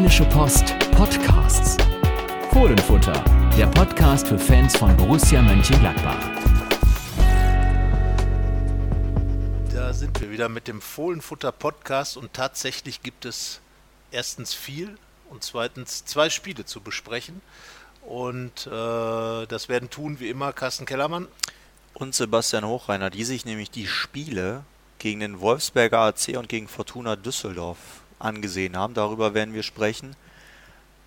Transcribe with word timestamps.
Rheinische 0.00 0.24
Post 0.24 0.78
Podcasts. 0.92 1.76
Fohlenfutter, 2.52 3.22
der 3.58 3.66
Podcast 3.66 4.28
für 4.28 4.38
Fans 4.38 4.74
von 4.74 4.96
Borussia 4.96 5.42
Mönchengladbach. 5.42 6.16
Da 9.74 9.92
sind 9.92 10.18
wir 10.22 10.30
wieder 10.30 10.48
mit 10.48 10.68
dem 10.68 10.80
Fohlenfutter 10.80 11.52
Podcast 11.52 12.16
und 12.16 12.32
tatsächlich 12.32 13.02
gibt 13.02 13.26
es 13.26 13.60
erstens 14.10 14.54
viel 14.54 14.96
und 15.28 15.44
zweitens 15.44 16.06
zwei 16.06 16.30
Spiele 16.30 16.64
zu 16.64 16.80
besprechen. 16.80 17.42
Und 18.00 18.68
äh, 18.68 18.70
das 18.70 19.68
werden 19.68 19.90
tun 19.90 20.18
wie 20.18 20.30
immer 20.30 20.54
Carsten 20.54 20.86
Kellermann 20.86 21.28
und 21.92 22.14
Sebastian 22.14 22.64
Hochreiner, 22.64 23.10
die 23.10 23.24
sich 23.24 23.44
nämlich 23.44 23.70
die 23.70 23.86
Spiele 23.86 24.64
gegen 24.98 25.20
den 25.20 25.40
Wolfsberger 25.40 25.98
AC 25.98 26.38
und 26.38 26.48
gegen 26.48 26.68
Fortuna 26.68 27.16
Düsseldorf 27.16 27.99
angesehen 28.20 28.76
haben. 28.76 28.94
Darüber 28.94 29.34
werden 29.34 29.54
wir 29.54 29.62
sprechen. 29.62 30.14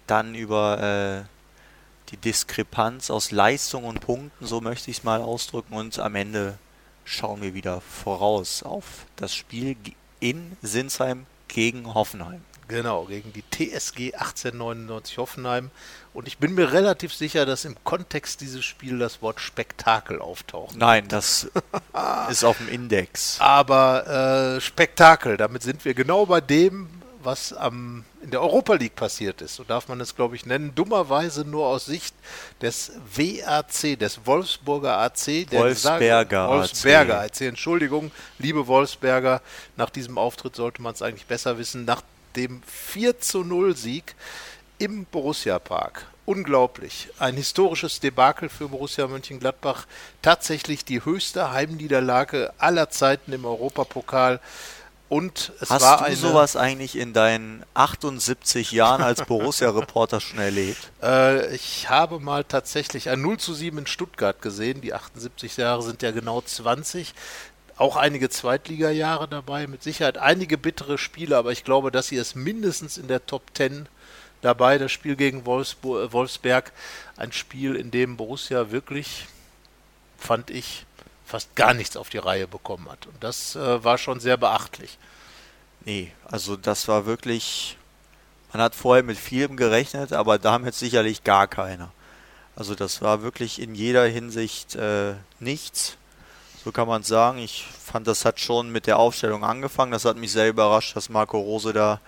Dann 0.08 0.35
über 0.35 1.26
äh, 1.26 2.09
die 2.09 2.17
Diskrepanz 2.17 3.09
aus 3.09 3.31
Leistung 3.31 3.85
und 3.85 4.02
Punkten, 4.02 4.45
so 4.45 4.62
möchte 4.62 4.91
ich 4.91 4.98
es 4.98 5.04
mal 5.04 5.21
ausdrücken. 5.21 5.73
Und 5.73 5.98
am 5.99 6.16
Ende 6.16 6.57
schauen 7.05 7.41
wir 7.41 7.54
wieder 7.54 7.81
voraus 7.81 8.63
auf 8.63 9.05
das 9.16 9.34
Spiel 9.34 9.76
in 10.20 10.57
Sinsheim 10.62 11.26
gegen 11.48 11.94
Hoffenheim. 11.94 12.41
Genau, 12.68 13.05
gegen 13.05 13.34
die 13.34 13.43
TSG 13.43 14.13
1899 14.13 15.18
Hoffenheim. 15.18 15.70
Und 16.13 16.27
ich 16.27 16.38
bin 16.38 16.55
mir 16.55 16.71
relativ 16.71 17.13
sicher, 17.13 17.45
dass 17.45 17.66
im 17.66 17.76
Kontext 17.84 18.41
dieses 18.41 18.63
Spiels 18.63 18.99
das 18.99 19.21
Wort 19.21 19.40
Spektakel 19.40 20.20
auftaucht. 20.20 20.76
Nein, 20.76 21.07
das 21.07 21.49
ist 22.30 22.43
auf 22.43 22.57
dem 22.57 22.70
Index. 22.70 23.40
Aber 23.40 24.55
äh, 24.55 24.62
Spektakel, 24.62 25.38
damit 25.38 25.63
sind 25.63 25.84
wir 25.84 25.93
genau 25.93 26.26
bei 26.26 26.41
dem, 26.41 26.90
was 27.23 27.54
am, 27.54 28.05
in 28.22 28.32
der 28.32 28.41
Europa 28.41 28.73
League 28.73 28.95
passiert 28.95 29.41
ist. 29.41 29.55
So 29.55 29.63
darf 29.63 29.88
man 29.88 30.00
es, 30.02 30.16
glaube 30.16 30.36
ich, 30.36 30.45
nennen. 30.45 30.73
Dummerweise 30.76 31.46
nur 31.46 31.68
aus 31.68 31.85
Sicht 31.85 32.16
des 32.62 32.91
WAC, 33.16 33.98
des 33.99 34.26
Wolfsburger 34.26 34.98
AC. 34.98 35.48
Der 35.49 35.60
Wolfsberger, 35.60 36.49
Wolfsberger 36.49 37.20
AC. 37.20 37.32
AC. 37.32 37.41
Entschuldigung, 37.41 38.12
liebe 38.40 38.68
Wolfsberger, 38.68 39.41
nach 39.76 39.90
diesem 39.90 40.18
Auftritt 40.18 40.55
sollte 40.55 40.82
man 40.82 40.94
es 40.94 41.01
eigentlich 41.01 41.26
besser 41.26 41.57
wissen. 41.57 41.85
Nach 41.85 42.01
dem 42.35 42.62
4 42.63 43.20
zu 43.20 43.44
0 43.44 43.76
Sieg 43.76 44.16
im 44.77 45.05
Borussia 45.05 45.60
Park. 45.60 46.07
Unglaublich. 46.26 47.10
Ein 47.20 47.35
historisches 47.35 47.99
Debakel 47.99 48.48
für 48.48 48.70
Borussia 48.70 49.07
Mönchengladbach. 49.07 49.85
Tatsächlich 50.21 50.85
die 50.85 51.04
höchste 51.04 51.51
Heimniederlage 51.51 52.54
aller 52.57 52.90
Zeiten 52.90 53.34
im 53.34 53.44
Europapokal. 53.44 54.40
Und 55.14 55.52
es 55.60 55.70
Hast 55.70 55.84
war 55.84 56.00
du 56.00 56.06
eine, 56.06 56.16
sowas 56.16 56.56
eigentlich 56.56 56.96
in 56.96 57.14
deinen 57.14 57.64
78 57.76 58.72
Jahren 58.72 59.04
als 59.04 59.24
Borussia-Reporter 59.26 60.20
schon 60.20 60.40
erlebt? 60.40 60.90
Äh, 61.04 61.54
ich 61.54 61.90
habe 61.90 62.20
mal 62.20 62.44
tatsächlich 62.46 63.10
ein 63.10 63.22
0 63.22 63.38
zu 63.38 63.54
7 63.54 63.78
in 63.78 63.86
Stuttgart 63.86 64.41
gesehen. 64.41 64.81
Die 64.81 64.94
78 64.94 65.58
Jahre 65.58 65.84
sind 65.84 66.02
ja 66.02 66.09
genau 66.09 66.41
20 66.41 67.14
auch 67.78 67.96
einige 67.96 68.30
Zweitliga-Jahre 68.30 69.28
dabei, 69.28 69.68
mit 69.68 69.84
Sicherheit 69.84 70.18
einige 70.18 70.58
bittere 70.58 70.97
Spiele, 70.97 71.38
aber 71.38 71.52
ich 71.52 71.64
glaube, 71.64 71.91
dass 71.91 72.08
sie 72.08 72.18
es 72.18 72.34
mindestens 72.34 72.97
in 72.97 73.08
der 73.08 73.24
Top 73.28 73.44
10 73.53 73.88
dabei, 74.41 74.80
das 74.80 74.91
Spiel 74.91 75.16
gegen 75.16 75.46
Wolfsburg, 75.46 76.09
äh, 76.09 76.14
Wolfsberg, 76.14 76.72
ein 77.18 77.31
Spiel, 77.34 77.75
in 77.75 77.91
dem 77.91 78.18
Borussia 78.18 78.72
wirklich, 78.72 79.28
fand 80.18 80.50
ich, 80.50 80.86
fast 81.25 81.56
gar 81.56 81.74
nichts 81.74 81.97
auf 81.97 82.09
die 82.09 82.18
Reihe 82.18 82.47
bekommen 82.47 82.90
hat. 82.90 83.06
Und 83.07 83.24
das 83.24 83.56
äh, 83.56 83.84
war 83.84 83.97
schon 83.97 84.19
sehr 84.19 84.38
beachtlich. 84.38 84.97
Nee, 85.85 86.12
also 86.25 86.56
das 86.56 86.88
war 86.88 87.06
wirklich, 87.06 87.78
man 88.52 88.62
hat 88.62 88.75
vorher 88.75 89.03
mit 89.03 89.18
vielem 89.18 89.57
gerechnet, 89.57 90.13
aber 90.13 90.40
damit 90.40 90.75
sicherlich 90.75 91.24
gar 91.24 91.47
keiner. 91.47 91.91
Also 92.56 92.75
das 92.75 93.01
war 93.01 93.24
wirklich 93.24 93.59
in 93.59 93.75
jeder 93.75 94.06
Hinsicht 94.06 94.75
äh, 94.75 95.16
nichts. 95.40 95.97
So 96.63 96.72
kann 96.72 96.88
man 96.88 97.03
sagen. 97.03 97.40
Ich 97.40 97.66
fand, 97.84 98.07
das 98.07 98.23
hat 98.25 98.40
schon 98.40 98.72
mit 98.72 98.88
der 98.88 98.97
Aufstellung 98.97 99.44
angefangen. 99.44 99.91
Das 99.91 100.05
hat 100.05 100.17
mich 100.17 100.31
sehr 100.31 100.47
überrascht, 100.47 100.95
dass 100.95 101.09
Marco 101.09 101.40
Rose 101.40 101.73
da 101.73 102.00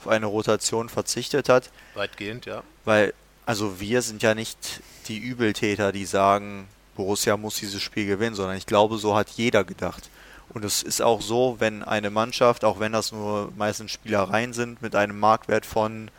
auf 0.00 0.08
eine 0.08 0.26
Rotation 0.26 0.88
verzichtet 0.88 1.48
hat. 1.48 1.70
Weitgehend, 1.94 2.46
ja. 2.46 2.62
Weil, 2.84 3.14
also 3.46 3.78
wir 3.78 4.02
sind 4.02 4.22
ja 4.22 4.34
nicht 4.34 4.80
die 5.06 5.18
Übeltäter, 5.18 5.92
die 5.92 6.06
sagen, 6.06 6.66
Borussia 7.00 7.38
muss 7.38 7.54
dieses 7.54 7.80
Spiel 7.80 8.06
gewinnen, 8.06 8.34
sondern 8.34 8.58
ich 8.58 8.66
glaube, 8.66 8.98
so 8.98 9.16
hat 9.16 9.30
jeder 9.30 9.64
gedacht. 9.64 10.10
Und 10.50 10.66
es 10.66 10.82
ist 10.82 11.00
auch 11.00 11.22
so, 11.22 11.56
wenn 11.58 11.82
eine 11.82 12.10
Mannschaft, 12.10 12.62
auch 12.62 12.78
wenn 12.78 12.92
das 12.92 13.10
nur 13.10 13.50
meistens 13.56 13.92
Spielereien 13.92 14.52
sind, 14.52 14.82
mit 14.82 14.94
einem 14.94 15.18
Marktwert 15.18 15.64
von 15.64 16.10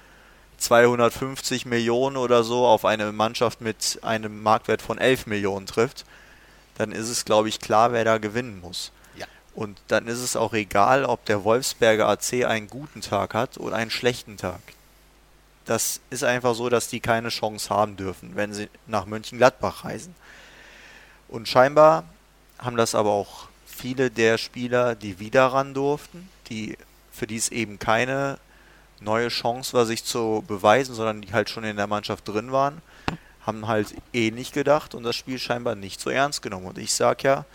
250 0.57 1.67
Millionen 1.67 2.17
oder 2.17 2.43
so 2.43 2.65
auf 2.65 2.83
eine 2.83 3.11
Mannschaft 3.11 3.61
mit 3.61 3.99
einem 4.01 4.41
Marktwert 4.41 4.81
von 4.81 4.97
11 4.97 5.27
Millionen 5.27 5.67
trifft, 5.67 6.03
dann 6.79 6.91
ist 6.91 7.09
es, 7.09 7.25
glaube 7.25 7.47
ich, 7.47 7.59
klar, 7.59 7.93
wer 7.93 8.03
da 8.03 8.17
gewinnen 8.17 8.59
muss. 8.59 8.91
Ja. 9.15 9.27
Und 9.53 9.79
dann 9.87 10.07
ist 10.07 10.19
es 10.19 10.35
auch 10.35 10.53
egal, 10.53 11.05
ob 11.05 11.25
der 11.25 11.43
Wolfsberger 11.43 12.07
AC 12.07 12.45
einen 12.45 12.67
guten 12.67 13.01
Tag 13.01 13.35
hat 13.35 13.59
oder 13.59 13.75
einen 13.75 13.91
schlechten 13.91 14.37
Tag. 14.37 14.61
Das 15.65 16.01
ist 16.09 16.23
einfach 16.23 16.55
so, 16.55 16.69
dass 16.69 16.87
die 16.87 17.01
keine 17.01 17.29
Chance 17.29 17.69
haben 17.69 17.97
dürfen, 17.97 18.31
wenn 18.35 18.51
sie 18.51 18.67
nach 18.87 19.05
Mönchengladbach 19.05 19.85
reisen. 19.85 20.15
Und 21.31 21.47
scheinbar 21.47 22.03
haben 22.59 22.75
das 22.75 22.93
aber 22.93 23.09
auch 23.09 23.47
viele 23.65 24.11
der 24.11 24.37
Spieler, 24.37 24.95
die 24.95 25.17
wieder 25.19 25.47
ran 25.47 25.73
durften, 25.73 26.29
die, 26.49 26.77
für 27.11 27.25
die 27.25 27.37
es 27.37 27.49
eben 27.49 27.79
keine 27.79 28.37
neue 28.99 29.29
Chance 29.29 29.73
war, 29.73 29.85
sich 29.85 30.03
zu 30.03 30.43
beweisen, 30.45 30.93
sondern 30.93 31.21
die 31.21 31.31
halt 31.31 31.49
schon 31.49 31.63
in 31.63 31.77
der 31.77 31.87
Mannschaft 31.87 32.27
drin 32.27 32.51
waren, 32.51 32.81
haben 33.45 33.67
halt 33.67 33.95
ähnlich 34.13 34.51
gedacht 34.51 34.93
und 34.93 35.03
das 35.03 35.15
Spiel 35.15 35.39
scheinbar 35.39 35.75
nicht 35.75 36.01
so 36.01 36.09
ernst 36.09 36.41
genommen. 36.41 36.67
Und 36.67 36.77
ich 36.77 36.93
sag 36.93 37.23
ja, 37.23 37.45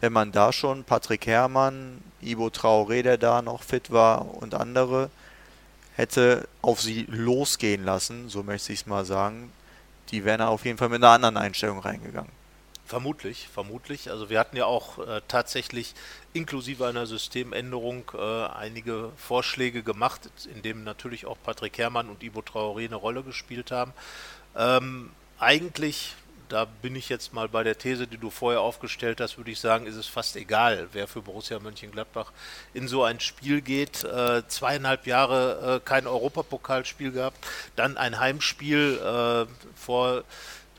wenn 0.00 0.12
man 0.12 0.32
da 0.32 0.52
schon 0.52 0.82
Patrick 0.82 1.26
Herrmann, 1.26 2.02
Ivo 2.20 2.48
Traoré, 2.48 3.02
der 3.02 3.16
da 3.16 3.42
noch 3.42 3.62
fit 3.62 3.92
war 3.92 4.34
und 4.42 4.54
andere, 4.54 5.08
hätte 5.94 6.48
auf 6.62 6.80
sie 6.80 7.06
losgehen 7.08 7.84
lassen, 7.84 8.28
so 8.28 8.42
möchte 8.42 8.72
ich 8.72 8.80
es 8.80 8.86
mal 8.86 9.04
sagen, 9.04 9.52
die 10.10 10.24
wären 10.24 10.40
auf 10.40 10.64
jeden 10.64 10.78
Fall 10.78 10.88
mit 10.88 11.02
einer 11.02 11.12
anderen 11.12 11.36
Einstellung 11.36 11.78
reingegangen. 11.78 12.39
Vermutlich, 12.90 13.46
vermutlich. 13.46 14.10
Also 14.10 14.30
wir 14.30 14.40
hatten 14.40 14.56
ja 14.56 14.64
auch 14.64 14.98
äh, 14.98 15.20
tatsächlich 15.28 15.94
inklusive 16.32 16.88
einer 16.88 17.06
Systemänderung 17.06 18.10
äh, 18.14 18.46
einige 18.46 19.12
Vorschläge 19.16 19.84
gemacht, 19.84 20.28
in 20.52 20.60
denen 20.62 20.82
natürlich 20.82 21.24
auch 21.24 21.36
Patrick 21.40 21.78
Herrmann 21.78 22.08
und 22.08 22.24
Ivo 22.24 22.40
Traoré 22.40 22.86
eine 22.86 22.96
Rolle 22.96 23.22
gespielt 23.22 23.70
haben. 23.70 23.92
Ähm, 24.56 25.10
eigentlich, 25.38 26.16
da 26.48 26.64
bin 26.64 26.96
ich 26.96 27.08
jetzt 27.08 27.32
mal 27.32 27.48
bei 27.48 27.62
der 27.62 27.78
These, 27.78 28.08
die 28.08 28.18
du 28.18 28.28
vorher 28.28 28.60
aufgestellt 28.60 29.20
hast, 29.20 29.36
würde 29.36 29.52
ich 29.52 29.60
sagen, 29.60 29.86
ist 29.86 29.94
es 29.94 30.08
fast 30.08 30.34
egal, 30.34 30.88
wer 30.90 31.06
für 31.06 31.22
Borussia 31.22 31.60
Mönchengladbach 31.60 32.32
in 32.74 32.88
so 32.88 33.04
ein 33.04 33.20
Spiel 33.20 33.60
geht. 33.60 34.02
Äh, 34.02 34.42
zweieinhalb 34.48 35.06
Jahre 35.06 35.76
äh, 35.76 35.80
kein 35.88 36.08
Europapokalspiel 36.08 37.12
gehabt, 37.12 37.38
dann 37.76 37.96
ein 37.96 38.18
Heimspiel 38.18 38.98
äh, 38.98 39.46
vor 39.76 40.24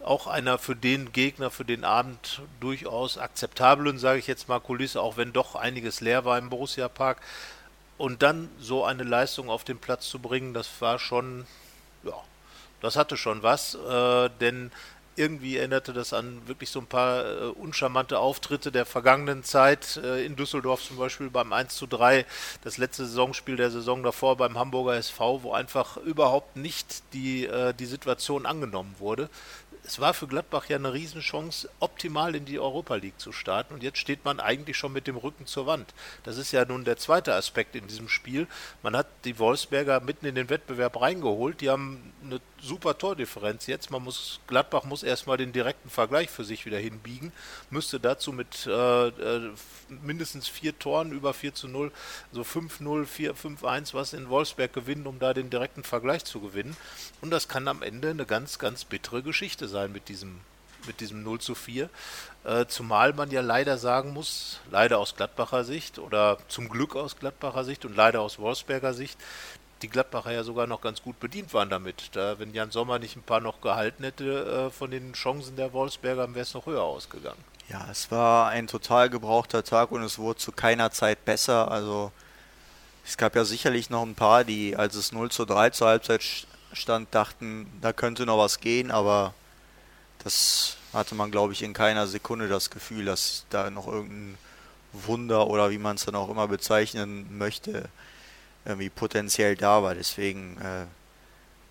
auch 0.04 0.28
einer 0.28 0.58
für 0.58 0.76
den 0.76 1.12
Gegner, 1.12 1.50
für 1.52 1.66
den 1.66 1.84
Abend 1.84 2.42
durchaus 2.60 3.18
akzeptablen, 3.18 3.98
sage 3.98 4.20
ich 4.20 4.28
jetzt 4.28 4.48
mal, 4.48 4.60
Kulisse, 4.60 5.02
auch 5.02 5.18
wenn 5.18 5.34
doch 5.34 5.56
einiges 5.56 6.02
leer 6.02 6.26
war 6.26 6.38
im 6.38 6.50
Borussia 6.50 6.88
Park. 6.88 7.22
Und 7.98 8.24
dann 8.24 8.50
so 8.60 8.84
eine 8.84 9.04
Leistung 9.04 9.50
auf 9.50 9.64
den 9.64 9.78
Platz 9.78 10.10
zu 10.10 10.20
bringen, 10.20 10.54
das 10.54 10.70
war 10.80 10.98
schon, 10.98 11.46
ja, 12.04 12.16
das 12.82 12.96
hatte 12.96 13.16
schon 13.16 13.44
was, 13.44 13.76
äh, 13.76 14.30
denn 14.40 14.72
irgendwie 15.16 15.58
erinnerte 15.58 15.94
das 15.94 16.14
an 16.14 16.42
wirklich 16.48 16.70
so 16.70 16.80
ein 16.80 16.88
paar 16.88 17.26
äh, 17.26 17.46
uncharmante 17.48 18.18
Auftritte 18.18 18.72
der 18.72 18.86
vergangenen 18.86 19.44
Zeit. 19.44 19.98
Äh, 20.04 20.26
in 20.26 20.36
Düsseldorf 20.36 20.82
zum 20.82 20.98
Beispiel 20.98 21.30
beim 21.30 21.54
1 21.54 21.76
zu 21.76 21.86
3, 21.86 22.26
das 22.64 22.78
letzte 22.78 23.06
Saisonspiel 23.06 23.58
der 23.58 23.72
Saison 23.72 24.04
davor 24.04 24.38
beim 24.38 24.58
Hamburger 24.58 24.96
SV, 24.96 25.44
wo 25.44 25.54
einfach 25.54 25.98
überhaupt 25.98 26.56
nicht 26.56 27.04
die, 27.14 27.46
äh, 27.46 27.74
die 27.74 27.86
Situation 27.86 28.46
angenommen 28.46 28.96
wurde 29.00 29.30
es 29.84 30.00
war 30.00 30.14
für 30.14 30.28
Gladbach 30.28 30.66
ja 30.70 30.78
eine 30.78 30.94
Riesenchance, 30.94 31.70
optimal 31.80 32.36
in 32.36 32.46
die 32.46 32.60
Europa 32.60 32.96
League 32.96 33.20
zu 33.20 33.32
starten. 33.32 33.74
Und 33.74 33.84
jetzt 33.84 33.98
steht 33.98 34.24
man 34.24 34.40
eigentlich 34.40 34.78
schon 34.78 34.94
mit 34.94 35.08
dem 35.08 35.18
Rücken 35.18 35.48
zur 35.48 35.66
Wand. 35.66 35.94
Das 36.24 36.38
ist 36.38 36.52
ja 36.52 36.66
nun 36.66 36.86
der 36.86 36.98
zweite 36.98 37.34
Aspekt 37.34 37.76
in 37.76 37.88
diesem 37.88 38.08
Spiel. 38.08 38.48
Man 38.84 38.96
hat 38.96 39.08
die 39.26 39.40
Wolfsberger 39.40 40.00
mitten 40.00 40.26
in 40.26 40.36
den 40.36 40.50
Wettbewerb 40.50 41.02
reingeholt. 41.02 41.62
Die 41.62 41.70
haben 41.70 42.14
eine 42.24 42.40
super 42.62 42.98
Tordifferenz 42.98 43.68
jetzt. 43.68 43.90
Man 43.90 44.04
muss, 44.04 44.40
Gladbach 44.48 44.84
muss 44.84 45.04
erstmal 45.04 45.38
den 45.38 45.52
direkten 45.52 45.90
Vergleich 45.90 46.30
für 46.30 46.44
sich 46.44 46.66
wieder 46.66 46.78
hinbiegen. 46.78 47.32
Müsste 47.70 48.00
dazu 48.00 48.32
mit 48.32 48.68
äh, 48.68 49.08
äh 49.08 49.52
mindestens 50.02 50.48
vier 50.48 50.78
Toren 50.80 51.12
über 51.12 51.34
4 51.34 51.54
zu 51.54 51.68
0, 51.68 51.92
so 52.32 52.42
5-0, 52.44 53.06
4-5-1 53.06 53.94
was 53.94 54.14
in 54.14 54.30
Wolfsberg 54.30 54.72
gewinnen, 54.72 55.06
um 55.06 55.20
da 55.20 55.34
den 55.34 55.50
direkten 55.50 55.84
Vergleich 55.84 56.24
zu 56.24 56.40
gewinnen. 56.40 56.78
Und 57.20 57.32
das 57.32 57.50
kann 57.50 57.68
am 57.68 57.82
Ende 57.82 58.12
eine 58.12 58.26
ganz, 58.26 58.58
ganz 58.58 58.86
bittere 58.86 59.22
Geschichte 59.22 59.68
sein 59.68 59.81
mit 59.88 60.10
diesem, 60.10 60.40
mit 60.88 61.00
diesem 61.00 61.24
0 61.24 61.40
zu 61.40 61.56
4. 61.56 61.90
Äh, 62.44 62.66
zumal 62.68 63.14
man 63.14 63.32
ja 63.32 63.42
leider 63.42 63.78
sagen 63.78 64.14
muss, 64.14 64.60
leider 64.72 65.00
aus 65.00 65.16
Gladbacher 65.16 65.64
Sicht 65.64 66.00
oder 66.00 66.38
zum 66.48 66.70
Glück 66.70 66.96
aus 66.96 67.18
Gladbacher 67.18 67.64
Sicht 67.64 67.86
und 67.86 67.96
leider 67.96 68.22
aus 68.22 68.40
Wolfsberger 68.40 68.94
Sicht, 68.94 69.20
die 69.82 69.90
Gladbacher 69.90 70.32
ja 70.32 70.44
sogar 70.44 70.68
noch 70.68 70.82
ganz 70.82 71.02
gut 71.02 71.20
bedient 71.20 71.54
waren 71.54 71.70
damit. 71.70 72.16
Da, 72.16 72.40
wenn 72.40 72.54
Jan 72.54 72.72
Sommer 72.72 73.00
nicht 73.00 73.16
ein 73.16 73.24
paar 73.24 73.40
noch 73.40 73.62
gehalten 73.62 74.04
hätte 74.04 74.68
äh, 74.68 74.72
von 74.72 74.92
den 74.92 75.14
Chancen 75.14 75.56
der 75.56 75.74
Wolfsberger, 75.74 76.34
wäre 76.34 76.44
es 76.44 76.54
noch 76.54 76.66
höher 76.66 76.84
ausgegangen. 76.84 77.44
Ja, 77.70 77.88
es 77.90 78.12
war 78.12 78.50
ein 78.50 78.68
total 78.68 79.10
gebrauchter 79.10 79.64
Tag 79.64 79.92
und 79.92 80.04
es 80.04 80.20
wurde 80.20 80.40
zu 80.40 80.52
keiner 80.52 80.92
Zeit 80.92 81.26
besser. 81.26 81.72
Also 81.72 82.12
es 83.06 83.18
gab 83.18 83.36
ja 83.36 83.46
sicherlich 83.46 83.90
noch 83.90 84.04
ein 84.04 84.16
paar, 84.16 84.44
die, 84.44 84.76
als 84.76 84.96
es 84.96 85.12
0 85.12 85.32
zu 85.32 85.46
3 85.46 85.70
zur 85.72 85.88
Halbzeit 85.88 86.22
stand, 86.74 87.14
dachten, 87.14 87.72
da 87.82 87.94
könnte 87.94 88.26
noch 88.26 88.38
was 88.38 88.60
gehen, 88.60 88.92
aber 88.92 89.34
das 90.23 90.78
hatte 90.94 91.16
man, 91.16 91.32
glaube 91.32 91.53
ich, 91.53 91.64
in 91.64 91.73
keiner 91.73 92.08
Sekunde 92.08 92.47
das 92.47 92.70
Gefühl, 92.70 93.06
dass 93.06 93.46
da 93.50 93.70
noch 93.70 93.88
irgendein 93.88 94.38
Wunder 94.94 95.47
oder 95.47 95.72
wie 95.72 95.78
man 95.78 95.96
es 95.96 96.06
dann 96.06 96.16
auch 96.16 96.29
immer 96.29 96.47
bezeichnen 96.47 97.38
möchte, 97.38 97.90
irgendwie 98.66 98.90
potenziell 98.90 99.56
da 99.56 99.82
war. 99.84 99.96
Deswegen 99.96 100.58
äh, 100.58 100.85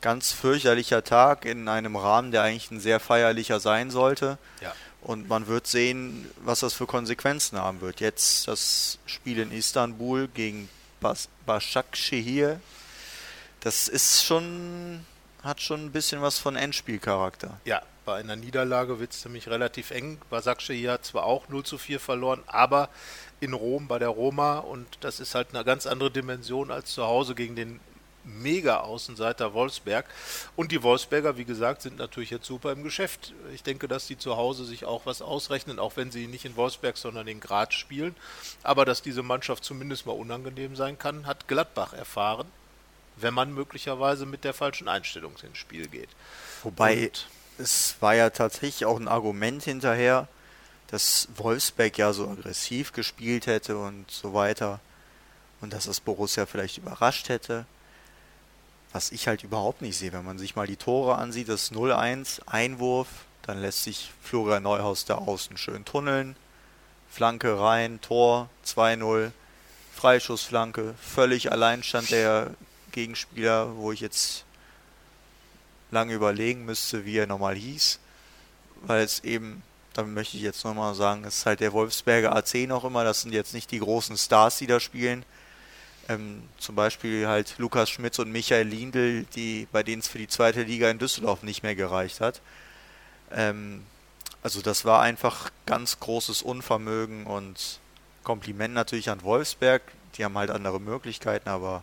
ganz 0.01 0.33
fürchterlicher 0.33 1.05
Tag 1.05 1.45
in 1.45 1.69
einem 1.69 1.97
Rahmen, 1.97 2.31
der 2.31 2.43
eigentlich 2.43 2.71
ein 2.71 2.81
sehr 2.81 3.01
feierlicher 3.01 3.61
sein 3.61 3.91
sollte. 3.91 4.39
Ja. 4.61 4.75
Und 5.03 5.29
man 5.29 5.47
wird 5.47 5.67
sehen, 5.67 6.31
was 6.43 6.61
das 6.61 6.75
für 6.75 6.87
Konsequenzen 6.87 7.59
haben 7.59 7.81
wird. 7.81 8.01
Jetzt 8.01 8.49
das 8.49 8.99
Spiel 9.07 9.39
in 9.39 9.53
Istanbul 9.53 10.29
gegen 10.29 10.69
Bas 11.01 11.29
Başakşehir. 11.47 12.61
Das 13.61 13.89
ist 13.89 14.25
schon, 14.25 15.05
hat 15.43 15.61
schon 15.61 15.87
ein 15.87 15.93
bisschen 15.93 16.21
was 16.23 16.39
von 16.39 16.57
Endspielcharakter. 16.57 17.59
Ja, 17.65 17.83
bei 18.11 18.17
einer 18.17 18.35
Niederlage 18.35 18.99
wird 18.99 19.13
es 19.13 19.25
nämlich 19.25 19.47
relativ 19.47 19.93
eng. 19.93 20.19
Başakşehir 20.31 20.91
hat 20.91 21.05
zwar 21.05 21.27
auch 21.27 21.49
0 21.49 21.63
zu 21.63 21.79
4 21.79 22.01
verloren, 22.01 22.43
aber 22.49 22.89
in 23.39 23.53
Rom 23.53 23.87
bei 23.87 24.01
der 24.01 24.09
Roma 24.09 24.59
und 24.59 24.89
das 25.03 25.21
ist 25.21 25.37
halt 25.37 25.55
eine 25.55 25.65
ganz 25.65 25.87
andere 25.87 26.11
Dimension 26.11 26.73
als 26.73 26.93
zu 26.93 27.05
Hause 27.05 27.37
gegen 27.37 27.55
den 27.55 27.79
Mega-Außenseiter 28.25 29.55
Wolfsberg. 29.55 30.07
Und 30.57 30.73
die 30.73 30.83
Wolfsberger, 30.83 31.37
wie 31.37 31.45
gesagt, 31.45 31.83
sind 31.83 31.99
natürlich 31.99 32.31
jetzt 32.31 32.47
super 32.47 32.73
im 32.73 32.83
Geschäft. 32.83 33.33
Ich 33.55 33.63
denke, 33.63 33.87
dass 33.87 34.09
die 34.09 34.19
zu 34.19 34.37
Hause 34.37 34.65
sich 34.65 34.85
auch 34.85 35.07
was 35.07 35.23
ausrechnen, 35.23 35.79
auch 35.79 35.97
wenn 35.97 36.11
sie 36.11 36.27
nicht 36.27 36.45
in 36.45 36.57
Wolfsberg, 36.57 36.97
sondern 36.97 37.29
in 37.29 37.39
Graz 37.39 37.75
spielen. 37.75 38.17
Aber 38.65 38.85
dass 38.85 39.03
diese 39.03 39.23
Mannschaft 39.23 39.63
zumindest 39.63 40.05
mal 40.05 40.17
unangenehm 40.17 40.75
sein 40.75 40.99
kann, 40.99 41.27
hat 41.27 41.47
Gladbach 41.47 41.93
erfahren, 41.93 42.49
wenn 43.17 43.35
man 43.35 43.55
möglicherweise 43.55 44.27
mit 44.27 44.43
der 44.43 44.53
falschen 44.53 44.89
Einstellung 44.89 45.35
ins 45.45 45.59
Spiel 45.59 45.87
geht. 45.87 46.11
Wobei 46.65 47.05
und 47.05 47.29
es 47.61 47.97
war 48.01 48.15
ja 48.15 48.31
tatsächlich 48.31 48.87
auch 48.87 48.99
ein 48.99 49.09
Argument 49.09 49.63
hinterher, 49.63 50.27
dass 50.89 51.29
Wolfsberg 51.37 51.97
ja 51.99 52.13
so 52.13 52.29
aggressiv 52.29 52.93
gespielt 52.93 53.47
hätte 53.47 53.79
und 53.79 54.11
so 54.11 54.35
weiter 54.35 54.81
und 55.61 55.73
dass 55.73 55.85
das 55.85 56.01
Borussia 56.01 56.47
vielleicht 56.47 56.79
überrascht 56.79 57.29
hätte. 57.29 57.67
Was 58.93 59.13
ich 59.13 59.29
halt 59.29 59.45
überhaupt 59.45 59.83
nicht 59.83 59.97
sehe, 59.97 60.13
wenn 60.13 60.25
man 60.25 60.39
sich 60.39 60.57
mal 60.57 60.67
die 60.67 60.77
Tore 60.77 61.17
ansieht, 61.17 61.49
das 61.49 61.71
0-1, 61.71 62.41
Einwurf, 62.47 63.09
dann 63.43 63.61
lässt 63.61 63.85
sich 63.85 64.11
Florian 64.23 64.65
Neuhaus 64.65 65.05
da 65.05 65.17
außen 65.17 65.57
schön 65.57 65.85
tunneln, 65.85 66.35
Flanke 67.09 67.61
rein, 67.61 68.01
Tor 68.01 68.49
2-0, 68.67 69.31
Freischussflanke, 69.95 70.95
völlig 71.01 71.53
Alleinstand 71.53 72.11
der 72.11 72.53
Gegenspieler, 72.91 73.77
wo 73.77 73.93
ich 73.93 74.01
jetzt 74.01 74.45
lange 75.91 76.15
überlegen 76.15 76.65
müsste, 76.65 77.05
wie 77.05 77.19
er 77.19 77.27
nochmal 77.27 77.55
hieß, 77.55 77.99
weil 78.83 79.05
es 79.05 79.21
eben 79.25 79.63
damit 79.95 80.15
möchte 80.15 80.37
ich 80.37 80.43
jetzt 80.43 80.65
nochmal 80.65 80.95
sagen, 80.95 81.25
ist 81.25 81.47
halt 81.47 81.61
der 81.61 81.73
Wolfsberger 81.73 82.35
AC 82.35 82.67
noch 82.67 82.85
immer, 82.85 83.05
das 83.05 83.23
sind 83.23 83.33
jetzt 83.33 83.55
nicht 83.55 83.71
die 83.71 83.81
großen 83.81 84.17
Stars, 84.17 84.59
die 84.59 84.67
da 84.67 84.81
spielen. 84.81 85.25
Ähm, 86.09 86.43
zum 86.59 86.75
Beispiel 86.75 87.27
halt 87.27 87.55
Lukas 87.59 87.91
Schmitz 87.91 88.19
und 88.19 88.33
Michael 88.33 88.67
Lindl, 88.67 89.25
die, 89.35 89.69
bei 89.71 89.83
denen 89.83 90.01
es 90.01 90.09
für 90.09 90.19
die 90.19 90.29
zweite 90.29 90.63
Liga 90.63 90.91
in 90.91 90.99
Düsseldorf 90.99 91.43
nicht 91.43 91.63
mehr 91.63 91.75
gereicht 91.75 92.21
hat. 92.21 92.41
Ähm, 93.33 93.85
also 94.43 94.63
das 94.63 94.85
war 94.85 95.03
einfach 95.03 95.51
ganz 95.67 96.01
großes 96.01 96.43
Unvermögen 96.43 97.27
und 97.27 97.81
Kompliment 98.25 98.75
natürlich 98.75 99.11
an 99.11 99.23
Wolfsberg. 99.23 99.83
Die 100.17 100.25
haben 100.25 100.37
halt 100.37 100.51
andere 100.51 100.81
Möglichkeiten, 100.81 101.49
aber 101.49 101.83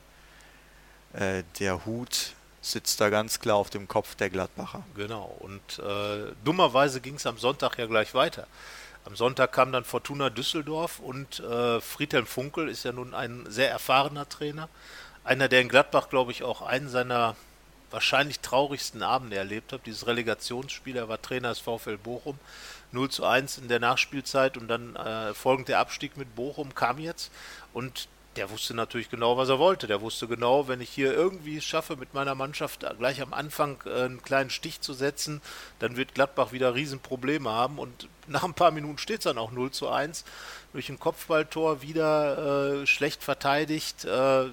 äh, 1.13 1.43
der 1.59 1.85
Hut 1.85 2.33
sitzt 2.71 3.01
da 3.01 3.09
ganz 3.09 3.39
klar 3.39 3.55
auf 3.55 3.69
dem 3.69 3.87
Kopf 3.87 4.15
der 4.15 4.29
Gladbacher. 4.29 4.83
Genau, 4.95 5.35
und 5.39 5.79
äh, 5.79 6.33
dummerweise 6.43 7.01
ging 7.01 7.15
es 7.15 7.25
am 7.25 7.37
Sonntag 7.37 7.77
ja 7.77 7.85
gleich 7.85 8.13
weiter. 8.13 8.47
Am 9.05 9.15
Sonntag 9.15 9.53
kam 9.53 9.71
dann 9.71 9.85
Fortuna 9.85 10.29
Düsseldorf 10.29 10.99
und 10.99 11.39
äh, 11.39 11.79
Friedhelm 11.79 12.25
Funkel 12.25 12.67
ist 12.67 12.83
ja 12.83 12.91
nun 12.91 13.13
ein 13.13 13.45
sehr 13.47 13.71
erfahrener 13.71 14.27
Trainer. 14.27 14.67
Einer, 15.23 15.47
der 15.47 15.61
in 15.61 15.69
Gladbach, 15.69 16.09
glaube 16.09 16.31
ich, 16.31 16.43
auch 16.43 16.61
einen 16.61 16.89
seiner 16.89 17.35
wahrscheinlich 17.89 18.41
traurigsten 18.41 19.03
Abende 19.03 19.37
erlebt 19.37 19.71
hat. 19.71 19.85
Dieses 19.85 20.07
Relegationsspiel, 20.07 20.97
er 20.97 21.07
war 21.07 21.21
Trainer 21.21 21.49
des 21.49 21.59
VfL 21.59 21.97
Bochum. 21.97 22.37
0 22.91 23.09
zu 23.09 23.25
1 23.25 23.57
in 23.57 23.67
der 23.67 23.79
Nachspielzeit 23.79 24.57
und 24.57 24.67
dann 24.67 24.95
äh, 24.95 25.33
folgend 25.33 25.67
der 25.67 25.79
Abstieg 25.79 26.17
mit 26.17 26.35
Bochum 26.35 26.75
kam 26.75 26.99
jetzt. 26.99 27.31
Und 27.73 28.07
der 28.37 28.49
wusste 28.51 28.73
natürlich 28.73 29.09
genau, 29.09 29.35
was 29.35 29.49
er 29.49 29.59
wollte. 29.59 29.87
Der 29.87 30.01
wusste 30.01 30.27
genau, 30.27 30.67
wenn 30.67 30.79
ich 30.79 30.89
hier 30.89 31.13
irgendwie 31.13 31.57
es 31.57 31.65
schaffe, 31.65 31.95
mit 31.95 32.13
meiner 32.13 32.35
Mannschaft 32.35 32.85
gleich 32.97 33.21
am 33.21 33.33
Anfang 33.33 33.77
äh, 33.85 34.03
einen 34.03 34.21
kleinen 34.21 34.49
Stich 34.49 34.79
zu 34.81 34.93
setzen, 34.93 35.41
dann 35.79 35.97
wird 35.97 36.13
Gladbach 36.13 36.51
wieder 36.51 36.75
Riesenprobleme 36.75 37.49
haben. 37.49 37.79
Und 37.79 38.07
nach 38.27 38.43
ein 38.43 38.53
paar 38.53 38.71
Minuten 38.71 38.99
steht 38.99 39.19
es 39.19 39.23
dann 39.23 39.37
auch 39.37 39.51
0 39.51 39.71
zu 39.71 39.89
1. 39.89 40.23
Durch 40.73 40.89
ein 40.89 40.99
Kopfballtor 40.99 41.81
wieder 41.81 42.81
äh, 42.81 42.87
schlecht 42.87 43.23
verteidigt. 43.23 44.05
Äh, 44.05 44.09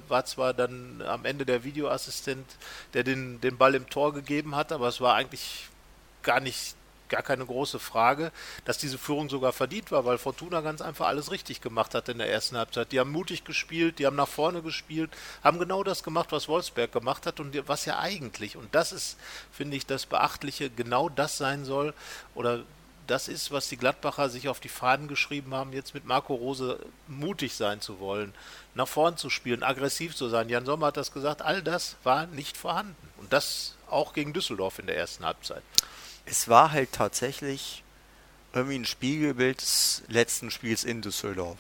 war 0.09 0.25
zwar 0.25 0.55
dann 0.55 1.03
am 1.07 1.25
Ende 1.25 1.45
der 1.45 1.65
Videoassistent, 1.65 2.47
der 2.95 3.05
den, 3.05 3.41
den 3.41 3.59
Ball 3.59 3.75
im 3.75 3.89
Tor 3.91 4.15
gegeben 4.15 4.57
hat, 4.57 4.73
aber 4.73 4.89
es 4.89 5.01
war 5.01 5.15
eigentlich 5.15 5.69
gar 6.23 6.41
nicht 6.41 6.75
gar 7.15 7.23
keine 7.23 7.47
große 7.47 7.79
Frage, 7.79 8.33
dass 8.65 8.79
diese 8.79 8.99
Führung 8.99 9.29
sogar 9.29 9.53
verdient 9.53 9.93
war, 9.93 10.05
weil 10.05 10.19
Fortuna 10.19 10.63
ganz 10.63 10.81
einfach 10.81 11.07
alles 11.07 11.31
richtig 11.31 11.61
gemacht 11.61 11.95
hat 11.95 12.09
in 12.09 12.19
der 12.19 12.29
ersten 12.29 12.57
Halbzeit. 12.57 12.91
Die 12.91 12.99
haben 12.99 13.13
mutig 13.13 13.45
gespielt, 13.45 14.01
die 14.01 14.07
haben 14.07 14.17
nach 14.17 14.29
vorne 14.29 14.63
gespielt, 14.63 15.11
haben 15.45 15.61
genau 15.61 15.85
das 15.85 16.03
gemacht, 16.03 16.33
was 16.33 16.49
Wolfsberg 16.49 16.91
gemacht 16.91 17.27
hat 17.27 17.39
und 17.39 17.57
was 17.69 17.85
ja 17.85 18.01
eigentlich, 18.01 18.57
und 18.57 18.75
das 18.75 18.91
ist, 18.91 19.17
finde 19.53 19.77
ich, 19.77 19.87
das 19.87 20.07
Beachtliche, 20.07 20.71
genau 20.71 21.09
das 21.09 21.39
sein 21.39 21.65
soll 21.65 21.95
oder 22.35 22.65
das 23.07 23.29
ist, 23.29 23.53
was 23.53 23.69
die 23.69 23.77
Gladbacher 23.77 24.29
sich 24.29 24.49
auf 24.49 24.61
die 24.61 24.69
Fahnen 24.69 25.09
geschrieben 25.09 25.55
haben, 25.55 25.73
jetzt 25.73 25.95
mit 25.95 26.07
Marco 26.07 26.35
Rose 26.35 26.81
mutig 27.07 27.55
sein 27.55 27.81
zu 27.81 28.01
wollen, 28.01 28.35
nach 28.75 28.89
vorn 28.89 29.17
zu 29.19 29.31
spielen, 29.31 29.63
aggressiv 29.63 30.17
zu 30.17 30.29
sein. 30.29 30.49
Jan 30.49 30.65
Sommer 30.65 30.87
hat 30.87 30.97
das 30.97 31.13
gesagt, 31.13 31.43
all 31.43 31.63
das 31.63 31.97
war 32.03 32.27
nicht 32.27 32.57
vorhanden. 32.57 32.97
Und 33.19 33.33
das 33.33 33.77
auch 33.91 34.15
gegen 34.15 34.33
Düsseldorf 34.33 34.79
in 34.79 34.87
der 34.87 34.97
ersten 34.97 35.25
Halbzeit 35.25 35.63
es 36.27 36.49
war 36.49 36.73
halt 36.73 36.93
tatsächlich 36.93 37.83
irgendwie 38.53 38.79
ein 38.79 38.85
Spiegelbild 38.85 39.61
des 39.61 40.03
letzten 40.09 40.51
Spiels 40.51 40.85
in 40.85 41.03
Düsseldorf. 41.03 41.59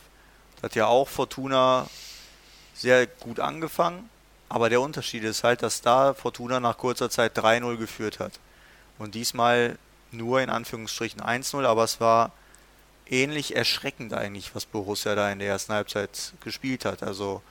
Da 0.56 0.62
hat 0.64 0.74
ja 0.74 0.86
auch 0.86 1.08
Fortuna 1.08 1.88
sehr 2.74 3.06
gut 3.06 3.40
angefangen, 3.40 4.08
aber 4.48 4.70
der 4.70 4.80
Unterschied 4.80 5.24
ist 5.24 5.44
halt, 5.44 5.62
dass 5.62 5.80
da 5.80 6.14
Fortuna 6.14 6.60
nach 6.60 6.78
kurzer 6.78 7.10
Zeit 7.10 7.36
3-0 7.36 7.76
geführt 7.76 8.20
hat. 8.20 8.32
Und 8.98 9.14
diesmal 9.14 9.78
nur 10.12 10.40
in 10.40 10.50
Anführungsstrichen 10.50 11.20
1-0, 11.20 11.64
aber 11.64 11.84
es 11.84 12.00
war 12.00 12.32
ähnlich 13.06 13.56
erschreckend 13.56 14.14
eigentlich, 14.14 14.54
was 14.54 14.66
Borussia 14.66 15.14
da 15.14 15.30
in 15.30 15.40
der 15.40 15.48
ersten 15.48 15.72
Halbzeit 15.72 16.32
gespielt 16.42 16.84
hat. 16.84 17.02
Also 17.02 17.42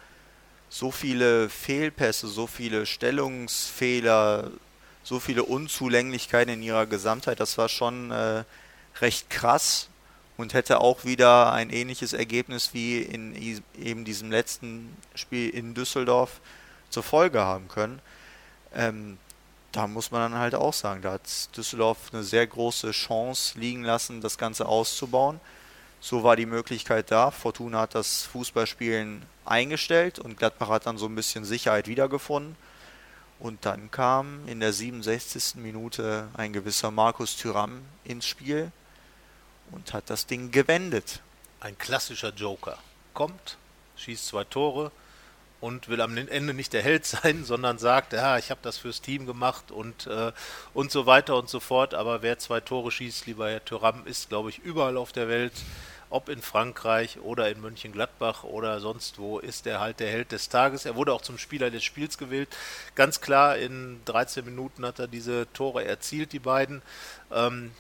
so 0.70 0.90
viele 0.90 1.50
Fehlpässe, 1.50 2.28
so 2.28 2.48
viele 2.48 2.86
Stellungsfehler, 2.86 4.50
so 5.04 5.20
viele 5.20 5.44
Unzulänglichkeiten 5.44 6.54
in 6.54 6.64
ihrer 6.64 6.86
Gesamtheit. 6.86 7.40
Das 7.40 7.58
war 7.58 7.70
schon 7.70 8.12
äh, 8.12 8.44
recht 9.02 9.30
krass 9.30 9.90
und 10.38 10.54
hätte 10.54 10.82
auch 10.82 11.06
wieder 11.06 11.54
ein 11.54 11.70
ähnliches 11.70 12.14
Ergebnis 12.14 12.74
wie 12.74 13.00
in 13.00 13.62
eben 13.80 14.06
diesem 14.06 14.32
letzten 14.32 14.96
Spiel 15.16 15.50
in 15.50 15.74
Düsseldorf 15.74 16.40
zur 16.90 17.04
Folge 17.04 17.42
haben 17.42 17.68
können. 17.68 18.00
Ähm, 18.74 19.18
da 19.72 19.88
muss 19.88 20.12
man 20.12 20.32
dann 20.32 20.40
halt 20.40 20.56
auch 20.56 20.74
sagen, 20.74 21.02
da 21.02 21.14
hat 21.14 21.58
Düsseldorf 21.58 21.98
eine 22.14 22.24
sehr 22.24 22.46
große 22.46 22.92
Chance 22.92 23.58
liegen 23.60 23.84
lassen, 23.84 24.22
das 24.22 24.38
Ganze 24.38 24.68
auszubauen. 24.68 25.40
So 26.00 26.24
war 26.24 26.36
die 26.36 26.46
Möglichkeit 26.46 27.12
da. 27.12 27.32
Fortuna 27.32 27.82
hat 27.82 27.96
das 27.96 28.24
Fußballspielen 28.24 29.24
eingestellt 29.46 30.20
und 30.20 30.38
Gladbach 30.38 30.70
hat 30.70 30.86
dann 30.86 30.98
so 30.98 31.08
ein 31.08 31.16
bisschen 31.16 31.44
Sicherheit 31.44 31.88
wiedergefunden. 31.88 32.56
Und 33.44 33.66
dann 33.66 33.92
kam 33.92 34.48
in 34.48 34.62
der 34.62 34.72
67. 34.72 35.56
Minute 35.56 36.30
ein 36.34 36.54
gewisser 36.54 36.92
Markus 36.92 37.36
Thüram 37.36 37.82
ins 38.06 38.26
Spiel 38.26 38.72
und 39.72 39.92
hat 39.92 40.10
das 40.10 40.28
Ding 40.28 40.52
gewendet. 40.52 41.20
Ein 41.60 41.78
klassischer 41.78 42.30
Joker. 42.34 42.78
Kommt, 43.14 43.58
schießt 43.98 44.28
zwei 44.28 44.46
Tore 44.46 44.94
und 45.60 45.90
will 45.90 46.00
am 46.00 46.16
Ende 46.16 46.54
nicht 46.54 46.72
der 46.72 46.84
Held 46.84 47.06
sein, 47.06 47.44
sondern 47.44 47.80
sagt, 47.80 48.14
ja, 48.14 48.38
ich 48.38 48.50
habe 48.50 48.62
das 48.64 48.78
fürs 48.78 49.02
Team 49.02 49.26
gemacht 49.26 49.72
und, 49.72 50.08
äh, 50.08 50.32
und 50.74 50.94
so 50.94 51.06
weiter 51.06 51.36
und 51.36 51.50
so 51.50 51.60
fort. 51.60 51.94
Aber 51.94 52.22
wer 52.22 52.40
zwei 52.40 52.62
Tore 52.62 52.92
schießt, 52.92 53.26
lieber 53.26 53.50
Herr 53.50 53.66
Thüram, 53.66 54.08
ist, 54.08 54.30
glaube 54.30 54.52
ich, 54.52 54.60
überall 54.60 54.96
auf 54.96 55.12
der 55.12 55.28
Welt 55.28 55.54
ob 56.14 56.30
in 56.30 56.42
Frankreich 56.42 57.20
oder 57.20 57.50
in 57.50 57.60
Mönchengladbach 57.60 58.44
oder 58.44 58.80
sonst 58.80 59.18
wo, 59.18 59.40
ist 59.40 59.66
er 59.66 59.80
halt 59.80 60.00
der 60.00 60.10
Held 60.10 60.32
des 60.32 60.48
Tages. 60.48 60.86
Er 60.86 60.96
wurde 60.96 61.12
auch 61.12 61.22
zum 61.22 61.38
Spieler 61.38 61.72
des 61.72 61.84
Spiels 61.84 62.18
gewählt. 62.18 62.50
Ganz 62.96 63.20
klar, 63.20 63.58
in 63.58 64.00
13 64.06 64.46
Minuten 64.46 64.86
hat 64.86 65.00
er 65.00 65.08
diese 65.08 65.48
Tore 65.54 65.84
erzielt, 65.86 66.32
die 66.32 66.40
beiden. 66.40 66.82
Ähm, 67.32 67.72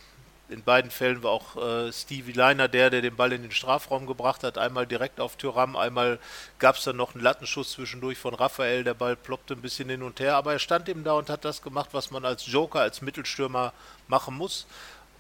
in 0.50 0.64
beiden 0.64 0.92
Fällen 0.92 1.24
war 1.24 1.32
auch 1.32 1.56
äh, 1.56 1.92
Stevie 1.94 2.34
Leiner 2.34 2.68
der, 2.68 2.90
der 2.90 3.02
den 3.02 3.16
Ball 3.16 3.32
in 3.32 3.44
den 3.44 3.52
Strafraum 3.52 4.06
gebracht 4.08 4.44
hat. 4.44 4.58
Einmal 4.58 4.86
direkt 4.86 5.20
auf 5.20 5.36
Thuram, 5.36 5.76
einmal 5.76 6.20
gab 6.60 6.76
es 6.76 6.84
dann 6.84 6.98
noch 6.98 7.16
einen 7.16 7.24
Lattenschuss 7.24 7.72
zwischendurch 7.72 8.18
von 8.18 8.34
Raphael. 8.34 8.84
Der 8.84 8.94
Ball 8.94 9.16
ploppte 9.16 9.54
ein 9.54 9.62
bisschen 9.62 9.90
hin 9.90 10.04
und 10.04 10.20
her, 10.20 10.36
aber 10.36 10.54
er 10.54 10.60
stand 10.60 10.90
eben 10.90 11.04
da 11.04 11.14
und 11.14 11.30
hat 11.30 11.46
das 11.46 11.62
gemacht, 11.62 11.90
was 11.94 12.12
man 12.12 12.26
als 12.26 12.46
Joker, 12.46 12.82
als 12.82 13.02
Mittelstürmer 13.02 13.74
machen 14.08 14.36
muss 14.36 14.68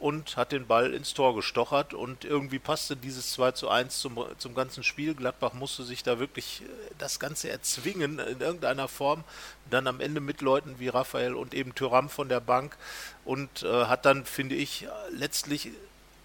und 0.03 0.35
hat 0.35 0.51
den 0.51 0.67
Ball 0.67 0.93
ins 0.93 1.13
Tor 1.13 1.33
gestochert 1.33 1.93
und 1.93 2.25
irgendwie 2.25 2.59
passte 2.59 2.97
dieses 2.97 3.31
2 3.31 3.53
zu 3.53 3.69
1 3.69 4.01
zum, 4.01 4.21
zum 4.37 4.53
ganzen 4.53 4.83
Spiel. 4.83 5.15
Gladbach 5.15 5.53
musste 5.53 5.85
sich 5.85 6.03
da 6.03 6.19
wirklich 6.19 6.61
äh, 6.61 6.65
das 6.97 7.21
Ganze 7.21 7.49
erzwingen 7.49 8.19
in 8.19 8.41
irgendeiner 8.41 8.89
Form. 8.89 9.23
Dann 9.69 9.87
am 9.87 10.01
Ende 10.01 10.19
mit 10.19 10.41
Leuten 10.41 10.75
wie 10.77 10.89
Raphael 10.89 11.35
und 11.35 11.53
eben 11.53 11.73
Tyram 11.73 12.09
von 12.09 12.27
der 12.27 12.41
Bank 12.41 12.75
und 13.23 13.63
äh, 13.63 13.85
hat 13.85 14.05
dann, 14.05 14.25
finde 14.25 14.55
ich, 14.55 14.87
letztlich 15.09 15.69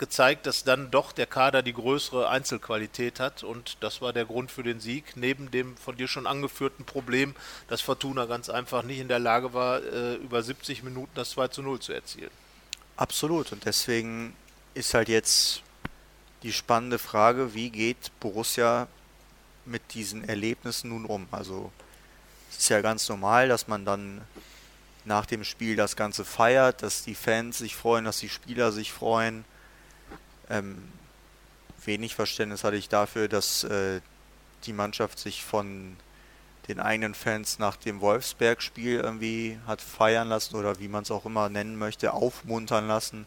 gezeigt, 0.00 0.46
dass 0.46 0.64
dann 0.64 0.90
doch 0.90 1.12
der 1.12 1.26
Kader 1.26 1.62
die 1.62 1.72
größere 1.72 2.28
Einzelqualität 2.28 3.20
hat 3.20 3.44
und 3.44 3.76
das 3.78 4.02
war 4.02 4.12
der 4.12 4.24
Grund 4.24 4.50
für 4.50 4.64
den 4.64 4.80
Sieg, 4.80 5.16
neben 5.16 5.52
dem 5.52 5.76
von 5.76 5.96
dir 5.96 6.08
schon 6.08 6.26
angeführten 6.26 6.84
Problem, 6.84 7.32
dass 7.68 7.80
Fortuna 7.80 8.24
ganz 8.24 8.50
einfach 8.50 8.82
nicht 8.82 8.98
in 8.98 9.06
der 9.06 9.20
Lage 9.20 9.54
war, 9.54 9.80
äh, 9.84 10.14
über 10.14 10.42
70 10.42 10.82
Minuten 10.82 11.12
das 11.14 11.30
2 11.30 11.46
zu 11.46 11.62
0 11.62 11.78
zu 11.78 11.92
erzielen. 11.92 12.32
Absolut. 12.98 13.52
Und 13.52 13.64
deswegen 13.64 14.34
ist 14.74 14.92
halt 14.92 15.08
jetzt 15.08 15.62
die 16.42 16.52
spannende 16.52 16.98
Frage, 16.98 17.54
wie 17.54 17.70
geht 17.70 18.10
Borussia 18.18 18.88
mit 19.64 19.94
diesen 19.94 20.28
Erlebnissen 20.28 20.90
nun 20.90 21.04
um? 21.04 21.28
Also 21.30 21.70
es 22.50 22.58
ist 22.58 22.68
ja 22.70 22.80
ganz 22.80 23.08
normal, 23.08 23.48
dass 23.48 23.68
man 23.68 23.84
dann 23.84 24.20
nach 25.04 25.26
dem 25.26 25.44
Spiel 25.44 25.76
das 25.76 25.94
Ganze 25.94 26.24
feiert, 26.24 26.82
dass 26.82 27.04
die 27.04 27.14
Fans 27.14 27.58
sich 27.58 27.76
freuen, 27.76 28.04
dass 28.04 28.18
die 28.18 28.28
Spieler 28.28 28.72
sich 28.72 28.92
freuen. 28.92 29.44
Ähm, 30.50 30.82
wenig 31.84 32.16
Verständnis 32.16 32.64
hatte 32.64 32.76
ich 32.76 32.88
dafür, 32.88 33.28
dass 33.28 33.62
äh, 33.62 34.00
die 34.64 34.72
Mannschaft 34.72 35.20
sich 35.20 35.44
von 35.44 35.96
den 36.68 36.80
eigenen 36.80 37.14
Fans 37.14 37.58
nach 37.58 37.76
dem 37.76 38.00
Wolfsberg-Spiel 38.00 39.00
irgendwie 39.00 39.58
hat 39.66 39.80
feiern 39.80 40.28
lassen 40.28 40.54
oder 40.56 40.78
wie 40.78 40.88
man 40.88 41.02
es 41.02 41.10
auch 41.10 41.24
immer 41.24 41.48
nennen 41.48 41.78
möchte, 41.78 42.12
aufmuntern 42.12 42.86
lassen. 42.86 43.26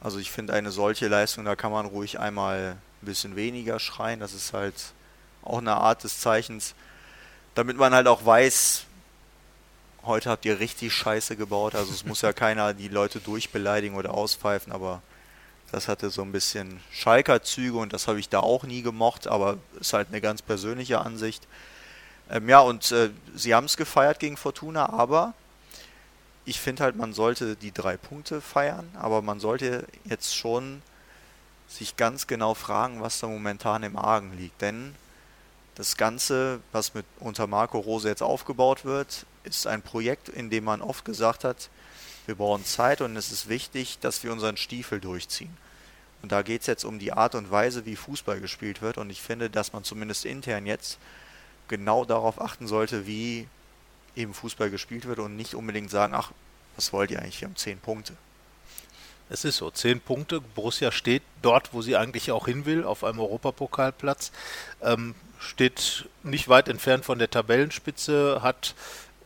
Also 0.00 0.18
ich 0.18 0.30
finde 0.30 0.52
eine 0.52 0.70
solche 0.70 1.08
Leistung, 1.08 1.44
da 1.44 1.56
kann 1.56 1.72
man 1.72 1.86
ruhig 1.86 2.18
einmal 2.18 2.76
ein 3.02 3.06
bisschen 3.06 3.34
weniger 3.34 3.78
schreien. 3.78 4.20
Das 4.20 4.34
ist 4.34 4.52
halt 4.52 4.74
auch 5.42 5.58
eine 5.58 5.74
Art 5.74 6.04
des 6.04 6.20
Zeichens, 6.20 6.74
damit 7.54 7.78
man 7.78 7.94
halt 7.94 8.06
auch 8.06 8.24
weiß, 8.24 8.84
heute 10.04 10.30
habt 10.30 10.44
ihr 10.44 10.60
richtig 10.60 10.92
Scheiße 10.92 11.36
gebaut. 11.36 11.74
Also 11.74 11.92
es 11.92 12.04
muss 12.04 12.22
ja 12.22 12.32
keiner 12.34 12.74
die 12.74 12.88
Leute 12.88 13.20
durchbeleidigen 13.20 13.96
oder 13.96 14.12
auspfeifen, 14.12 14.72
aber 14.72 15.02
das 15.72 15.88
hatte 15.88 16.10
so 16.10 16.22
ein 16.22 16.32
bisschen 16.32 16.80
Schalker-Züge 16.90 17.78
und 17.78 17.92
das 17.92 18.08
habe 18.08 18.20
ich 18.20 18.28
da 18.28 18.40
auch 18.40 18.64
nie 18.64 18.82
gemocht, 18.82 19.28
aber 19.28 19.58
ist 19.78 19.92
halt 19.92 20.08
eine 20.08 20.20
ganz 20.20 20.42
persönliche 20.42 21.00
Ansicht. 21.00 21.46
Ähm, 22.30 22.48
ja, 22.48 22.60
und 22.60 22.90
äh, 22.92 23.10
sie 23.34 23.54
haben 23.54 23.66
es 23.66 23.76
gefeiert 23.76 24.20
gegen 24.20 24.36
Fortuna, 24.36 24.88
aber 24.88 25.34
ich 26.44 26.60
finde 26.60 26.84
halt, 26.84 26.96
man 26.96 27.12
sollte 27.12 27.56
die 27.56 27.72
drei 27.72 27.96
Punkte 27.96 28.40
feiern, 28.40 28.88
aber 28.94 29.20
man 29.20 29.40
sollte 29.40 29.86
jetzt 30.04 30.34
schon 30.34 30.82
sich 31.68 31.96
ganz 31.96 32.26
genau 32.26 32.54
fragen, 32.54 33.00
was 33.00 33.20
da 33.20 33.26
momentan 33.26 33.82
im 33.82 33.96
Argen 33.96 34.36
liegt. 34.36 34.60
Denn 34.60 34.94
das 35.74 35.96
Ganze, 35.96 36.60
was 36.72 36.94
mit 36.94 37.06
unter 37.18 37.46
Marco 37.46 37.78
Rose 37.78 38.08
jetzt 38.08 38.22
aufgebaut 38.22 38.84
wird, 38.84 39.26
ist 39.44 39.66
ein 39.66 39.82
Projekt, 39.82 40.28
in 40.28 40.50
dem 40.50 40.64
man 40.64 40.82
oft 40.82 41.04
gesagt 41.04 41.44
hat, 41.44 41.68
wir 42.26 42.34
brauchen 42.34 42.64
Zeit 42.64 43.00
und 43.00 43.16
es 43.16 43.32
ist 43.32 43.48
wichtig, 43.48 43.98
dass 44.00 44.22
wir 44.22 44.32
unseren 44.32 44.56
Stiefel 44.56 45.00
durchziehen. 45.00 45.56
Und 46.22 46.32
da 46.32 46.42
geht 46.42 46.60
es 46.60 46.66
jetzt 46.66 46.84
um 46.84 46.98
die 46.98 47.12
Art 47.12 47.34
und 47.34 47.50
Weise, 47.50 47.86
wie 47.86 47.96
Fußball 47.96 48.40
gespielt 48.40 48.82
wird. 48.82 48.98
Und 48.98 49.08
ich 49.10 49.22
finde, 49.22 49.48
dass 49.48 49.72
man 49.72 49.84
zumindest 49.84 50.26
intern 50.26 50.66
jetzt 50.66 50.98
genau 51.70 52.04
darauf 52.04 52.38
achten 52.40 52.66
sollte, 52.66 53.06
wie 53.06 53.48
eben 54.14 54.34
Fußball 54.34 54.68
gespielt 54.68 55.06
wird 55.06 55.20
und 55.20 55.36
nicht 55.36 55.54
unbedingt 55.54 55.90
sagen, 55.90 56.12
ach, 56.14 56.32
was 56.76 56.92
wollt 56.92 57.10
ihr 57.10 57.20
eigentlich, 57.20 57.40
wir 57.40 57.48
haben 57.48 57.56
zehn 57.56 57.78
Punkte. 57.78 58.14
Es 59.30 59.44
ist 59.44 59.58
so, 59.58 59.70
zehn 59.70 60.00
Punkte. 60.00 60.40
Borussia 60.40 60.90
steht 60.90 61.22
dort, 61.40 61.72
wo 61.72 61.82
sie 61.82 61.96
eigentlich 61.96 62.32
auch 62.32 62.46
hin 62.46 62.66
will, 62.66 62.84
auf 62.84 63.04
einem 63.04 63.20
Europapokalplatz. 63.20 64.32
Ähm, 64.82 65.14
steht 65.38 66.08
nicht 66.24 66.48
weit 66.48 66.68
entfernt 66.68 67.04
von 67.04 67.18
der 67.18 67.30
Tabellenspitze, 67.30 68.40
hat 68.42 68.74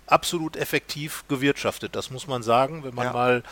absolut 0.06 0.56
effektiv 0.56 1.24
gewirtschaftet. 1.28 1.96
Das 1.96 2.10
muss 2.10 2.26
man 2.26 2.42
sagen, 2.42 2.84
wenn 2.84 2.94
man 2.94 3.06
ja. 3.06 3.12
mal 3.12 3.42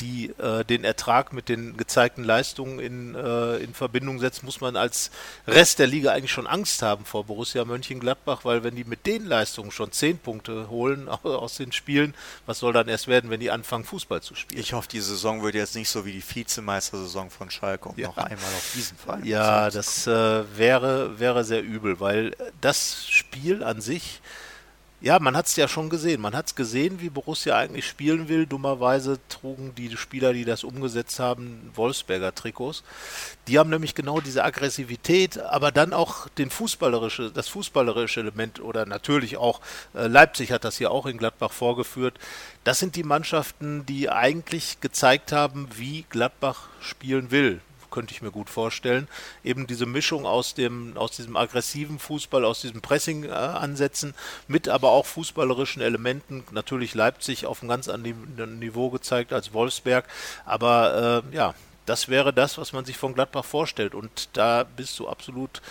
die 0.00 0.30
äh, 0.38 0.64
den 0.64 0.84
Ertrag 0.84 1.32
mit 1.32 1.48
den 1.48 1.76
gezeigten 1.76 2.24
Leistungen 2.24 2.78
in, 2.78 3.14
äh, 3.14 3.56
in 3.56 3.74
Verbindung 3.74 4.18
setzt, 4.18 4.42
muss 4.42 4.60
man 4.60 4.76
als 4.76 5.10
Rest 5.46 5.78
der 5.78 5.86
Liga 5.86 6.12
eigentlich 6.12 6.32
schon 6.32 6.46
Angst 6.46 6.82
haben 6.82 7.04
vor 7.04 7.24
Borussia 7.24 7.64
Mönchengladbach, 7.64 8.44
weil 8.44 8.64
wenn 8.64 8.76
die 8.76 8.84
mit 8.84 9.06
den 9.06 9.26
Leistungen 9.26 9.70
schon 9.70 9.92
zehn 9.92 10.18
Punkte 10.18 10.68
holen 10.68 11.08
aus 11.22 11.56
den 11.56 11.72
Spielen, 11.72 12.14
was 12.46 12.60
soll 12.60 12.72
dann 12.72 12.88
erst 12.88 13.08
werden, 13.08 13.30
wenn 13.30 13.40
die 13.40 13.50
anfangen 13.50 13.84
Fußball 13.84 14.22
zu 14.22 14.34
spielen? 14.34 14.60
Ich 14.60 14.72
hoffe, 14.72 14.88
die 14.88 15.00
Saison 15.00 15.42
wird 15.42 15.54
jetzt 15.54 15.74
nicht 15.74 15.88
so 15.88 16.04
wie 16.04 16.12
die 16.12 16.22
Vizemeistersaison 16.22 17.30
von 17.30 17.50
Schalke, 17.50 17.88
um 17.88 17.98
ja. 17.98 18.08
noch 18.08 18.16
einmal 18.18 18.52
auf 18.56 18.72
diesen 18.74 18.96
Fall. 18.96 19.26
Ja, 19.26 19.70
das 19.70 20.06
äh, 20.06 20.44
wäre 20.56 21.18
wäre 21.18 21.44
sehr 21.44 21.62
übel, 21.62 22.00
weil 22.00 22.36
das 22.60 23.08
Spiel 23.08 23.62
an 23.62 23.80
sich 23.80 24.20
ja, 25.00 25.20
man 25.20 25.36
hat 25.36 25.46
es 25.46 25.54
ja 25.54 25.68
schon 25.68 25.90
gesehen. 25.90 26.20
Man 26.20 26.34
hat 26.34 26.48
es 26.48 26.54
gesehen, 26.56 27.00
wie 27.00 27.08
Borussia 27.08 27.56
eigentlich 27.56 27.86
spielen 27.86 28.28
will. 28.28 28.46
Dummerweise 28.46 29.20
trugen 29.28 29.72
die 29.76 29.96
Spieler, 29.96 30.32
die 30.32 30.44
das 30.44 30.64
umgesetzt 30.64 31.20
haben, 31.20 31.70
Wolfsberger 31.74 32.34
Trikots. 32.34 32.82
Die 33.46 33.60
haben 33.60 33.70
nämlich 33.70 33.94
genau 33.94 34.20
diese 34.20 34.42
Aggressivität, 34.42 35.38
aber 35.38 35.70
dann 35.70 35.92
auch 35.92 36.28
den 36.30 36.50
fußballerische, 36.50 37.30
das 37.30 37.46
fußballerische 37.46 38.20
Element 38.20 38.60
oder 38.60 38.86
natürlich 38.86 39.36
auch 39.36 39.60
äh, 39.94 40.08
Leipzig 40.08 40.50
hat 40.50 40.64
das 40.64 40.78
hier 40.78 40.90
auch 40.90 41.06
in 41.06 41.16
Gladbach 41.16 41.52
vorgeführt. 41.52 42.18
Das 42.64 42.80
sind 42.80 42.96
die 42.96 43.04
Mannschaften, 43.04 43.86
die 43.86 44.10
eigentlich 44.10 44.80
gezeigt 44.80 45.30
haben, 45.30 45.68
wie 45.76 46.06
Gladbach 46.10 46.68
spielen 46.80 47.30
will 47.30 47.60
könnte 47.90 48.14
ich 48.14 48.22
mir 48.22 48.30
gut 48.30 48.50
vorstellen. 48.50 49.08
Eben 49.44 49.66
diese 49.66 49.86
Mischung 49.86 50.26
aus 50.26 50.54
dem, 50.54 50.96
aus 50.96 51.12
diesem 51.12 51.36
aggressiven 51.36 51.98
Fußball, 51.98 52.44
aus 52.44 52.60
diesem 52.60 52.80
Pressing-Ansätzen, 52.80 54.14
mit 54.46 54.68
aber 54.68 54.90
auch 54.90 55.06
fußballerischen 55.06 55.82
Elementen. 55.82 56.44
Natürlich 56.50 56.94
Leipzig 56.94 57.46
auf 57.46 57.62
einem 57.62 57.70
ganz 57.70 57.88
anderen 57.88 58.58
Niveau 58.58 58.90
gezeigt 58.90 59.32
als 59.32 59.52
Wolfsberg. 59.52 60.06
Aber 60.44 61.22
äh, 61.32 61.36
ja, 61.36 61.54
das 61.86 62.08
wäre 62.08 62.32
das, 62.32 62.58
was 62.58 62.72
man 62.72 62.84
sich 62.84 62.96
von 62.96 63.14
Gladbach 63.14 63.44
vorstellt. 63.44 63.94
Und 63.94 64.28
da 64.34 64.64
bist 64.64 64.98
du 64.98 65.08
absolut 65.08 65.62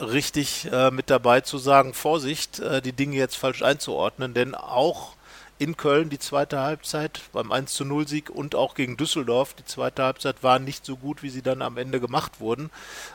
richtig 0.00 0.68
äh, 0.72 0.90
mit 0.90 1.10
dabei 1.10 1.40
zu 1.40 1.58
sagen, 1.58 1.94
Vorsicht, 1.94 2.58
äh, 2.60 2.80
die 2.80 2.92
Dinge 2.92 3.16
jetzt 3.16 3.36
falsch 3.36 3.62
einzuordnen, 3.62 4.34
denn 4.34 4.54
auch 4.54 5.16
in 5.60 5.76
Köln 5.76 6.08
die 6.08 6.18
zweite 6.18 6.58
Halbzeit 6.58 7.20
beim 7.34 7.52
1 7.52 7.74
zu 7.74 7.84
0 7.84 8.08
Sieg 8.08 8.30
und 8.30 8.54
auch 8.54 8.74
gegen 8.74 8.96
Düsseldorf. 8.96 9.52
Die 9.52 9.64
zweite 9.66 10.02
Halbzeit 10.02 10.42
war 10.42 10.58
nicht 10.58 10.86
so 10.86 10.96
gut, 10.96 11.22
wie 11.22 11.28
sie 11.28 11.42
dann 11.42 11.60
am 11.60 11.76
Ende 11.76 12.00
gemacht 12.00 12.40
wurden. 12.40 12.70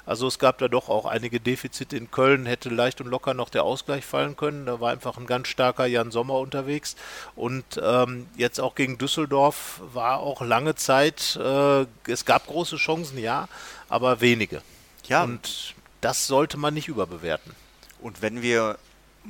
Also 0.06 0.28
es 0.28 0.38
gab 0.38 0.60
da 0.60 0.68
doch 0.68 0.88
auch 0.88 1.08
einige 1.08 1.40
Defizite 1.40 1.98
in 1.98 2.12
Köln, 2.12 2.46
hätte 2.46 2.70
leicht 2.70 3.02
und 3.02 3.08
locker 3.08 3.34
noch 3.34 3.50
der 3.50 3.64
Ausgleich 3.64 4.06
fallen 4.06 4.36
können. 4.36 4.68
Da 4.68 4.80
war 4.80 4.92
einfach 4.92 5.18
ein 5.18 5.26
ganz 5.26 5.48
starker 5.48 5.88
Jan 5.88 6.12
Sommer 6.12 6.36
unterwegs. 6.36 6.96
Und 7.36 7.66
ähm, 7.82 8.28
jetzt 8.38 8.62
auch 8.62 8.76
gegen 8.76 9.00
Düsseldorf 9.00 9.82
war 9.92 10.20
auch 10.20 10.44
lange 10.44 10.76
Zeit, 10.76 11.36
äh, 11.42 11.88
es 12.08 12.26
gab 12.26 12.46
große 12.46 12.76
Chancen, 12.76 13.18
ja, 13.18 13.48
aber 13.90 14.22
wenige. 14.22 14.62
Ja. 15.08 15.24
Und 15.24 15.74
das 16.02 16.28
sollte 16.28 16.58
man 16.58 16.76
nicht 16.76 16.90
überbewerten. 16.90 17.56
Und 18.02 18.22
wenn 18.22 18.44
wir 18.44 18.78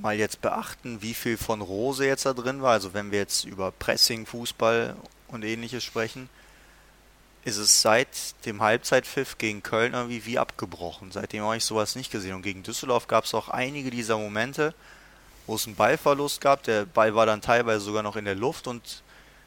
mal 0.02 0.16
jetzt 0.16 0.42
beachten, 0.42 1.02
wie 1.02 1.14
viel 1.14 1.38
von 1.38 1.62
Rose 1.62 2.06
jetzt 2.06 2.25
da 2.25 2.34
drin 2.34 2.62
war, 2.62 2.72
also 2.72 2.94
wenn 2.94 3.12
wir 3.12 3.20
jetzt 3.20 3.46
über 3.46 3.72
Pressing, 3.72 4.25
Fußball 4.25 4.96
und 5.28 5.44
ähnliches 5.44 5.84
sprechen, 5.84 6.30
ist 7.44 7.58
es 7.58 7.82
seit 7.82 8.08
dem 8.46 8.62
Halbzeitpfiff 8.62 9.38
gegen 9.38 9.62
Köln 9.62 9.94
irgendwie 9.94 10.25
wie 10.25 10.40
abgebrochen. 10.40 11.12
Seitdem 11.12 11.44
habe 11.44 11.58
ich 11.58 11.64
sowas 11.64 11.96
nicht 11.96 12.12
gesehen. 12.12 12.34
Und 12.34 12.42
gegen 12.42 12.64
Düsseldorf 12.64 13.08
gab 13.08 13.25
es 13.25 13.36
auch 13.36 13.50
einige 13.50 13.92
dieser 13.92 14.18
Momente, 14.18 14.74
wo 15.46 15.56
es 15.56 15.68
einen 15.68 15.75
Ballverlust 15.75 16.42
gab. 16.42 16.64
Der 16.64 16.86
Ball 16.86 17.14
war 17.14 17.28
dann 17.28 17.42
teilweise 17.42 17.82
sogar 17.82 18.02
noch 18.02 18.16
in 18.16 18.25
der 18.25 18.34
Luft 18.34 18.68
und 18.68 19.04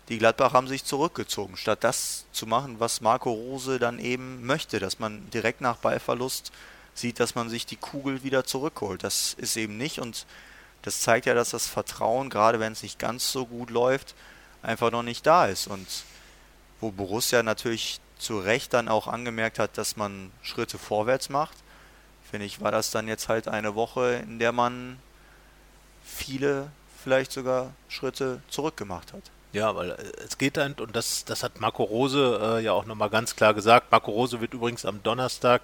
die 0.09 0.19
Gladbach 0.19 0.52
haben 0.52 0.69
sich 0.69 0.85
zurückgezogen, 0.85 1.57
statt 1.57 1.83
das 1.83 2.25
zu 2.33 2.47
machen, 2.47 2.76
was 2.78 3.00
Marco 3.00 3.31
Rose 3.31 3.78
dann 3.78 3.99
eben 3.99 4.47
möchte, 4.47 4.78
dass 4.78 5.00
man 5.00 5.28
direkt 5.31 5.61
nach 5.61 5.76
Ballverlust 5.76 6.52
sieht, 6.99 7.21
dass 7.21 7.35
man 7.35 7.49
sich 7.49 7.67
die 7.67 7.76
Kugel 7.76 8.23
wieder 8.23 8.45
zurückholt. 8.45 9.05
Das 9.05 9.35
ist 9.35 9.57
eben 9.57 9.76
nicht 9.76 9.99
und 9.99 10.26
das 10.83 11.00
zeigt 11.00 11.26
ja, 11.26 11.35
dass 11.35 11.50
das 11.50 11.67
Vertrauen, 11.67 12.31
gerade 12.31 12.61
wenn 12.61 12.73
es 12.73 12.83
nicht 12.83 12.99
ganz 12.99 13.33
so 13.33 13.47
gut 13.47 13.71
läuft, 13.71 14.14
einfach 14.62 14.90
noch 14.90 15.02
nicht 15.02 15.26
da 15.26 15.47
ist. 15.47 15.67
Und 15.67 15.87
wo 16.81 16.90
Borussia 16.90 17.43
natürlich 17.43 18.00
zu 18.19 18.38
Recht 18.38 18.75
dann 18.75 18.88
auch 18.88 19.07
angemerkt 19.07 19.59
hat, 19.59 19.78
dass 19.78 19.97
man 19.97 20.33
Schritte 20.43 20.78
vorwärts 20.78 21.28
macht, 21.28 21.57
finde 22.31 22.47
ich, 22.47 22.61
war 22.61 22.73
das 22.73 22.90
dann 22.90 23.09
jetzt 23.09 23.28
halt 23.28 23.49
eine 23.49 23.75
Woche, 23.75 24.23
in 24.23 24.38
der 24.38 24.52
man 24.52 24.99
viele, 26.05 26.71
vielleicht 27.02 27.33
sogar 27.33 27.73
Schritte 27.88 28.43
zurückgemacht 28.49 29.12
hat. 29.12 29.23
Ja, 29.52 29.75
weil 29.75 29.93
äh, 29.93 29.97
es 30.26 30.37
geht 30.37 30.59
dann, 30.59 30.75
und 30.75 30.95
das, 30.95 31.25
das 31.25 31.43
hat 31.43 31.61
Marco 31.61 31.83
Rose 31.83 32.59
äh, 32.59 32.64
ja 32.64 32.73
auch 32.73 32.85
nochmal 32.85 33.09
ganz 33.09 33.35
klar 33.35 33.55
gesagt. 33.55 33.90
Marco 33.90 34.11
Rose 34.11 34.40
wird 34.40 34.52
übrigens 34.52 34.85
am 34.85 35.02
Donnerstag 35.02 35.62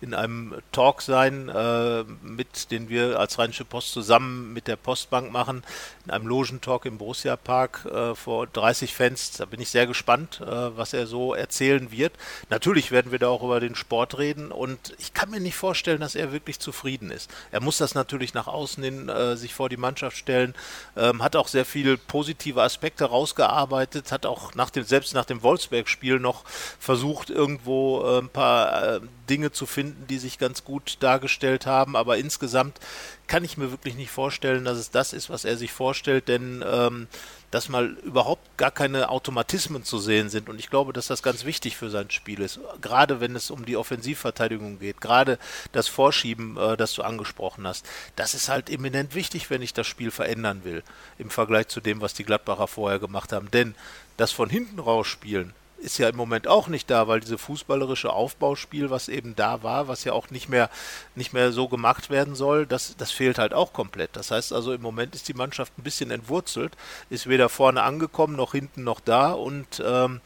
in 0.00 0.14
einem 0.14 0.54
Talk 0.72 1.02
sein, 1.02 1.48
äh, 1.50 2.04
mit 2.22 2.70
den 2.70 2.88
wir 2.88 3.20
als 3.20 3.38
Rheinische 3.38 3.66
Post 3.66 3.92
zusammen 3.92 4.54
mit 4.54 4.66
der 4.68 4.76
Postbank 4.76 5.30
machen, 5.30 5.64
in 6.06 6.12
einem 6.12 6.26
Logentalk 6.26 6.86
im 6.86 6.96
Borussia 6.96 7.36
Park 7.36 7.84
äh, 7.84 8.14
vor 8.14 8.46
30 8.46 8.94
Fans. 8.94 9.32
Da 9.32 9.44
bin 9.44 9.60
ich 9.60 9.68
sehr 9.68 9.86
gespannt, 9.86 10.40
äh, 10.40 10.46
was 10.46 10.94
er 10.94 11.06
so 11.06 11.34
erzählen 11.34 11.90
wird. 11.90 12.14
Natürlich 12.48 12.90
werden 12.90 13.12
wir 13.12 13.18
da 13.18 13.28
auch 13.28 13.42
über 13.42 13.60
den 13.60 13.74
Sport 13.74 14.18
reden 14.18 14.50
und 14.50 14.94
ich 14.98 15.12
kann 15.12 15.30
mir 15.30 15.40
nicht 15.40 15.56
vorstellen, 15.56 16.00
dass 16.00 16.14
er 16.14 16.32
wirklich 16.32 16.58
zufrieden 16.58 17.10
ist. 17.10 17.30
Er 17.52 17.60
muss 17.60 17.76
das 17.76 17.94
natürlich 17.94 18.32
nach 18.32 18.46
außen 18.46 18.82
hin 18.82 19.08
äh, 19.10 19.36
sich 19.36 19.54
vor 19.54 19.68
die 19.68 19.76
Mannschaft 19.76 20.16
stellen, 20.16 20.54
ähm, 20.96 21.22
hat 21.22 21.36
auch 21.36 21.48
sehr 21.48 21.66
viele 21.66 21.98
positive 21.98 22.62
Aspekte 22.62 23.04
raus 23.04 23.26
rausgearbeitet, 23.36 24.12
hat 24.12 24.26
auch 24.26 24.54
nach 24.54 24.70
dem, 24.70 24.84
selbst 24.84 25.14
nach 25.14 25.24
dem 25.24 25.42
Wolfsberg-Spiel 25.42 26.18
noch 26.18 26.44
versucht, 26.78 27.30
irgendwo 27.30 28.02
äh, 28.02 28.18
ein 28.18 28.28
paar 28.28 28.96
äh, 28.96 29.00
Dinge 29.28 29.52
zu 29.52 29.66
finden, 29.66 30.06
die 30.06 30.18
sich 30.18 30.38
ganz 30.38 30.64
gut 30.64 30.98
dargestellt 31.00 31.66
haben. 31.66 31.96
Aber 31.96 32.16
insgesamt 32.18 32.80
kann 33.26 33.44
ich 33.44 33.56
mir 33.56 33.70
wirklich 33.70 33.96
nicht 33.96 34.10
vorstellen, 34.10 34.64
dass 34.64 34.78
es 34.78 34.90
das 34.90 35.12
ist, 35.12 35.30
was 35.30 35.44
er 35.44 35.56
sich 35.56 35.72
vorstellt, 35.72 36.28
denn 36.28 36.64
ähm, 36.66 37.08
dass 37.50 37.68
mal 37.68 37.96
überhaupt 38.02 38.56
gar 38.56 38.70
keine 38.70 39.08
Automatismen 39.08 39.84
zu 39.84 39.98
sehen 39.98 40.28
sind. 40.28 40.48
Und 40.48 40.58
ich 40.58 40.70
glaube, 40.70 40.92
dass 40.92 41.06
das 41.06 41.22
ganz 41.22 41.44
wichtig 41.44 41.76
für 41.76 41.90
sein 41.90 42.10
Spiel 42.10 42.40
ist. 42.40 42.60
Gerade 42.80 43.20
wenn 43.20 43.36
es 43.36 43.50
um 43.50 43.64
die 43.64 43.76
Offensivverteidigung 43.76 44.78
geht, 44.78 45.00
gerade 45.00 45.38
das 45.72 45.88
Vorschieben, 45.88 46.56
äh, 46.56 46.76
das 46.76 46.94
du 46.94 47.02
angesprochen 47.02 47.66
hast. 47.66 47.86
Das 48.16 48.34
ist 48.34 48.48
halt 48.48 48.70
eminent 48.70 49.14
wichtig, 49.14 49.50
wenn 49.50 49.62
ich 49.62 49.74
das 49.74 49.86
Spiel 49.86 50.10
verändern 50.10 50.64
will, 50.64 50.82
im 51.18 51.30
Vergleich 51.30 51.68
zu 51.68 51.80
dem, 51.80 52.00
was 52.00 52.14
die 52.14 52.24
Gladbacher 52.24 52.66
vorher 52.66 52.98
gemacht 52.98 53.32
haben. 53.32 53.50
Denn 53.50 53.74
das 54.16 54.32
von 54.32 54.50
hinten 54.50 54.78
raus 54.78 55.06
spielen, 55.06 55.54
ist 55.78 55.98
ja 55.98 56.08
im 56.08 56.16
Moment 56.16 56.48
auch 56.48 56.68
nicht 56.68 56.90
da, 56.90 57.08
weil 57.08 57.20
diese 57.20 57.38
fußballerische 57.38 58.12
Aufbauspiel, 58.12 58.90
was 58.90 59.08
eben 59.08 59.36
da 59.36 59.62
war, 59.62 59.88
was 59.88 60.04
ja 60.04 60.12
auch 60.12 60.30
nicht 60.30 60.48
mehr, 60.48 60.70
nicht 61.14 61.32
mehr 61.32 61.52
so 61.52 61.68
gemacht 61.68 62.10
werden 62.10 62.34
soll, 62.34 62.66
das, 62.66 62.96
das 62.96 63.12
fehlt 63.12 63.38
halt 63.38 63.54
auch 63.54 63.72
komplett. 63.72 64.16
Das 64.16 64.30
heißt 64.30 64.52
also, 64.52 64.72
im 64.72 64.82
Moment 64.82 65.14
ist 65.14 65.28
die 65.28 65.34
Mannschaft 65.34 65.78
ein 65.78 65.82
bisschen 65.82 66.10
entwurzelt, 66.10 66.76
ist 67.10 67.28
weder 67.28 67.48
vorne 67.48 67.82
angekommen 67.82 68.36
noch 68.36 68.52
hinten 68.52 68.84
noch 68.84 69.00
da 69.00 69.32
und 69.32 69.82
ähm, 69.84 70.20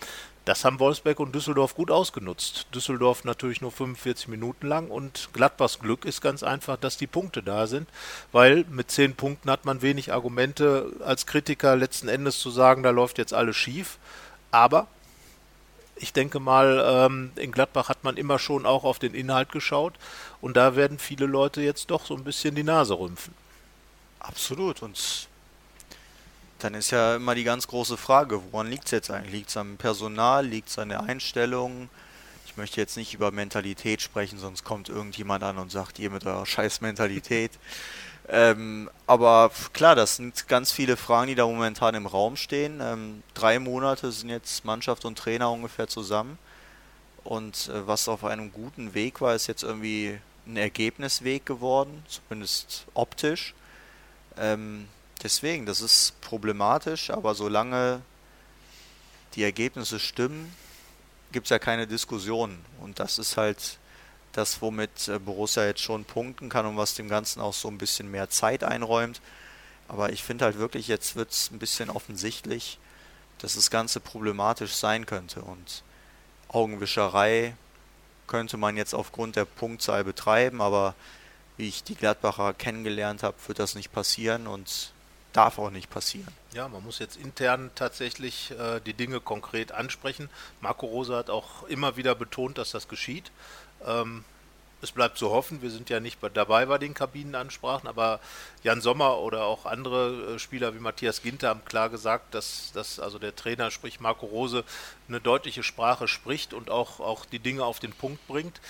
das 0.46 0.64
haben 0.64 0.80
Wolfsberg 0.80 1.20
und 1.20 1.34
Düsseldorf 1.34 1.74
gut 1.74 1.90
ausgenutzt. 1.90 2.66
Düsseldorf 2.74 3.24
natürlich 3.24 3.60
nur 3.60 3.70
45 3.70 4.28
Minuten 4.28 4.66
lang 4.66 4.88
und 4.88 5.28
Gladbachs 5.32 5.78
Glück 5.78 6.04
ist 6.04 6.22
ganz 6.22 6.42
einfach, 6.42 6.76
dass 6.76 6.96
die 6.96 7.06
Punkte 7.06 7.42
da 7.42 7.66
sind, 7.66 7.88
weil 8.32 8.64
mit 8.70 8.90
10 8.90 9.14
Punkten 9.14 9.50
hat 9.50 9.64
man 9.64 9.82
wenig 9.82 10.12
Argumente 10.12 10.92
als 11.04 11.26
Kritiker 11.26 11.76
letzten 11.76 12.08
Endes 12.08 12.40
zu 12.40 12.50
sagen, 12.50 12.82
da 12.82 12.90
läuft 12.90 13.18
jetzt 13.18 13.34
alles 13.34 13.56
schief. 13.56 13.98
Aber 14.50 14.88
ich 16.00 16.12
denke 16.12 16.40
mal, 16.40 16.82
ähm, 16.86 17.32
in 17.36 17.52
Gladbach 17.52 17.88
hat 17.88 18.04
man 18.04 18.16
immer 18.16 18.38
schon 18.38 18.66
auch 18.66 18.84
auf 18.84 18.98
den 18.98 19.14
Inhalt 19.14 19.52
geschaut 19.52 19.94
und 20.40 20.56
da 20.56 20.74
werden 20.74 20.98
viele 20.98 21.26
Leute 21.26 21.60
jetzt 21.60 21.90
doch 21.90 22.06
so 22.06 22.16
ein 22.16 22.24
bisschen 22.24 22.54
die 22.54 22.62
Nase 22.62 22.98
rümpfen. 22.98 23.34
Absolut 24.18 24.82
und 24.82 25.28
dann 26.58 26.74
ist 26.74 26.90
ja 26.90 27.16
immer 27.16 27.34
die 27.34 27.44
ganz 27.44 27.66
große 27.66 27.96
Frage, 27.96 28.40
woran 28.50 28.68
liegt 28.68 28.86
es 28.86 28.90
jetzt 28.90 29.10
eigentlich? 29.10 29.32
Liegt 29.32 29.50
es 29.50 29.56
am 29.56 29.76
Personal, 29.76 30.46
liegt 30.46 30.68
es 30.68 30.78
an 30.78 30.90
der 30.90 31.02
Einstellung? 31.02 31.88
Ich 32.46 32.56
möchte 32.56 32.80
jetzt 32.80 32.96
nicht 32.96 33.14
über 33.14 33.30
Mentalität 33.30 34.02
sprechen, 34.02 34.38
sonst 34.38 34.64
kommt 34.64 34.88
irgendjemand 34.88 35.44
an 35.44 35.58
und 35.58 35.70
sagt, 35.70 35.98
ihr 35.98 36.10
mit 36.10 36.26
eurer 36.26 36.46
scheiß 36.46 36.80
Mentalität. 36.80 37.52
Ähm, 38.32 38.88
aber 39.08 39.50
klar, 39.72 39.96
das 39.96 40.16
sind 40.16 40.46
ganz 40.46 40.70
viele 40.70 40.96
Fragen, 40.96 41.26
die 41.26 41.34
da 41.34 41.46
momentan 41.46 41.96
im 41.96 42.06
Raum 42.06 42.36
stehen. 42.36 42.80
Ähm, 42.80 43.24
drei 43.34 43.58
Monate 43.58 44.12
sind 44.12 44.28
jetzt 44.28 44.64
Mannschaft 44.64 45.04
und 45.04 45.18
Trainer 45.18 45.50
ungefähr 45.50 45.88
zusammen. 45.88 46.38
Und 47.24 47.68
äh, 47.68 47.86
was 47.88 48.08
auf 48.08 48.24
einem 48.24 48.52
guten 48.52 48.94
Weg 48.94 49.20
war, 49.20 49.34
ist 49.34 49.48
jetzt 49.48 49.64
irgendwie 49.64 50.20
ein 50.46 50.56
Ergebnisweg 50.56 51.44
geworden, 51.44 52.04
zumindest 52.06 52.86
optisch. 52.94 53.52
Ähm, 54.38 54.86
deswegen, 55.22 55.66
das 55.66 55.80
ist 55.80 56.20
problematisch, 56.20 57.10
aber 57.10 57.34
solange 57.34 58.00
die 59.34 59.42
Ergebnisse 59.42 59.98
stimmen, 59.98 60.54
gibt 61.32 61.46
es 61.46 61.50
ja 61.50 61.58
keine 61.58 61.88
Diskussion. 61.88 62.58
Und 62.80 63.00
das 63.00 63.18
ist 63.18 63.36
halt 63.36 63.78
das, 64.32 64.62
womit 64.62 65.08
äh, 65.08 65.18
Borussia 65.18 65.64
jetzt 65.64 65.80
schon 65.80 66.04
punkten 66.04 66.48
kann 66.48 66.66
und 66.66 66.76
was 66.76 66.94
dem 66.94 67.08
Ganzen 67.08 67.40
auch 67.40 67.54
so 67.54 67.68
ein 67.68 67.78
bisschen 67.78 68.10
mehr 68.10 68.30
Zeit 68.30 68.64
einräumt. 68.64 69.20
Aber 69.88 70.12
ich 70.12 70.22
finde 70.22 70.44
halt 70.44 70.58
wirklich, 70.58 70.88
jetzt 70.88 71.16
wird 71.16 71.30
es 71.32 71.50
ein 71.50 71.58
bisschen 71.58 71.90
offensichtlich, 71.90 72.78
dass 73.38 73.54
das 73.54 73.70
Ganze 73.70 74.00
problematisch 74.00 74.74
sein 74.74 75.06
könnte. 75.06 75.42
Und 75.42 75.82
Augenwischerei 76.48 77.54
könnte 78.26 78.56
man 78.56 78.76
jetzt 78.76 78.94
aufgrund 78.94 79.36
der 79.36 79.44
Punktzahl 79.44 80.04
betreiben, 80.04 80.60
aber 80.60 80.94
wie 81.56 81.68
ich 81.68 81.82
die 81.82 81.96
Gladbacher 81.96 82.54
kennengelernt 82.54 83.22
habe, 83.22 83.36
wird 83.46 83.58
das 83.58 83.74
nicht 83.74 83.92
passieren 83.92 84.46
und 84.46 84.92
darf 85.32 85.58
auch 85.58 85.70
nicht 85.70 85.90
passieren. 85.90 86.32
Ja, 86.54 86.68
man 86.68 86.82
muss 86.84 86.98
jetzt 86.98 87.16
intern 87.16 87.70
tatsächlich 87.74 88.52
äh, 88.52 88.80
die 88.80 88.94
Dinge 88.94 89.20
konkret 89.20 89.72
ansprechen. 89.72 90.28
Marco 90.60 90.86
Rosa 90.86 91.16
hat 91.16 91.30
auch 91.30 91.64
immer 91.64 91.96
wieder 91.96 92.14
betont, 92.14 92.58
dass 92.58 92.70
das 92.70 92.88
geschieht. 92.88 93.30
Ähm, 93.86 94.24
es 94.82 94.92
bleibt 94.92 95.18
zu 95.18 95.30
hoffen, 95.30 95.60
wir 95.60 95.70
sind 95.70 95.90
ja 95.90 96.00
nicht 96.00 96.18
dabei 96.34 96.64
bei 96.64 96.78
den 96.78 96.94
Kabinenansprachen, 96.94 97.86
aber 97.86 98.18
Jan 98.62 98.80
Sommer 98.80 99.18
oder 99.18 99.44
auch 99.44 99.66
andere 99.66 100.34
äh, 100.34 100.38
Spieler 100.38 100.74
wie 100.74 100.78
Matthias 100.78 101.22
Ginter 101.22 101.50
haben 101.50 101.64
klar 101.66 101.90
gesagt, 101.90 102.34
dass, 102.34 102.72
dass 102.72 102.98
also 102.98 103.18
der 103.18 103.36
Trainer, 103.36 103.70
sprich 103.70 104.00
Marco 104.00 104.26
Rose, 104.26 104.64
eine 105.08 105.20
deutliche 105.20 105.62
Sprache 105.62 106.08
spricht 106.08 106.54
und 106.54 106.70
auch, 106.70 107.00
auch 107.00 107.26
die 107.26 107.40
Dinge 107.40 107.64
auf 107.64 107.78
den 107.78 107.92
Punkt 107.92 108.26
bringt. 108.26 108.60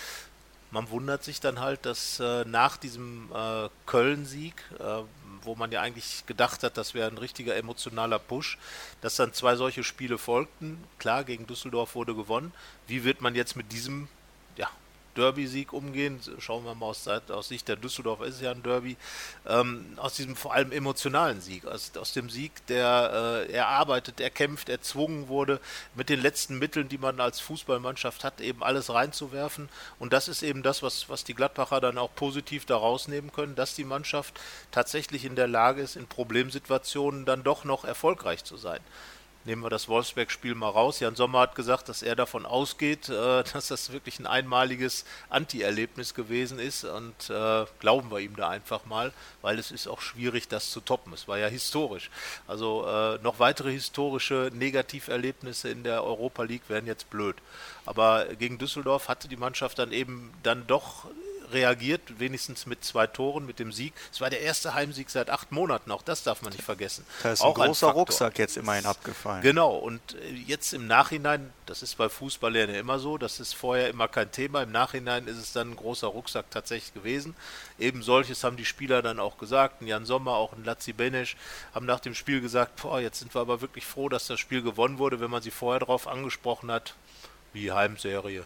Man 0.72 0.90
wundert 0.90 1.24
sich 1.24 1.40
dann 1.40 1.60
halt, 1.60 1.84
dass 1.86 2.20
äh, 2.20 2.44
nach 2.44 2.76
diesem 2.76 3.28
äh, 3.32 3.68
Köln-Sieg, 3.86 4.54
äh, 4.78 5.02
wo 5.42 5.54
man 5.54 5.72
ja 5.72 5.80
eigentlich 5.80 6.26
gedacht 6.26 6.62
hat, 6.62 6.76
das 6.76 6.94
wäre 6.94 7.08
ein 7.08 7.18
richtiger 7.18 7.56
emotionaler 7.56 8.18
Push, 8.18 8.58
dass 9.00 9.16
dann 9.16 9.32
zwei 9.32 9.56
solche 9.56 9.82
Spiele 9.82 10.18
folgten. 10.18 10.82
Klar, 10.98 11.24
gegen 11.24 11.46
Düsseldorf 11.46 11.94
wurde 11.94 12.14
gewonnen. 12.14 12.52
Wie 12.86 13.04
wird 13.04 13.20
man 13.20 13.34
jetzt 13.34 13.56
mit 13.56 13.72
diesem 13.72 14.08
ja, 14.56 14.70
Derby-Sieg 15.20 15.74
umgehen. 15.74 16.18
Schauen 16.38 16.64
wir 16.64 16.74
mal 16.74 16.86
aus, 16.86 17.06
aus 17.06 17.48
Sicht 17.48 17.68
der 17.68 17.76
Düsseldorfer 17.76 18.24
ist 18.24 18.36
es 18.36 18.40
ja 18.40 18.52
ein 18.52 18.62
Derby. 18.62 18.96
Ähm, 19.46 19.84
aus 19.96 20.14
diesem 20.14 20.34
vor 20.34 20.54
allem 20.54 20.72
emotionalen 20.72 21.42
Sieg, 21.42 21.66
aus, 21.66 21.92
aus 21.96 22.14
dem 22.14 22.30
Sieg, 22.30 22.52
der 22.68 23.46
äh, 23.46 23.52
erarbeitet, 23.52 24.20
erkämpft, 24.20 24.70
erzwungen 24.70 25.28
wurde, 25.28 25.60
mit 25.94 26.08
den 26.08 26.22
letzten 26.22 26.58
Mitteln, 26.58 26.88
die 26.88 26.96
man 26.96 27.20
als 27.20 27.38
Fußballmannschaft 27.40 28.24
hat, 28.24 28.40
eben 28.40 28.62
alles 28.62 28.88
reinzuwerfen. 28.88 29.68
Und 29.98 30.14
das 30.14 30.28
ist 30.28 30.42
eben 30.42 30.62
das, 30.62 30.82
was, 30.82 31.10
was 31.10 31.24
die 31.24 31.34
Gladbacher 31.34 31.80
dann 31.80 31.98
auch 31.98 32.14
positiv 32.14 32.64
daraus 32.64 33.06
nehmen 33.06 33.30
können, 33.30 33.54
dass 33.54 33.74
die 33.74 33.84
Mannschaft 33.84 34.40
tatsächlich 34.70 35.26
in 35.26 35.36
der 35.36 35.48
Lage 35.48 35.82
ist, 35.82 35.96
in 35.96 36.06
Problemsituationen 36.06 37.26
dann 37.26 37.42
doch 37.42 37.64
noch 37.64 37.84
erfolgreich 37.84 38.42
zu 38.44 38.56
sein. 38.56 38.80
Nehmen 39.46 39.62
wir 39.62 39.70
das 39.70 39.88
Wolfsberg-Spiel 39.88 40.54
mal 40.54 40.68
raus. 40.68 41.00
Jan 41.00 41.14
Sommer 41.16 41.40
hat 41.40 41.54
gesagt, 41.54 41.88
dass 41.88 42.02
er 42.02 42.14
davon 42.14 42.44
ausgeht, 42.44 43.08
äh, 43.08 43.42
dass 43.52 43.68
das 43.68 43.90
wirklich 43.90 44.18
ein 44.18 44.26
einmaliges 44.26 45.06
Anti-Erlebnis 45.30 46.12
gewesen 46.12 46.58
ist 46.58 46.84
und 46.84 47.30
äh, 47.30 47.64
glauben 47.78 48.10
wir 48.10 48.18
ihm 48.18 48.36
da 48.36 48.50
einfach 48.50 48.84
mal, 48.84 49.12
weil 49.40 49.58
es 49.58 49.70
ist 49.70 49.88
auch 49.88 50.02
schwierig, 50.02 50.48
das 50.48 50.70
zu 50.70 50.80
toppen. 50.80 51.14
Es 51.14 51.26
war 51.26 51.38
ja 51.38 51.46
historisch. 51.46 52.10
Also 52.46 52.86
äh, 52.86 53.18
noch 53.22 53.38
weitere 53.38 53.72
historische 53.72 54.50
Negativerlebnisse 54.52 55.70
in 55.70 55.84
der 55.84 56.04
Europa 56.04 56.42
League 56.42 56.68
wären 56.68 56.86
jetzt 56.86 57.08
blöd. 57.08 57.36
Aber 57.86 58.26
gegen 58.38 58.58
Düsseldorf 58.58 59.08
hatte 59.08 59.26
die 59.26 59.38
Mannschaft 59.38 59.78
dann 59.78 59.92
eben 59.92 60.34
dann 60.42 60.66
doch 60.66 61.06
reagiert, 61.52 62.18
wenigstens 62.18 62.66
mit 62.66 62.84
zwei 62.84 63.06
Toren, 63.06 63.46
mit 63.46 63.58
dem 63.58 63.72
Sieg. 63.72 63.92
Es 64.12 64.20
war 64.20 64.30
der 64.30 64.40
erste 64.40 64.74
Heimsieg 64.74 65.10
seit 65.10 65.30
acht 65.30 65.52
Monaten, 65.52 65.90
auch 65.90 66.02
das 66.02 66.22
darf 66.22 66.42
man 66.42 66.52
nicht 66.52 66.64
vergessen. 66.64 67.04
Da 67.22 67.32
ist 67.32 67.42
auch 67.42 67.58
ein 67.58 67.66
großer 67.66 67.88
ein 67.88 67.94
Rucksack 67.94 68.38
jetzt 68.38 68.56
immerhin 68.56 68.86
abgefallen. 68.86 69.42
Genau, 69.42 69.76
und 69.76 70.00
äh, 70.14 70.32
jetzt 70.46 70.72
im 70.72 70.86
Nachhinein, 70.86 71.52
das 71.66 71.82
ist 71.82 71.96
bei 71.96 72.08
Fußballern 72.08 72.70
ja 72.70 72.80
immer 72.80 72.98
so, 72.98 73.18
das 73.18 73.40
ist 73.40 73.54
vorher 73.54 73.88
immer 73.88 74.08
kein 74.08 74.30
Thema, 74.32 74.62
im 74.62 74.72
Nachhinein 74.72 75.26
ist 75.26 75.38
es 75.38 75.52
dann 75.52 75.70
ein 75.70 75.76
großer 75.76 76.06
Rucksack 76.06 76.50
tatsächlich 76.50 76.94
gewesen. 76.94 77.34
Eben 77.78 78.02
solches 78.02 78.44
haben 78.44 78.56
die 78.56 78.64
Spieler 78.64 79.02
dann 79.02 79.20
auch 79.20 79.38
gesagt, 79.38 79.80
ein 79.80 79.86
Jan 79.86 80.04
Sommer, 80.04 80.32
auch 80.32 80.52
ein 80.52 80.64
Lazzi 80.64 80.92
Benesch, 80.92 81.36
haben 81.74 81.86
nach 81.86 82.00
dem 82.00 82.14
Spiel 82.14 82.40
gesagt, 82.40 82.82
boah, 82.82 83.00
jetzt 83.00 83.18
sind 83.18 83.34
wir 83.34 83.40
aber 83.40 83.60
wirklich 83.60 83.86
froh, 83.86 84.08
dass 84.08 84.26
das 84.26 84.40
Spiel 84.40 84.62
gewonnen 84.62 84.98
wurde, 84.98 85.20
wenn 85.20 85.30
man 85.30 85.42
sie 85.42 85.50
vorher 85.50 85.80
darauf 85.80 86.06
angesprochen 86.06 86.70
hat, 86.70 86.94
Wie 87.52 87.72
Heimserie. 87.72 88.44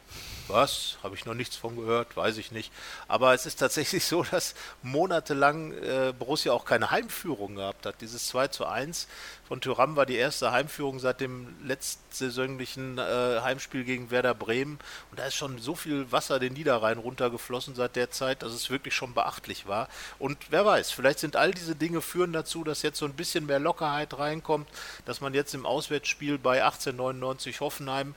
Was? 0.48 0.98
Habe 1.02 1.14
ich 1.14 1.24
noch 1.24 1.34
nichts 1.34 1.56
von 1.56 1.76
gehört? 1.76 2.16
Weiß 2.16 2.36
ich 2.38 2.52
nicht. 2.52 2.72
Aber 3.08 3.34
es 3.34 3.44
ist 3.46 3.56
tatsächlich 3.56 4.04
so, 4.06 4.22
dass 4.22 4.54
monatelang 4.82 5.72
äh, 5.72 6.12
Borussia 6.18 6.52
auch 6.52 6.64
keine 6.64 6.90
Heimführung 6.90 7.56
gehabt 7.56 7.86
hat. 7.86 8.00
Dieses 8.00 8.28
2 8.28 8.48
zu 8.48 8.66
1 8.66 9.08
von 9.46 9.60
Thüram 9.60 9.96
war 9.96 10.06
die 10.06 10.16
erste 10.16 10.52
Heimführung 10.52 11.00
seit 11.00 11.20
dem 11.20 11.54
letztsaisonlichen 11.66 12.98
äh, 12.98 13.40
Heimspiel 13.42 13.84
gegen 13.84 14.10
Werder 14.10 14.34
Bremen. 14.34 14.78
Und 15.10 15.18
da 15.18 15.26
ist 15.26 15.34
schon 15.34 15.58
so 15.58 15.74
viel 15.74 16.10
Wasser 16.10 16.38
den 16.38 16.54
Niederrhein 16.54 16.98
runtergeflossen 16.98 17.74
seit 17.74 17.96
der 17.96 18.10
Zeit, 18.10 18.42
dass 18.42 18.52
es 18.52 18.70
wirklich 18.70 18.94
schon 18.94 19.12
beachtlich 19.12 19.66
war. 19.66 19.88
Und 20.18 20.38
wer 20.48 20.64
weiß, 20.64 20.90
vielleicht 20.92 21.18
sind 21.18 21.36
all 21.36 21.52
diese 21.52 21.74
Dinge 21.74 22.00
führen 22.00 22.32
dazu, 22.32 22.64
dass 22.64 22.82
jetzt 22.82 22.98
so 22.98 23.04
ein 23.04 23.12
bisschen 23.14 23.44
mehr 23.46 23.58
Lockerheit 23.58 24.18
reinkommt, 24.18 24.68
dass 25.04 25.20
man 25.20 25.34
jetzt 25.34 25.54
im 25.54 25.66
Auswärtsspiel 25.66 26.38
bei 26.38 26.64
1899 26.64 27.60
Hoffenheim 27.60 28.14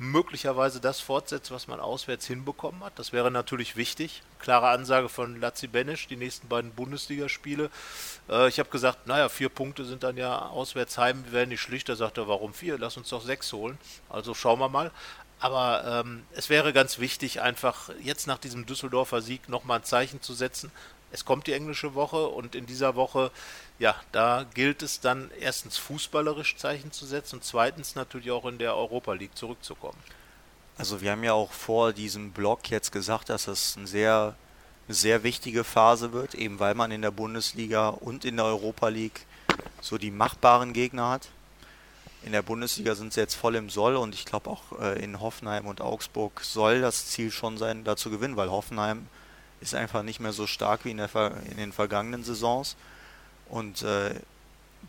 möglicherweise 0.00 0.80
das 0.80 0.98
fortsetzt, 0.98 1.50
was 1.50 1.68
man 1.68 1.78
auswärts 1.78 2.26
hinbekommen 2.26 2.82
hat. 2.82 2.98
Das 2.98 3.12
wäre 3.12 3.30
natürlich 3.30 3.76
wichtig. 3.76 4.22
Klare 4.38 4.70
Ansage 4.70 5.10
von 5.10 5.38
Lazzi 5.38 5.66
Benisch, 5.66 6.08
die 6.08 6.16
nächsten 6.16 6.48
beiden 6.48 6.72
Bundesligaspiele. 6.72 7.70
Äh, 8.30 8.48
ich 8.48 8.58
habe 8.58 8.70
gesagt, 8.70 9.06
naja, 9.06 9.28
vier 9.28 9.50
Punkte 9.50 9.84
sind 9.84 10.02
dann 10.02 10.16
ja 10.16 10.46
auswärts 10.46 10.96
heim, 10.96 11.30
werden 11.30 11.50
nicht 11.50 11.60
schlichter. 11.60 11.96
Sagt 11.96 12.16
er, 12.16 12.26
warum 12.26 12.54
vier? 12.54 12.78
Lass 12.78 12.96
uns 12.96 13.10
doch 13.10 13.22
sechs 13.22 13.52
holen. 13.52 13.76
Also 14.08 14.32
schauen 14.32 14.58
wir 14.58 14.70
mal. 14.70 14.90
Aber 15.38 16.02
ähm, 16.04 16.24
es 16.32 16.48
wäre 16.48 16.72
ganz 16.72 16.98
wichtig, 16.98 17.42
einfach 17.42 17.90
jetzt 18.00 18.26
nach 18.26 18.38
diesem 18.38 18.64
Düsseldorfer 18.64 19.20
Sieg 19.20 19.50
nochmal 19.50 19.80
ein 19.80 19.84
Zeichen 19.84 20.22
zu 20.22 20.32
setzen. 20.32 20.72
Es 21.12 21.26
kommt 21.26 21.46
die 21.46 21.52
englische 21.52 21.94
Woche 21.94 22.26
und 22.26 22.54
in 22.54 22.64
dieser 22.64 22.94
Woche 22.94 23.30
ja, 23.80 23.96
da 24.12 24.44
gilt 24.54 24.82
es 24.82 25.00
dann 25.00 25.30
erstens 25.40 25.78
fußballerisch 25.78 26.56
Zeichen 26.56 26.92
zu 26.92 27.06
setzen 27.06 27.36
und 27.36 27.44
zweitens 27.44 27.94
natürlich 27.94 28.30
auch 28.30 28.44
in 28.44 28.58
der 28.58 28.76
Europa 28.76 29.14
League 29.14 29.36
zurückzukommen. 29.36 29.98
Also 30.76 31.00
wir 31.00 31.12
haben 31.12 31.24
ja 31.24 31.32
auch 31.32 31.50
vor 31.50 31.94
diesem 31.94 32.30
Block 32.30 32.70
jetzt 32.70 32.92
gesagt, 32.92 33.30
dass 33.30 33.48
es 33.48 33.78
eine 33.78 33.86
sehr, 33.86 34.34
sehr 34.86 35.22
wichtige 35.22 35.64
Phase 35.64 36.12
wird, 36.12 36.34
eben 36.34 36.58
weil 36.58 36.74
man 36.74 36.92
in 36.92 37.00
der 37.00 37.10
Bundesliga 37.10 37.88
und 37.88 38.26
in 38.26 38.36
der 38.36 38.44
Europa 38.44 38.88
League 38.88 39.26
so 39.80 39.96
die 39.96 40.10
machbaren 40.10 40.74
Gegner 40.74 41.08
hat. 41.08 41.28
In 42.22 42.32
der 42.32 42.42
Bundesliga 42.42 42.94
sind 42.94 43.14
sie 43.14 43.20
jetzt 43.20 43.34
voll 43.34 43.56
im 43.56 43.70
Soll 43.70 43.96
und 43.96 44.14
ich 44.14 44.26
glaube 44.26 44.50
auch 44.50 44.78
äh, 44.78 45.02
in 45.02 45.20
Hoffenheim 45.20 45.66
und 45.66 45.80
Augsburg 45.80 46.42
soll 46.42 46.82
das 46.82 47.06
Ziel 47.06 47.30
schon 47.30 47.56
sein, 47.56 47.82
da 47.84 47.96
zu 47.96 48.10
gewinnen, 48.10 48.36
weil 48.36 48.50
Hoffenheim 48.50 49.06
ist 49.62 49.74
einfach 49.74 50.02
nicht 50.02 50.20
mehr 50.20 50.32
so 50.32 50.46
stark 50.46 50.84
wie 50.84 50.90
in, 50.90 50.98
der, 50.98 51.32
in 51.50 51.56
den 51.56 51.72
vergangenen 51.72 52.24
Saisons. 52.24 52.76
Und 53.50 53.82
äh, 53.82 54.14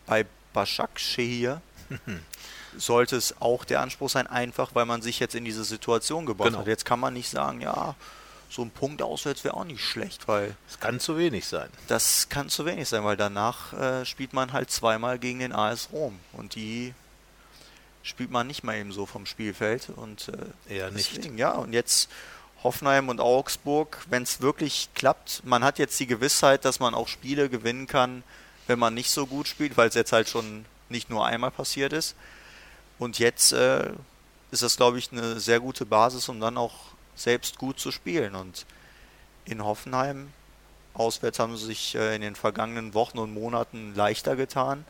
bei 0.06 0.26
Başak 0.54 0.98
Şehir 0.98 1.60
sollte 2.76 3.16
es 3.16 3.40
auch 3.40 3.64
der 3.64 3.80
Anspruch 3.80 4.10
sein, 4.10 4.26
einfach 4.26 4.74
weil 4.74 4.86
man 4.86 5.02
sich 5.02 5.20
jetzt 5.20 5.34
in 5.34 5.44
diese 5.44 5.64
Situation 5.64 6.26
gebracht 6.26 6.48
genau. 6.48 6.60
hat. 6.60 6.66
Jetzt 6.66 6.84
kann 6.84 7.00
man 7.00 7.14
nicht 7.14 7.28
sagen, 7.28 7.60
ja, 7.60 7.94
so 8.52 8.62
ein 8.62 8.70
Punkt 8.70 9.00
auswärts 9.02 9.44
wäre 9.44 9.54
auch 9.54 9.64
nicht 9.64 9.82
schlecht, 9.82 10.28
weil. 10.28 10.54
Es 10.68 10.78
kann 10.78 11.00
zu 11.00 11.16
wenig 11.16 11.46
sein. 11.46 11.68
Das 11.88 12.28
kann 12.28 12.48
zu 12.48 12.66
wenig 12.66 12.88
sein, 12.88 13.02
weil 13.04 13.16
danach 13.16 13.72
äh, 13.72 14.04
spielt 14.04 14.32
man 14.32 14.52
halt 14.52 14.70
zweimal 14.70 15.18
gegen 15.18 15.38
den 15.38 15.52
AS 15.52 15.88
Rom. 15.92 16.18
Und 16.32 16.54
die 16.54 16.94
spielt 18.02 18.30
man 18.30 18.46
nicht 18.46 18.62
mal 18.62 18.76
eben 18.76 18.92
so 18.92 19.06
vom 19.06 19.24
Spielfeld. 19.26 19.88
Und 19.96 20.30
äh, 20.68 20.74
eher 20.74 20.90
nicht. 20.90 21.16
Deswegen, 21.16 21.38
ja, 21.38 21.52
und 21.52 21.72
jetzt 21.72 22.10
Hoffenheim 22.62 23.08
und 23.08 23.20
Augsburg, 23.20 24.04
wenn 24.08 24.22
es 24.22 24.40
wirklich 24.40 24.90
klappt, 24.94 25.42
man 25.44 25.64
hat 25.64 25.78
jetzt 25.78 25.98
die 25.98 26.06
Gewissheit, 26.06 26.64
dass 26.64 26.78
man 26.78 26.94
auch 26.94 27.08
Spiele 27.08 27.48
gewinnen 27.48 27.86
kann, 27.86 28.22
wenn 28.72 28.78
man 28.78 28.94
nicht 28.94 29.10
so 29.10 29.26
gut 29.26 29.48
spielt, 29.48 29.76
weil 29.76 29.90
es 29.90 29.94
jetzt 29.94 30.12
halt 30.12 30.30
schon 30.30 30.64
nicht 30.88 31.10
nur 31.10 31.26
einmal 31.26 31.50
passiert 31.50 31.92
ist. 31.92 32.16
Und 32.98 33.18
jetzt 33.18 33.52
äh, 33.52 33.90
ist 34.50 34.62
das, 34.62 34.78
glaube 34.78 34.98
ich, 34.98 35.12
eine 35.12 35.40
sehr 35.40 35.60
gute 35.60 35.84
Basis, 35.84 36.30
um 36.30 36.40
dann 36.40 36.56
auch 36.56 36.72
selbst 37.14 37.58
gut 37.58 37.78
zu 37.78 37.92
spielen. 37.92 38.34
Und 38.34 38.64
in 39.44 39.62
Hoffenheim, 39.62 40.32
auswärts 40.94 41.38
haben 41.38 41.54
sie 41.58 41.66
sich 41.66 41.94
äh, 41.96 42.16
in 42.16 42.22
den 42.22 42.34
vergangenen 42.34 42.94
Wochen 42.94 43.18
und 43.18 43.34
Monaten 43.34 43.94
leichter 43.94 44.36
getan. 44.36 44.86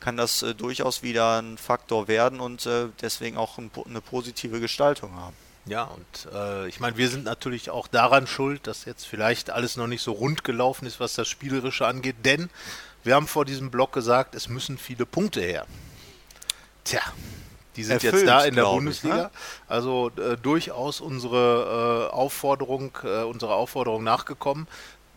Kann 0.00 0.16
das 0.16 0.42
äh, 0.42 0.52
durchaus 0.52 1.04
wieder 1.04 1.40
ein 1.40 1.56
Faktor 1.56 2.08
werden 2.08 2.40
und 2.40 2.66
äh, 2.66 2.88
deswegen 3.00 3.36
auch 3.36 3.58
ein, 3.58 3.70
eine 3.86 4.00
positive 4.00 4.58
Gestaltung 4.58 5.14
haben. 5.14 5.36
Ja, 5.66 5.84
und 5.84 6.32
äh, 6.32 6.66
ich 6.66 6.80
meine, 6.80 6.96
wir 6.96 7.08
sind 7.08 7.24
natürlich 7.24 7.70
auch 7.70 7.86
daran 7.86 8.26
schuld, 8.26 8.66
dass 8.66 8.84
jetzt 8.86 9.06
vielleicht 9.06 9.50
alles 9.50 9.76
noch 9.76 9.86
nicht 9.86 10.02
so 10.02 10.10
rund 10.10 10.42
gelaufen 10.42 10.84
ist, 10.84 10.98
was 10.98 11.14
das 11.14 11.28
Spielerische 11.28 11.86
angeht, 11.86 12.16
denn 12.24 12.50
wir 13.04 13.14
haben 13.14 13.26
vor 13.26 13.44
diesem 13.44 13.70
Block 13.70 13.92
gesagt, 13.92 14.34
es 14.34 14.48
müssen 14.48 14.78
viele 14.78 15.06
Punkte 15.06 15.40
her. 15.40 15.66
Tja, 16.84 17.00
die 17.76 17.84
sind 17.84 17.94
Erfüllt, 17.94 18.14
jetzt 18.14 18.26
da 18.26 18.44
in 18.44 18.54
der 18.54 18.64
Bundesliga. 18.64 19.16
Ich, 19.16 19.22
ne? 19.22 19.30
Also 19.68 20.10
äh, 20.16 20.36
durchaus 20.36 21.00
unsere 21.00 22.10
äh, 22.10 22.14
Aufforderung, 22.14 22.96
äh, 23.02 23.22
unsere 23.22 23.54
Aufforderung 23.54 24.04
nachgekommen. 24.04 24.66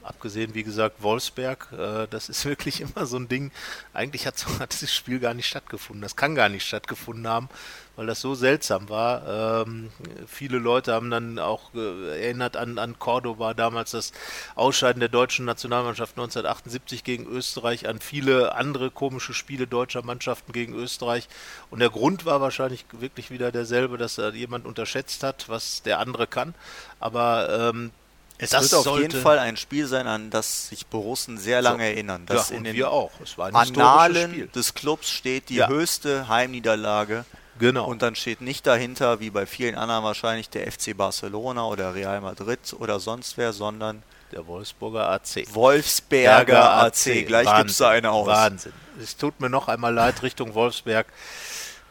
Abgesehen, 0.07 0.53
wie 0.53 0.63
gesagt, 0.63 1.03
Wolfsberg, 1.03 1.67
äh, 1.73 2.07
das 2.09 2.29
ist 2.29 2.45
wirklich 2.45 2.79
immer 2.79 3.05
so 3.05 3.17
ein 3.17 3.27
Ding. 3.27 3.51
Eigentlich 3.93 4.25
hat, 4.25 4.45
hat 4.59 4.71
dieses 4.71 4.93
Spiel 4.93 5.19
gar 5.19 5.33
nicht 5.33 5.47
stattgefunden. 5.47 6.01
Das 6.01 6.15
kann 6.15 6.33
gar 6.33 6.47
nicht 6.47 6.65
stattgefunden 6.65 7.27
haben, 7.27 7.49
weil 7.97 8.07
das 8.07 8.21
so 8.21 8.33
seltsam 8.33 8.87
war. 8.87 9.65
Ähm, 9.67 9.91
viele 10.25 10.59
Leute 10.59 10.93
haben 10.93 11.11
dann 11.11 11.39
auch 11.39 11.73
äh, 11.75 12.21
erinnert 12.21 12.55
an, 12.55 12.77
an 12.79 12.97
Cordoba, 12.99 13.53
damals 13.53 13.91
das 13.91 14.13
Ausscheiden 14.55 15.01
der 15.01 15.09
deutschen 15.09 15.43
Nationalmannschaft 15.43 16.13
1978 16.13 17.03
gegen 17.03 17.25
Österreich, 17.25 17.89
an 17.89 17.99
viele 17.99 18.55
andere 18.55 18.91
komische 18.91 19.33
Spiele 19.33 19.67
deutscher 19.67 20.03
Mannschaften 20.03 20.53
gegen 20.53 20.73
Österreich. 20.73 21.27
Und 21.69 21.79
der 21.79 21.89
Grund 21.89 22.23
war 22.23 22.39
wahrscheinlich 22.39 22.85
wirklich 22.93 23.29
wieder 23.29 23.51
derselbe, 23.51 23.97
dass 23.97 24.15
da 24.15 24.29
jemand 24.29 24.65
unterschätzt 24.65 25.23
hat, 25.23 25.49
was 25.49 25.81
der 25.81 25.99
andere 25.99 26.27
kann. 26.27 26.55
Aber 27.01 27.71
ähm, 27.73 27.91
es 28.39 28.51
das 28.51 28.71
wird 28.71 28.87
auf 28.87 28.99
jeden 28.99 29.21
Fall 29.21 29.39
ein 29.39 29.57
Spiel 29.57 29.87
sein, 29.87 30.07
an 30.07 30.29
das 30.29 30.69
sich 30.69 30.85
Borussen 30.85 31.37
sehr 31.37 31.61
lange 31.61 31.83
so. 31.83 31.89
erinnern. 31.89 32.25
Das 32.27 32.49
ja, 32.49 32.57
in 32.57 32.63
den 32.63 32.75
wir 32.75 32.91
auch. 32.91 33.11
Es 33.23 33.37
war 33.37 33.47
ein 33.47 33.55
Annalen 33.55 34.51
des 34.51 34.73
Clubs 34.73 35.09
steht 35.09 35.49
die 35.49 35.55
ja. 35.55 35.67
höchste 35.67 36.27
Heimniederlage. 36.27 37.25
Genau. 37.59 37.85
Und 37.85 38.03
dann 38.03 38.15
steht 38.15 38.41
nicht 38.41 38.67
dahinter, 38.67 39.19
wie 39.19 39.31
bei 39.31 39.47
vielen 39.47 39.75
anderen 39.75 40.03
wahrscheinlich, 40.03 40.49
der 40.49 40.71
FC 40.71 40.95
Barcelona 40.95 41.65
oder 41.65 41.95
Real 41.95 42.21
Madrid 42.21 42.59
oder 42.77 42.99
sonst 42.99 43.37
wer, 43.37 43.51
sondern 43.51 44.03
der 44.31 44.45
Wolfsburger 44.45 45.09
AC. 45.09 45.47
Wolfsberger 45.53 46.73
AC. 46.83 47.25
Gleich 47.25 47.47
gibt 47.57 47.71
es 47.71 47.77
da 47.77 47.89
eine 47.89 48.11
aus. 48.11 48.27
Wahnsinn. 48.27 48.73
Es 49.01 49.17
tut 49.17 49.39
mir 49.39 49.49
noch 49.49 49.67
einmal 49.67 49.93
leid 49.93 50.21
Richtung 50.21 50.53
Wolfsberg. 50.53 51.07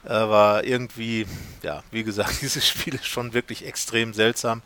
Aber 0.04 0.62
irgendwie, 0.62 1.26
ja, 1.62 1.82
wie 1.90 2.04
gesagt, 2.04 2.34
dieses 2.40 2.68
Spiel 2.68 2.94
ist 2.94 3.06
schon 3.06 3.32
wirklich 3.32 3.66
extrem 3.66 4.14
seltsam 4.14 4.62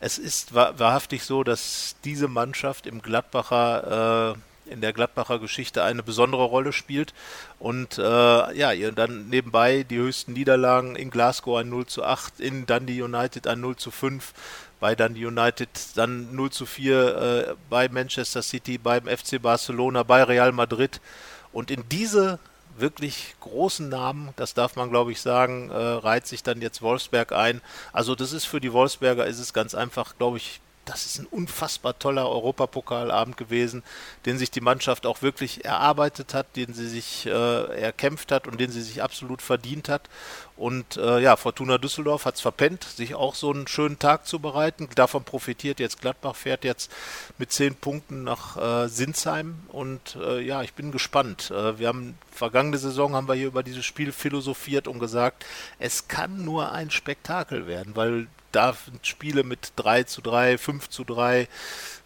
es 0.00 0.18
ist 0.18 0.54
wahrhaftig 0.54 1.24
so, 1.24 1.44
dass 1.44 1.96
diese 2.04 2.28
Mannschaft 2.28 2.86
im 2.86 3.02
Gladbacher 3.02 4.34
äh, 4.34 4.70
in 4.70 4.80
der 4.80 4.92
Gladbacher 4.92 5.38
Geschichte 5.38 5.82
eine 5.82 6.02
besondere 6.02 6.44
Rolle 6.44 6.72
spielt. 6.72 7.12
Und 7.58 7.98
äh, 7.98 8.02
ja, 8.02 8.72
ihr 8.72 8.92
dann 8.92 9.28
nebenbei 9.28 9.82
die 9.82 9.98
höchsten 9.98 10.32
Niederlagen 10.32 10.96
in 10.96 11.10
Glasgow 11.10 11.58
ein 11.58 11.68
0 11.68 11.86
zu 11.86 12.04
8, 12.04 12.40
in 12.40 12.66
Dundee 12.66 13.02
United 13.02 13.46
ein 13.46 13.60
0 13.60 13.76
zu 13.76 13.90
5, 13.90 14.32
bei 14.80 14.94
Dundee 14.94 15.26
United 15.26 15.68
dann 15.96 16.34
0 16.34 16.50
zu 16.50 16.66
4 16.66 17.16
äh, 17.16 17.54
bei 17.70 17.88
Manchester 17.88 18.42
City, 18.42 18.78
beim 18.78 19.06
FC 19.06 19.40
Barcelona, 19.40 20.02
bei 20.02 20.22
Real 20.22 20.52
Madrid. 20.52 21.00
Und 21.52 21.70
in 21.70 21.84
diese 21.88 22.38
wirklich 22.76 23.34
großen 23.40 23.88
Namen, 23.88 24.30
das 24.36 24.54
darf 24.54 24.76
man 24.76 24.90
glaube 24.90 25.12
ich 25.12 25.20
sagen, 25.20 25.70
äh, 25.70 25.74
reiht 25.74 26.26
sich 26.26 26.42
dann 26.42 26.60
jetzt 26.60 26.82
Wolfsberg 26.82 27.32
ein. 27.32 27.60
Also 27.92 28.14
das 28.14 28.32
ist 28.32 28.44
für 28.44 28.60
die 28.60 28.72
Wolfsberger 28.72 29.26
ist 29.26 29.38
es 29.38 29.52
ganz 29.52 29.74
einfach, 29.74 30.16
glaube 30.18 30.38
ich, 30.38 30.60
das 30.84 31.06
ist 31.06 31.18
ein 31.18 31.26
unfassbar 31.26 31.98
toller 31.98 32.28
Europapokalabend 32.28 33.36
gewesen, 33.36 33.82
den 34.26 34.38
sich 34.38 34.50
die 34.50 34.60
Mannschaft 34.60 35.06
auch 35.06 35.22
wirklich 35.22 35.64
erarbeitet 35.64 36.34
hat, 36.34 36.56
den 36.56 36.74
sie 36.74 36.88
sich 36.88 37.26
äh, 37.26 37.80
erkämpft 37.80 38.32
hat 38.32 38.46
und 38.46 38.60
den 38.60 38.70
sie 38.70 38.82
sich 38.82 39.02
absolut 39.02 39.42
verdient 39.42 39.88
hat. 39.88 40.08
Und 40.56 40.96
äh, 40.98 41.18
ja, 41.18 41.34
Fortuna 41.34 41.78
Düsseldorf 41.78 42.26
hat 42.26 42.36
es 42.36 42.40
verpennt, 42.40 42.84
sich 42.84 43.16
auch 43.16 43.34
so 43.34 43.52
einen 43.52 43.66
schönen 43.66 43.98
Tag 43.98 44.26
zu 44.26 44.38
bereiten. 44.38 44.88
Davon 44.94 45.24
profitiert 45.24 45.80
jetzt 45.80 46.00
Gladbach, 46.00 46.36
fährt 46.36 46.64
jetzt 46.64 46.92
mit 47.38 47.50
zehn 47.50 47.74
Punkten 47.74 48.22
nach 48.22 48.56
äh, 48.56 48.88
Sinsheim. 48.88 49.56
Und 49.68 50.16
äh, 50.16 50.40
ja, 50.40 50.62
ich 50.62 50.74
bin 50.74 50.92
gespannt. 50.92 51.50
Äh, 51.50 51.78
wir 51.80 51.88
haben 51.88 52.16
vergangene 52.30 52.78
Saison 52.78 53.14
haben 53.14 53.28
wir 53.28 53.34
hier 53.34 53.48
über 53.48 53.64
dieses 53.64 53.84
Spiel 53.84 54.12
philosophiert 54.12 54.86
und 54.86 55.00
gesagt, 55.00 55.44
es 55.80 56.06
kann 56.06 56.44
nur 56.44 56.70
ein 56.70 56.90
Spektakel 56.90 57.66
werden, 57.66 57.96
weil 57.96 58.28
da 58.54 58.76
Spiele 59.02 59.42
mit 59.44 59.72
3 59.76 60.04
zu 60.04 60.20
3, 60.22 60.58
5 60.58 60.88
zu 60.88 61.04
3, 61.04 61.48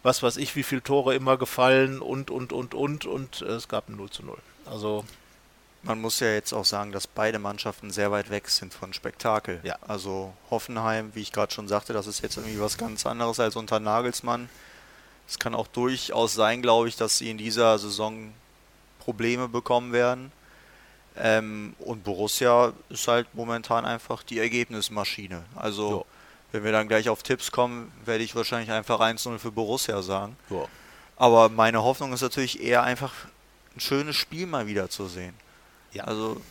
was 0.03 0.23
weiß 0.23 0.37
ich, 0.37 0.55
wie 0.55 0.63
viele 0.63 0.83
Tore 0.83 1.15
immer 1.15 1.37
gefallen 1.37 2.01
und, 2.01 2.31
und, 2.31 2.53
und, 2.53 2.73
und, 2.73 3.05
und 3.05 3.41
äh, 3.41 3.45
es 3.45 3.67
gab 3.67 3.89
ein 3.89 3.95
0 3.95 4.09
zu 4.09 4.23
0. 4.23 4.37
Also. 4.65 5.05
Man 5.81 6.01
muss 6.01 6.19
ja 6.19 6.27
jetzt 6.27 6.51
auch 6.51 6.65
sagen, 6.65 6.91
dass 6.91 7.07
beide 7.07 7.39
Mannschaften 7.39 7.89
sehr 7.89 8.11
weit 8.11 8.29
weg 8.29 8.49
sind 8.49 8.73
von 8.73 8.91
Spektakel. 8.91 9.61
Ja. 9.63 9.77
Also 9.87 10.33
Hoffenheim, 10.51 11.11
wie 11.15 11.21
ich 11.21 11.31
gerade 11.31 11.53
schon 11.53 11.69
sagte, 11.69 11.93
das 11.93 12.05
ist 12.05 12.21
jetzt 12.21 12.35
irgendwie 12.35 12.59
was 12.59 12.77
ganz 12.77 13.05
anderes 13.05 13.39
als 13.39 13.55
unter 13.55 13.79
Nagelsmann. 13.79 14.49
Es 15.25 15.39
kann 15.39 15.55
auch 15.55 15.67
durchaus 15.67 16.33
sein, 16.33 16.61
glaube 16.61 16.89
ich, 16.89 16.97
dass 16.97 17.17
sie 17.17 17.29
in 17.29 17.37
dieser 17.37 17.79
Saison 17.79 18.33
Probleme 18.99 19.47
bekommen 19.47 19.93
werden. 19.93 20.33
Ähm, 21.15 21.75
und 21.79 22.03
Borussia 22.03 22.73
ist 22.89 23.07
halt 23.07 23.27
momentan 23.33 23.85
einfach 23.85 24.23
die 24.23 24.39
Ergebnismaschine. 24.39 25.43
Also, 25.55 25.99
Ja. 25.99 26.18
Wenn 26.51 26.63
wir 26.63 26.71
dann 26.71 26.87
gleich 26.87 27.09
auf 27.09 27.23
Tipps 27.23 27.51
kommen, 27.51 27.91
werde 28.05 28.23
ich 28.23 28.35
wahrscheinlich 28.35 28.71
einfach 28.71 28.99
1-0 28.99 29.37
für 29.37 29.51
Borussia 29.51 30.01
sagen. 30.01 30.35
Ja. 30.49 30.65
Aber 31.15 31.49
meine 31.49 31.83
Hoffnung 31.83 32.13
ist 32.13 32.21
natürlich 32.21 32.63
eher 32.63 32.83
einfach 32.83 33.13
ein 33.75 33.79
schönes 33.79 34.15
Spiel 34.15 34.47
mal 34.47 34.67
wieder 34.67 34.89
zu 34.89 35.07
sehen. 35.07 35.33
Ja. 35.91 36.05
Also, 36.05 36.41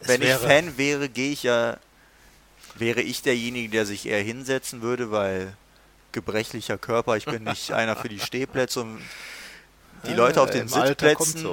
Es 0.00 0.08
wenn 0.08 0.22
ich 0.22 0.32
Fan 0.34 0.76
wäre, 0.76 1.08
gehe 1.08 1.32
ich 1.32 1.42
ja, 1.42 1.76
wäre 2.74 3.02
ich 3.02 3.22
derjenige, 3.22 3.68
der 3.68 3.86
sich 3.86 4.06
eher 4.06 4.22
hinsetzen 4.22 4.82
würde, 4.82 5.10
weil 5.10 5.56
gebrechlicher 6.12 6.78
Körper, 6.78 7.16
ich 7.16 7.26
bin 7.26 7.44
nicht 7.44 7.72
einer 7.72 7.96
für 7.96 8.08
die 8.08 8.20
Stehplätze 8.20 8.80
und 8.80 9.02
die 10.06 10.14
Leute 10.14 10.40
auf 10.40 10.50
den 10.50 10.66
Sitzplätzen, 10.66 11.46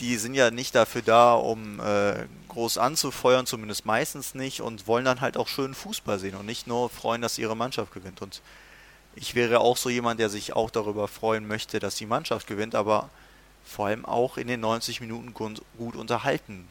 die 0.00 0.16
sind 0.16 0.34
ja 0.34 0.50
nicht 0.50 0.74
dafür 0.74 1.02
da, 1.02 1.34
um 1.34 1.78
äh, 1.80 2.24
groß 2.52 2.78
anzufeuern, 2.78 3.46
zumindest 3.46 3.86
meistens 3.86 4.34
nicht, 4.34 4.60
und 4.60 4.86
wollen 4.86 5.04
dann 5.04 5.20
halt 5.20 5.36
auch 5.36 5.48
schönen 5.48 5.74
Fußball 5.74 6.18
sehen 6.18 6.36
und 6.36 6.46
nicht 6.46 6.66
nur 6.66 6.90
freuen, 6.90 7.22
dass 7.22 7.38
ihre 7.38 7.56
Mannschaft 7.56 7.92
gewinnt. 7.92 8.20
Und 8.22 8.42
ich 9.16 9.34
wäre 9.34 9.60
auch 9.60 9.76
so 9.76 9.88
jemand, 9.88 10.20
der 10.20 10.28
sich 10.28 10.52
auch 10.54 10.70
darüber 10.70 11.08
freuen 11.08 11.46
möchte, 11.46 11.78
dass 11.78 11.96
die 11.96 12.06
Mannschaft 12.06 12.46
gewinnt, 12.46 12.74
aber 12.74 13.08
vor 13.64 13.86
allem 13.86 14.04
auch 14.04 14.36
in 14.36 14.48
den 14.48 14.60
90 14.60 15.00
Minuten 15.00 15.34
gut, 15.34 15.62
gut 15.78 15.96
unterhalten 15.96 16.68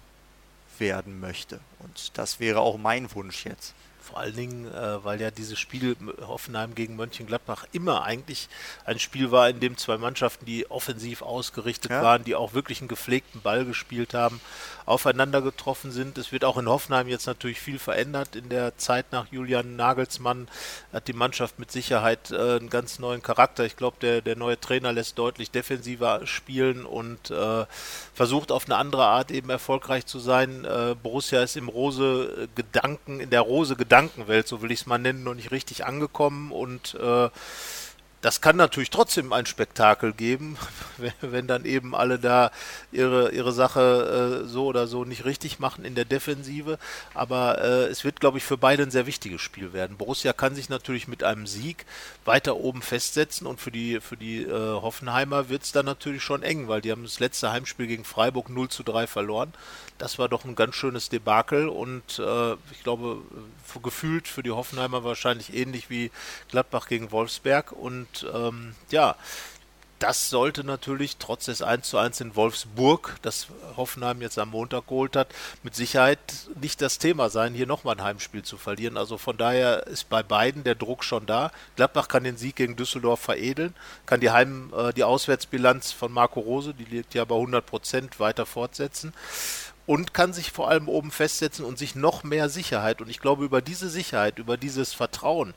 werden 0.77 1.19
möchte. 1.19 1.59
Und 1.79 2.17
das 2.17 2.39
wäre 2.39 2.59
auch 2.59 2.77
mein 2.77 3.13
Wunsch 3.15 3.45
jetzt. 3.45 3.73
Vor 4.01 4.19
allen 4.19 4.35
Dingen, 4.35 4.67
äh, 4.73 5.03
weil 5.03 5.21
ja 5.21 5.31
dieses 5.31 5.59
Spiel 5.59 5.95
Hoffenheim 6.25 6.75
gegen 6.75 6.95
Mönchengladbach 6.95 7.65
immer 7.71 8.03
eigentlich 8.03 8.49
ein 8.85 8.99
Spiel 8.99 9.31
war, 9.31 9.49
in 9.49 9.59
dem 9.59 9.77
zwei 9.77 9.97
Mannschaften, 9.97 10.45
die 10.45 10.69
offensiv 10.69 11.21
ausgerichtet 11.21 11.91
Ja. 11.91 12.01
waren, 12.01 12.23
die 12.23 12.35
auch 12.35 12.53
wirklich 12.53 12.81
einen 12.81 12.87
gepflegten 12.87 13.41
Ball 13.41 13.63
gespielt 13.65 14.13
haben, 14.13 14.41
aufeinander 14.85 15.41
getroffen 15.41 15.91
sind. 15.91 16.17
Es 16.17 16.31
wird 16.31 16.43
auch 16.43 16.57
in 16.57 16.67
Hoffenheim 16.67 17.07
jetzt 17.07 17.27
natürlich 17.27 17.59
viel 17.59 17.79
verändert. 17.79 18.35
In 18.35 18.49
der 18.49 18.77
Zeit 18.77 19.11
nach 19.11 19.27
Julian 19.31 19.75
Nagelsmann 19.75 20.47
hat 20.91 21.07
die 21.07 21.13
Mannschaft 21.13 21.59
mit 21.59 21.71
Sicherheit 21.71 22.31
äh, 22.31 22.57
einen 22.57 22.69
ganz 22.69 22.99
neuen 22.99 23.21
Charakter. 23.21 23.65
Ich 23.65 23.75
glaube, 23.77 23.97
der, 24.01 24.21
der 24.21 24.35
neue 24.35 24.59
Trainer 24.59 24.91
lässt 24.91 25.17
deutlich 25.17 25.51
defensiver 25.51 26.25
spielen 26.25 26.85
und 26.85 27.29
äh, 27.31 27.65
versucht 28.13 28.51
auf 28.51 28.65
eine 28.65 28.75
andere 28.77 29.05
Art 29.05 29.31
eben 29.31 29.49
erfolgreich 29.49 30.05
zu 30.05 30.19
sein. 30.19 30.65
Äh, 30.65 30.95
Borussia 31.01 31.41
ist 31.43 31.55
im 31.55 31.69
Rose 31.69 32.49
Gedanken, 32.55 33.19
in 33.19 33.29
der 33.29 33.41
Rose 33.41 33.75
Gedankenwelt, 33.91 34.47
so 34.47 34.61
will 34.61 34.71
ich 34.71 34.79
es 34.79 34.85
mal 34.85 34.99
nennen, 34.99 35.25
noch 35.25 35.33
nicht 35.33 35.51
richtig 35.51 35.85
angekommen 35.85 36.53
und 36.53 36.95
äh, 36.95 37.29
das 38.21 38.39
kann 38.39 38.55
natürlich 38.55 38.91
trotzdem 38.91 39.33
ein 39.33 39.45
Spektakel 39.45 40.13
geben, 40.13 40.55
wenn, 41.21 41.47
dann 41.47 41.65
eben 41.65 41.93
alle 41.93 42.19
da 42.19 42.51
ihre, 42.91 43.31
ihre 43.31 43.51
Sache 43.51 44.43
äh, 44.43 44.47
so 44.47 44.67
oder 44.67 44.87
so 44.87 45.03
nicht 45.03 45.25
richtig 45.25 45.59
machen 45.59 45.83
in 45.83 45.95
der 45.95 46.05
Defensive. 46.05 46.77
Aber 47.13 47.59
äh, 47.61 47.85
es 47.87 48.05
wird, 48.05 48.19
glaube 48.19 48.37
ich, 48.37 48.43
für 48.43 48.57
beide 48.57 48.83
ein 48.83 48.91
sehr 48.91 49.07
wichtiges 49.07 49.41
Spiel 49.41 49.73
werden. 49.73 49.97
Borussia 49.97 50.33
kann 50.33 50.55
sich 50.55 50.69
natürlich 50.69 51.07
mit 51.07 51.23
einem 51.23 51.47
Sieg 51.47 51.85
weiter 52.23 52.55
oben 52.55 52.81
festsetzen 52.81 53.47
und 53.47 53.59
für 53.59 53.71
die, 53.71 53.99
für 53.99 54.17
die 54.17 54.43
äh, 54.43 54.49
Hoffenheimer 54.51 55.49
wird 55.49 55.63
es 55.63 55.71
dann 55.71 55.85
natürlich 55.85 56.23
schon 56.23 56.43
eng, 56.43 56.67
weil 56.67 56.81
die 56.81 56.91
haben 56.91 57.03
das 57.03 57.19
letzte 57.19 57.51
Heimspiel 57.51 57.87
gegen 57.87 58.05
Freiburg 58.05 58.49
0 58.49 58.69
zu 58.69 58.83
3 58.83 59.07
verloren. 59.07 59.51
Das 60.01 60.17
war 60.17 60.27
doch 60.27 60.45
ein 60.45 60.55
ganz 60.55 60.73
schönes 60.73 61.09
Debakel 61.09 61.69
und 61.69 62.17
äh, 62.17 62.53
ich 62.71 62.81
glaube, 62.81 63.21
für, 63.63 63.81
gefühlt 63.81 64.27
für 64.27 64.41
die 64.41 64.49
Hoffenheimer 64.49 65.03
wahrscheinlich 65.03 65.53
ähnlich 65.53 65.91
wie 65.91 66.09
Gladbach 66.49 66.87
gegen 66.87 67.11
Wolfsberg. 67.11 67.71
Und 67.71 68.25
ähm, 68.33 68.73
ja, 68.89 69.15
das 69.99 70.31
sollte 70.31 70.63
natürlich 70.63 71.17
trotz 71.17 71.45
des 71.45 71.61
1 71.61 71.87
zu 71.87 71.99
1 71.99 72.19
in 72.21 72.35
Wolfsburg, 72.35 73.17
das 73.21 73.45
Hoffenheim 73.77 74.23
jetzt 74.23 74.39
am 74.39 74.49
Montag 74.49 74.87
geholt 74.87 75.15
hat, 75.15 75.27
mit 75.61 75.75
Sicherheit 75.75 76.17
nicht 76.59 76.81
das 76.81 76.97
Thema 76.97 77.29
sein, 77.29 77.53
hier 77.53 77.67
nochmal 77.67 77.97
ein 77.97 78.03
Heimspiel 78.03 78.41
zu 78.41 78.57
verlieren. 78.57 78.97
Also 78.97 79.19
von 79.19 79.37
daher 79.37 79.85
ist 79.85 80.09
bei 80.09 80.23
beiden 80.23 80.63
der 80.63 80.73
Druck 80.73 81.03
schon 81.03 81.27
da. 81.27 81.51
Gladbach 81.75 82.07
kann 82.07 82.23
den 82.23 82.37
Sieg 82.37 82.55
gegen 82.55 82.75
Düsseldorf 82.75 83.19
veredeln, 83.19 83.75
kann 84.07 84.19
die 84.19 84.31
Heim, 84.31 84.73
äh, 84.75 84.93
die 84.93 85.03
Auswärtsbilanz 85.03 85.91
von 85.91 86.11
Marco 86.11 86.39
Rose, 86.39 86.73
die 86.73 86.85
liegt 86.85 87.13
ja 87.13 87.23
bei 87.23 87.35
100 87.35 87.63
Prozent, 87.63 88.19
weiter 88.19 88.47
fortsetzen 88.47 89.13
und 89.85 90.13
kann 90.13 90.33
sich 90.33 90.51
vor 90.51 90.69
allem 90.69 90.87
oben 90.87 91.11
festsetzen 91.11 91.65
und 91.65 91.77
sich 91.77 91.95
noch 91.95 92.23
mehr 92.23 92.49
Sicherheit. 92.49 93.01
Und 93.01 93.09
ich 93.09 93.19
glaube, 93.19 93.45
über 93.45 93.61
diese 93.61 93.89
Sicherheit, 93.89 94.39
über 94.39 94.57
dieses 94.57 94.93
Vertrauen 94.93 95.53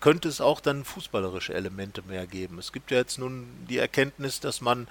könnte 0.00 0.28
es 0.28 0.40
auch 0.40 0.60
dann 0.60 0.84
fußballerische 0.84 1.54
Elemente 1.54 2.02
mehr 2.02 2.26
geben. 2.26 2.58
Es 2.58 2.72
gibt 2.72 2.90
ja 2.90 2.98
jetzt 2.98 3.18
nun 3.18 3.48
die 3.68 3.78
Erkenntnis, 3.78 4.40
dass 4.40 4.60
man 4.60 4.88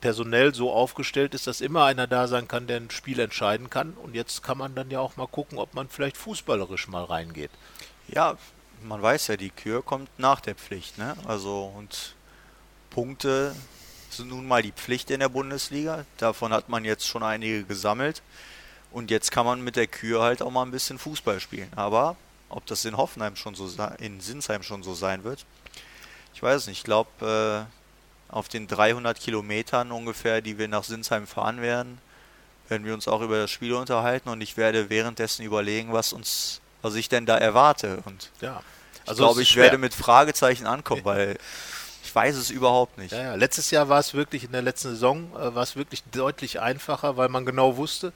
personell 0.00 0.54
so 0.54 0.70
aufgestellt 0.70 1.34
ist, 1.34 1.46
dass 1.46 1.60
immer 1.60 1.84
einer 1.84 2.06
da 2.06 2.28
sein 2.28 2.46
kann, 2.46 2.66
der 2.66 2.76
ein 2.76 2.90
Spiel 2.90 3.18
entscheiden 3.20 3.70
kann. 3.70 3.94
Und 3.94 4.14
jetzt 4.14 4.42
kann 4.42 4.58
man 4.58 4.74
dann 4.74 4.90
ja 4.90 5.00
auch 5.00 5.16
mal 5.16 5.26
gucken, 5.26 5.58
ob 5.58 5.74
man 5.74 5.88
vielleicht 5.88 6.16
fußballerisch 6.16 6.88
mal 6.88 7.04
reingeht. 7.04 7.50
Ja, 8.08 8.36
man 8.82 9.00
weiß 9.00 9.28
ja, 9.28 9.36
die 9.36 9.50
Kür 9.50 9.82
kommt 9.82 10.10
nach 10.18 10.40
der 10.40 10.54
Pflicht, 10.54 10.98
ne? 10.98 11.16
Also 11.26 11.72
und 11.74 12.14
Punkte 12.90 13.56
nun 14.20 14.46
mal 14.46 14.62
die 14.62 14.72
Pflicht 14.72 15.10
in 15.10 15.20
der 15.20 15.28
Bundesliga. 15.28 16.04
Davon 16.18 16.52
hat 16.52 16.68
man 16.68 16.84
jetzt 16.84 17.06
schon 17.06 17.22
einige 17.22 17.64
gesammelt. 17.64 18.22
Und 18.90 19.10
jetzt 19.10 19.32
kann 19.32 19.44
man 19.44 19.60
mit 19.62 19.76
der 19.76 19.86
Kür 19.88 20.22
halt 20.22 20.40
auch 20.42 20.50
mal 20.50 20.62
ein 20.62 20.70
bisschen 20.70 20.98
Fußball 20.98 21.40
spielen. 21.40 21.70
Aber 21.74 22.16
ob 22.48 22.64
das 22.66 22.84
in 22.84 22.96
Hoffenheim 22.96 23.34
schon 23.34 23.54
so 23.54 23.68
in 23.98 24.20
Sinsheim 24.20 24.62
schon 24.62 24.82
so 24.84 24.94
sein 24.94 25.24
wird, 25.24 25.44
ich 26.34 26.42
weiß 26.42 26.62
es 26.62 26.66
nicht. 26.68 26.78
Ich 26.78 26.84
glaube, 26.84 27.66
äh, 27.68 28.32
auf 28.32 28.48
den 28.48 28.66
300 28.66 29.18
Kilometern 29.18 29.90
ungefähr, 29.92 30.40
die 30.40 30.58
wir 30.58 30.68
nach 30.68 30.84
Sinsheim 30.84 31.26
fahren 31.26 31.60
werden, 31.60 31.98
werden 32.68 32.84
wir 32.86 32.94
uns 32.94 33.08
auch 33.08 33.20
über 33.20 33.38
das 33.38 33.50
Spiel 33.50 33.74
unterhalten 33.74 34.28
und 34.28 34.40
ich 34.40 34.56
werde 34.56 34.90
währenddessen 34.90 35.42
überlegen, 35.44 35.92
was 35.92 36.12
uns, 36.12 36.60
was 36.82 36.94
ich 36.94 37.08
denn 37.08 37.26
da 37.26 37.36
erwarte. 37.36 38.02
Und 38.06 38.30
Ja. 38.40 38.62
ich 39.06 39.16
glaube, 39.16 39.42
ich 39.42 39.54
werde 39.56 39.78
mit 39.78 39.94
Fragezeichen 39.94 40.66
ankommen, 40.66 41.04
weil 41.04 41.36
ich 42.14 42.16
weiß 42.16 42.36
es 42.36 42.50
überhaupt 42.50 42.96
nicht. 42.96 43.10
Ja, 43.10 43.22
ja. 43.22 43.34
Letztes 43.34 43.72
Jahr 43.72 43.88
war 43.88 43.98
es 43.98 44.14
wirklich, 44.14 44.44
in 44.44 44.52
der 44.52 44.62
letzten 44.62 44.90
Saison, 44.90 45.32
äh, 45.34 45.52
war 45.52 45.64
es 45.64 45.74
wirklich 45.74 46.04
deutlich 46.12 46.60
einfacher, 46.60 47.16
weil 47.16 47.28
man 47.28 47.44
genau 47.44 47.76
wusste, 47.76 48.12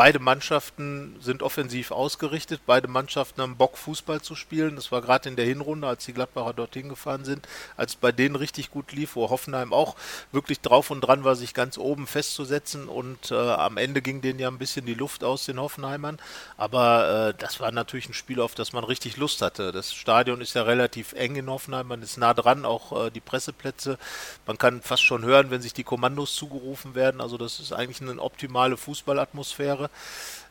beide 0.00 0.18
Mannschaften 0.18 1.14
sind 1.20 1.42
offensiv 1.42 1.90
ausgerichtet, 1.90 2.62
beide 2.64 2.88
Mannschaften 2.88 3.42
haben 3.42 3.58
Bock, 3.58 3.76
Fußball 3.76 4.22
zu 4.22 4.34
spielen. 4.34 4.76
Das 4.76 4.90
war 4.90 5.02
gerade 5.02 5.28
in 5.28 5.36
der 5.36 5.44
Hinrunde, 5.44 5.86
als 5.86 6.06
die 6.06 6.14
Gladbacher 6.14 6.54
dorthin 6.54 6.88
gefahren 6.88 7.26
sind, 7.26 7.46
als 7.76 7.96
bei 7.96 8.10
denen 8.10 8.34
richtig 8.34 8.70
gut 8.70 8.92
lief, 8.92 9.14
wo 9.14 9.28
Hoffenheim 9.28 9.74
auch 9.74 9.96
wirklich 10.32 10.62
drauf 10.62 10.90
und 10.90 11.02
dran 11.02 11.24
war, 11.24 11.36
sich 11.36 11.52
ganz 11.52 11.76
oben 11.76 12.06
festzusetzen. 12.06 12.88
Und 12.88 13.30
äh, 13.30 13.34
am 13.34 13.76
Ende 13.76 14.00
ging 14.00 14.22
denen 14.22 14.38
ja 14.38 14.48
ein 14.48 14.56
bisschen 14.56 14.86
die 14.86 14.94
Luft 14.94 15.22
aus 15.22 15.44
den 15.44 15.60
Hoffenheimern. 15.60 16.18
Aber 16.56 17.34
äh, 17.34 17.34
das 17.38 17.60
war 17.60 17.70
natürlich 17.70 18.08
ein 18.08 18.14
Spiel, 18.14 18.40
auf 18.40 18.54
das 18.54 18.72
man 18.72 18.84
richtig 18.84 19.18
Lust 19.18 19.42
hatte. 19.42 19.70
Das 19.70 19.92
Stadion 19.92 20.40
ist 20.40 20.54
ja 20.54 20.62
relativ 20.62 21.12
eng 21.12 21.36
in 21.36 21.50
Hoffenheim, 21.50 21.88
man 21.88 22.00
ist 22.00 22.16
nah 22.16 22.32
dran, 22.32 22.64
auch 22.64 23.08
äh, 23.08 23.10
die 23.10 23.20
Presseplätze. 23.20 23.98
Man 24.46 24.56
kann 24.56 24.80
fast 24.80 25.02
schon 25.02 25.26
hören, 25.26 25.50
wenn 25.50 25.60
sich 25.60 25.74
die 25.74 25.84
Kommandos 25.84 26.36
zugerufen 26.36 26.94
werden. 26.94 27.20
Also 27.20 27.36
das 27.36 27.60
ist 27.60 27.74
eigentlich 27.74 28.00
eine 28.00 28.18
optimale 28.18 28.78
Fußballatmosphäre. 28.78 29.89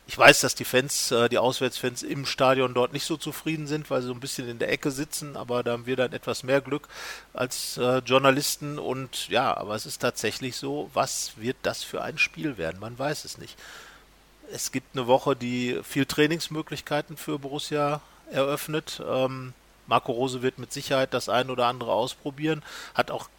Ich 0.08 0.18
weiß, 0.18 0.42
dass 0.42 0.56
die 0.56 0.66
Fans, 0.66 1.12
äh, 1.12 1.30
die 1.30 1.38
Auswärtsfans 1.38 2.02
im 2.02 2.26
Stadion 2.26 2.74
dort 2.74 2.94
nicht 2.94 3.06
so 3.06 3.16
zufrieden 3.16 3.68
sind, 3.68 3.92
weil 3.92 4.02
sie 4.02 4.08
so 4.08 4.14
ein 4.14 4.20
bisschen 4.20 4.50
in 4.50 4.58
der 4.58 4.72
Ecke 4.72 4.90
sitzen, 4.90 5.38
aber 5.38 5.62
da 5.62 5.74
haben 5.74 5.86
wir 5.86 5.96
dann 5.96 6.14
etwas 6.14 6.42
mehr 6.42 6.62
Glück 6.62 6.88
als 7.32 7.78
äh, 7.78 8.00
Journalisten 8.00 8.80
und 8.80 9.30
ja, 9.30 9.56
aber 9.56 9.76
es 9.76 9.86
ist 9.86 10.00
tatsächlich 10.00 10.56
so, 10.56 10.90
was 10.96 11.34
wird 11.36 11.58
das 11.62 11.84
für 11.84 12.02
ein 12.02 12.18
Spiel 12.18 12.58
werden? 12.58 12.80
Man 12.80 12.98
weiß 12.98 13.24
es 13.24 13.38
nicht. 13.38 13.56
Es 14.52 14.72
gibt 14.72 14.96
eine 14.98 15.06
Woche, 15.06 15.36
die 15.36 15.80
viel 15.84 16.08
Trainingsmöglichkeiten 16.08 17.16
für 17.16 17.38
Borussia 17.38 18.02
eröffnet. 18.32 19.04
Ähm, 19.08 19.54
Marco 19.86 20.12
Rose 20.12 20.42
wird 20.42 20.58
mit 20.58 20.74
Sicherheit 20.74 21.14
das 21.14 21.30
ein 21.30 21.52
oder 21.52 21.68
andere 21.68 21.92
ausprobieren, 21.92 22.64
hat 22.96 23.12
auch 23.12 23.30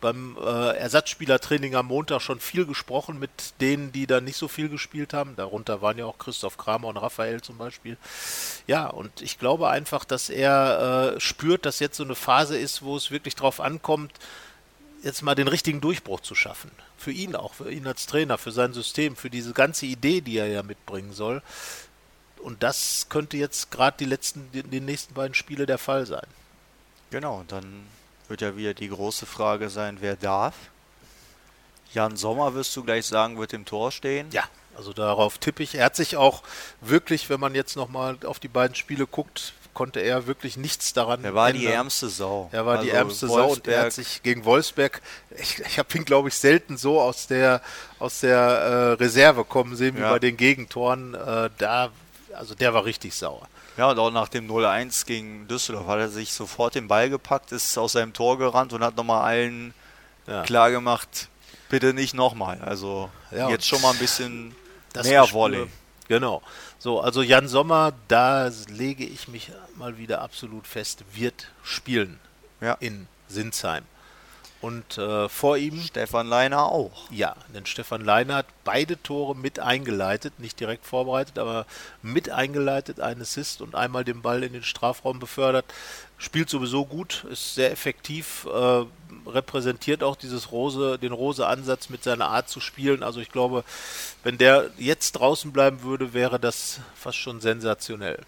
beim 0.00 0.36
äh, 0.40 0.76
Ersatzspielertraining 0.76 1.74
am 1.74 1.86
Montag 1.86 2.20
schon 2.20 2.40
viel 2.40 2.66
gesprochen 2.66 3.18
mit 3.18 3.30
denen, 3.60 3.92
die 3.92 4.06
da 4.06 4.20
nicht 4.20 4.36
so 4.36 4.48
viel 4.48 4.68
gespielt 4.68 5.12
haben. 5.12 5.36
Darunter 5.36 5.82
waren 5.82 5.98
ja 5.98 6.06
auch 6.06 6.18
Christoph 6.18 6.56
Kramer 6.56 6.88
und 6.88 6.96
Raphael 6.96 7.40
zum 7.40 7.58
Beispiel. 7.58 7.96
Ja, 8.66 8.86
und 8.86 9.22
ich 9.22 9.38
glaube 9.38 9.68
einfach, 9.68 10.04
dass 10.04 10.30
er 10.30 11.14
äh, 11.16 11.20
spürt, 11.20 11.66
dass 11.66 11.80
jetzt 11.80 11.96
so 11.96 12.04
eine 12.04 12.14
Phase 12.14 12.56
ist, 12.58 12.82
wo 12.82 12.96
es 12.96 13.10
wirklich 13.10 13.34
drauf 13.34 13.60
ankommt, 13.60 14.12
jetzt 15.02 15.22
mal 15.22 15.34
den 15.34 15.48
richtigen 15.48 15.80
Durchbruch 15.80 16.20
zu 16.20 16.34
schaffen. 16.34 16.70
Für 16.96 17.12
ihn 17.12 17.36
auch, 17.36 17.54
für 17.54 17.70
ihn 17.70 17.86
als 17.86 18.06
Trainer, 18.06 18.38
für 18.38 18.52
sein 18.52 18.72
System, 18.72 19.16
für 19.16 19.30
diese 19.30 19.52
ganze 19.52 19.86
Idee, 19.86 20.20
die 20.20 20.38
er 20.38 20.48
ja 20.48 20.62
mitbringen 20.62 21.12
soll. 21.12 21.42
Und 22.38 22.62
das 22.62 23.06
könnte 23.08 23.36
jetzt 23.36 23.70
gerade 23.70 23.96
die 23.98 24.04
letzten, 24.04 24.50
die, 24.52 24.62
die 24.62 24.80
nächsten 24.80 25.14
beiden 25.14 25.34
Spiele 25.34 25.66
der 25.66 25.78
Fall 25.78 26.06
sein. 26.06 26.26
Genau, 27.10 27.44
dann 27.48 27.86
wird 28.28 28.40
ja 28.40 28.56
wieder 28.56 28.74
die 28.74 28.88
große 28.88 29.26
Frage 29.26 29.70
sein, 29.70 29.98
wer 30.00 30.16
darf. 30.16 30.54
Jan 31.94 32.16
Sommer, 32.16 32.54
wirst 32.54 32.76
du 32.76 32.84
gleich 32.84 33.06
sagen, 33.06 33.38
wird 33.38 33.52
im 33.54 33.64
Tor 33.64 33.90
stehen. 33.92 34.28
Ja, 34.30 34.44
also 34.76 34.92
darauf 34.92 35.38
tippe 35.38 35.62
ich. 35.62 35.74
Er 35.74 35.86
hat 35.86 35.96
sich 35.96 36.16
auch 36.16 36.42
wirklich, 36.80 37.30
wenn 37.30 37.40
man 37.40 37.54
jetzt 37.54 37.76
nochmal 37.76 38.18
auf 38.24 38.38
die 38.38 38.48
beiden 38.48 38.74
Spiele 38.74 39.06
guckt, 39.06 39.54
konnte 39.72 40.00
er 40.00 40.26
wirklich 40.26 40.56
nichts 40.56 40.92
daran 40.92 41.24
Er 41.24 41.34
war 41.34 41.48
ändern. 41.48 41.62
die 41.62 41.68
ärmste 41.68 42.08
Sau. 42.08 42.48
Er 42.52 42.66
war 42.66 42.78
die 42.82 42.90
Also 42.90 42.96
ärmste 42.96 43.26
Sau 43.28 43.52
und 43.52 43.68
er 43.68 43.78
hat 43.78 43.86
Wolfsberg- 43.86 43.90
sich 43.94 44.22
gegen 44.22 44.44
Wolfsberg, 44.44 45.00
ich, 45.38 45.60
ich 45.60 45.78
habe 45.78 45.96
ihn 45.96 46.04
glaube 46.04 46.28
ich 46.28 46.34
selten 46.34 46.76
so 46.76 47.00
aus 47.00 47.28
der 47.28 47.62
aus 48.00 48.20
der 48.20 48.36
äh, 48.38 48.92
Reserve 49.02 49.44
kommen 49.44 49.76
sehen 49.76 49.96
wie 49.96 50.00
Ja. 50.00 50.10
bei 50.10 50.18
den 50.18 50.36
Gegentoren. 50.36 51.14
Äh, 51.14 51.48
da, 51.58 51.90
also 52.38 52.54
der 52.54 52.72
war 52.74 52.84
richtig 52.84 53.14
sauer. 53.14 53.46
Ja, 53.76 53.90
und 53.90 53.98
auch 53.98 54.10
nach 54.10 54.28
dem 54.28 54.48
0-1 54.50 55.06
gegen 55.06 55.46
Düsseldorf 55.48 55.86
hat 55.86 55.98
er 55.98 56.08
sich 56.08 56.32
sofort 56.32 56.74
den 56.74 56.88
Ball 56.88 57.10
gepackt, 57.10 57.52
ist 57.52 57.76
aus 57.78 57.92
seinem 57.92 58.12
Tor 58.12 58.38
gerannt 58.38 58.72
und 58.72 58.82
hat 58.82 58.96
nochmal 58.96 59.22
allen 59.24 59.74
Ja. 60.26 60.42
klar 60.42 60.70
gemacht, 60.70 61.28
bitte 61.68 61.92
nicht 61.94 62.14
nochmal. 62.14 62.60
Also 62.62 63.10
Ja, 63.30 63.48
jetzt 63.50 63.66
schon 63.66 63.80
mal 63.82 63.92
ein 63.92 63.98
bisschen 63.98 64.54
Das 64.92 65.06
mehr 65.06 65.30
Volley. 65.32 65.66
Genau. 66.08 66.42
So, 66.78 67.00
also 67.00 67.22
Jan 67.22 67.48
Sommer, 67.48 67.92
da 68.08 68.50
lege 68.68 69.04
ich 69.04 69.28
mich 69.28 69.50
mal 69.76 69.98
wieder 69.98 70.22
absolut 70.22 70.66
fest, 70.66 71.04
wird 71.12 71.48
spielen 71.62 72.18
Ja. 72.60 72.74
in 72.80 73.06
Sinsheim. 73.28 73.84
Und 74.60 74.98
äh, 74.98 75.28
vor 75.28 75.56
ihm 75.56 75.80
Stefan 75.80 76.26
Leiner 76.26 76.64
auch. 76.64 77.08
Ja, 77.12 77.36
denn 77.54 77.64
Stefan 77.64 78.04
Leiner 78.04 78.36
hat 78.36 78.46
beide 78.64 79.00
Tore 79.00 79.36
mit 79.36 79.60
eingeleitet, 79.60 80.40
nicht 80.40 80.58
direkt 80.58 80.84
vorbereitet, 80.84 81.38
aber 81.38 81.64
mit 82.02 82.30
eingeleitet, 82.30 82.98
ein 82.98 83.20
Assist 83.20 83.62
und 83.62 83.76
einmal 83.76 84.02
den 84.02 84.20
Ball 84.20 84.42
in 84.42 84.52
den 84.52 84.64
Strafraum 84.64 85.20
befördert. 85.20 85.64
Spielt 86.16 86.50
sowieso 86.50 86.84
gut, 86.84 87.24
ist 87.30 87.54
sehr 87.54 87.70
effektiv, 87.70 88.46
äh, 88.46 88.84
repräsentiert 89.28 90.02
auch 90.02 90.16
dieses 90.16 90.50
Rose, 90.50 90.98
den 90.98 91.12
Rose-Ansatz 91.12 91.88
mit 91.88 92.02
seiner 92.02 92.28
Art 92.28 92.48
zu 92.48 92.58
spielen. 92.58 93.04
Also 93.04 93.20
ich 93.20 93.30
glaube, 93.30 93.62
wenn 94.24 94.38
der 94.38 94.70
jetzt 94.76 95.12
draußen 95.12 95.52
bleiben 95.52 95.82
würde, 95.82 96.14
wäre 96.14 96.40
das 96.40 96.80
fast 96.96 97.18
schon 97.18 97.40
sensationell. 97.40 98.18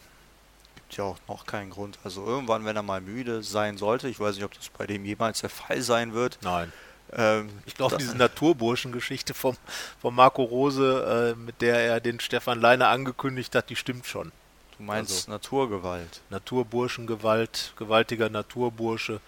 Gibt 0.90 0.98
ja 0.98 1.04
auch 1.04 1.18
noch 1.28 1.46
keinen 1.46 1.70
Grund. 1.70 2.00
Also 2.02 2.26
irgendwann, 2.26 2.64
wenn 2.64 2.74
er 2.74 2.82
mal 2.82 3.00
müde 3.00 3.44
sein 3.44 3.78
sollte, 3.78 4.08
ich 4.08 4.18
weiß 4.18 4.34
nicht, 4.34 4.44
ob 4.44 4.52
das 4.54 4.68
bei 4.70 4.88
dem 4.88 5.04
jemals 5.04 5.40
der 5.40 5.48
Fall 5.48 5.82
sein 5.82 6.14
wird. 6.14 6.38
Nein. 6.42 6.72
Ähm, 7.12 7.48
Ich 7.64 7.76
glaube, 7.76 7.96
diese 7.96 8.16
Naturburschen-Geschichte 8.16 9.32
vom, 9.32 9.56
vom 10.00 10.16
Marco 10.16 10.42
Rose, 10.42 11.36
äh, 11.36 11.38
mit 11.38 11.60
der 11.62 11.76
er 11.78 12.00
den 12.00 12.18
Stefan 12.18 12.60
Leiner 12.60 12.88
angekündigt 12.88 13.54
hat, 13.54 13.70
die 13.70 13.76
stimmt 13.76 14.04
schon. 14.06 14.32
Du 14.78 14.82
meinst 14.82 15.12
also- 15.12 15.30
Naturgewalt. 15.30 16.22
Naturburschengewalt, 16.30 17.72
gewaltiger 17.76 18.28
Naturbursche, 18.28 19.20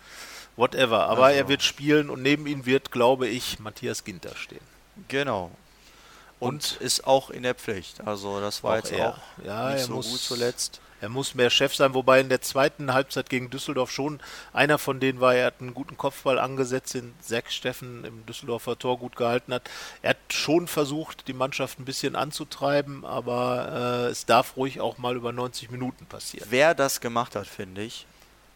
whatever. 0.57 1.05
Aber 1.07 1.27
Also- 1.27 1.38
er 1.38 1.46
wird 1.48 1.62
spielen 1.62 2.11
und 2.11 2.22
neben 2.22 2.48
ihm 2.48 2.66
wird, 2.66 2.90
glaube 2.90 3.29
ich, 3.29 3.61
Matthias 3.61 4.03
Ginter 4.03 4.35
stehen. 4.35 4.66
Genau. 5.07 5.53
Und, 6.43 6.73
Und 6.73 6.81
ist 6.81 7.07
auch 7.07 7.31
in 7.31 7.45
der 7.45 7.55
Pflicht. 7.55 8.07
Also 8.07 8.41
das 8.41 8.63
war 8.65 8.73
Auch 8.73 8.77
jetzt 8.77 8.93
er. 8.93 9.11
auch 9.11 9.19
Ja, 9.45 9.71
nicht 9.71 9.81
er 9.81 9.87
so 9.87 9.93
muss- 9.95 10.11
gut 10.11 10.21
zuletzt. 10.21 10.81
Er 11.01 11.09
muss 11.09 11.35
mehr 11.35 11.51
Chef 11.51 11.75
sein, 11.75 11.95
wobei 11.95 12.21
in 12.21 12.29
der 12.29 12.43
zweiten 12.43 12.95
Halbzeit 12.95 13.29
gegen 13.29 13.51
Düsseldorf 13.51 13.91
schon 13.91 14.21
einer 14.53 14.79
von 14.79 15.01
denen 15.01 15.21
war, 15.21 15.35
er 15.35 15.47
hat 15.47 15.61
einen 15.61 15.75
guten 15.75 15.97
Kopfball 15.97 16.39
angesetzt, 16.39 16.95
den 16.95 17.13
Zack 17.21 17.51
Steffen 17.51 18.05
im 18.05 18.25
Düsseldorfer 18.27 18.79
Tor 18.79 18.99
gut 18.99 19.17
gehalten 19.17 19.53
hat. 19.53 19.69
Er 20.03 20.11
hat 20.11 20.19
schon 20.33 20.69
versucht, 20.69 21.27
die 21.27 21.33
Mannschaft 21.33 21.81
ein 21.81 21.85
bisschen 21.85 22.15
anzutreiben, 22.15 23.05
aber 23.05 24.05
äh, 24.07 24.11
es 24.11 24.27
darf 24.27 24.57
ruhig 24.57 24.81
auch 24.81 24.99
mal 24.99 25.17
über 25.17 25.33
90 25.33 25.73
Minuten 25.73 26.07
passieren. 26.07 26.47
Wer 26.51 26.73
das 26.75 27.01
gemacht 27.01 27.35
hat, 27.35 27.49
finde 27.49 27.83
ich, 27.83 28.07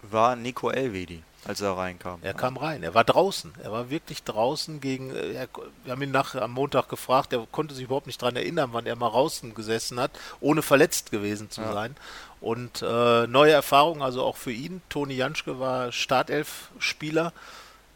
war 0.03 0.37
Nico 0.37 0.71
Elvedi, 0.71 1.25
als 1.47 1.61
er 1.61 1.77
reinkam. 1.77 2.19
Er 2.23 2.35
kam 2.35 2.57
rein, 2.57 2.83
er 2.83 2.95
war 2.95 3.05
draußen, 3.05 3.53
er 3.63 3.71
war 3.73 3.89
wirklich 3.91 4.23
draußen 4.25 4.81
gegen, 4.81 5.15
äh, 5.15 5.33
er, 5.33 5.49
wir 5.85 5.93
haben 5.93 6.03
ihn 6.03 6.11
nach, 6.11 6.35
am 6.35 6.53
Montag 6.53 6.89
gefragt, 6.89 7.33
er 7.33 7.47
konnte 7.53 7.75
sich 7.75 7.85
überhaupt 7.85 8.07
nicht 8.07 8.21
daran 8.21 8.37
erinnern, 8.37 8.71
wann 8.73 8.87
er 8.87 8.97
mal 8.97 9.11
draußen 9.11 9.55
gesessen 9.55 10.01
hat, 10.01 10.11
ohne 10.41 10.63
verletzt 10.63 11.11
gewesen 11.11 11.51
zu 11.51 11.61
Ja. 11.63 11.73
sein. 11.73 11.97
Und 12.41 12.83
äh, 12.83 13.27
neue 13.27 13.53
Erfahrung, 13.53 14.03
also 14.03 14.23
auch 14.23 14.37
für 14.37 14.53
ihn. 14.53 14.83
Toni 14.89 15.15
Janschke 15.15 15.59
war 15.59 15.91
Startelf-Spieler, 15.91 17.33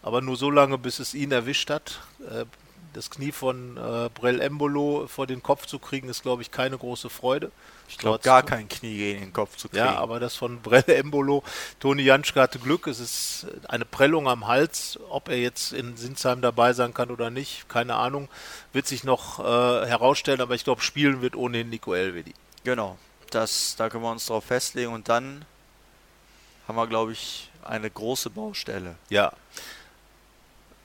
aber 0.03 0.21
nur 0.23 0.37
so 0.37 0.51
lange, 0.51 0.79
bis 0.79 0.99
es 0.99 1.15
ihn 1.15 1.31
erwischt 1.33 1.71
hat. 1.71 2.01
Äh, 2.21 2.45
das 2.93 3.11
Knie 3.11 3.31
von 3.33 3.77
äh, 3.77 4.09
Brell 4.13 4.41
Embolo 4.41 5.07
vor 5.07 5.27
den 5.27 5.43
Kopf 5.43 5.67
zu 5.67 5.79
kriegen, 5.79 6.09
ist, 6.09 6.23
glaube 6.23 6.43
ich, 6.43 6.51
keine 6.51 6.77
große 6.77 7.09
Freude. 7.11 7.53
Ich 7.91 7.99
glaube, 7.99 8.21
gar 8.21 8.45
kein 8.45 8.69
Knie 8.69 8.97
gegen 8.97 9.21
den 9.21 9.33
Kopf 9.33 9.57
zu 9.57 9.69
kriegen. 9.69 9.85
Ja, 9.85 9.97
aber 9.99 10.21
das 10.21 10.37
von 10.37 10.63
Brelle 10.63 10.95
Embolo, 10.95 11.43
Toni 11.81 12.03
Janschke 12.03 12.41
hatte 12.41 12.61
Glück, 12.61 12.87
es 12.87 13.01
ist 13.01 13.47
eine 13.69 13.85
Prellung 13.85 14.29
am 14.29 14.47
Hals. 14.47 14.99
Ob 15.11 15.29
er 15.29 15.39
jetzt 15.39 15.73
in 15.73 15.97
Sinsheim 15.97 16.41
dabei 16.41 16.73
sein 16.73 16.95
kann 16.95 17.11
oder 17.11 17.31
nicht, 17.31 17.69
keine 17.69 17.97
Ahnung, 17.97 18.29
wird 18.73 18.87
sich 18.87 19.03
noch 19.03 19.41
äh, 19.41 19.43
herausstellen, 19.87 20.41
aber 20.41 20.55
ich 20.55 20.63
glaube, 20.63 20.83
spielen 20.83 21.21
wird 21.21 21.35
ohnehin 21.35 21.69
Nico 21.69 21.93
Elvedi. 21.93 22.33
Genau. 22.63 22.97
Das, 23.31 23.75
da 23.77 23.89
können 23.91 24.05
wir 24.05 24.11
uns 24.13 24.27
drauf 24.27 24.45
festlegen 24.45 24.93
und 24.93 25.09
dann 25.09 25.45
haben 26.69 26.77
wir, 26.77 26.87
glaube 26.87 27.13
ich, 27.13 27.51
eine 27.65 27.91
große 27.91 28.31
Baustelle. 28.31 28.95
Ja. 29.09 29.33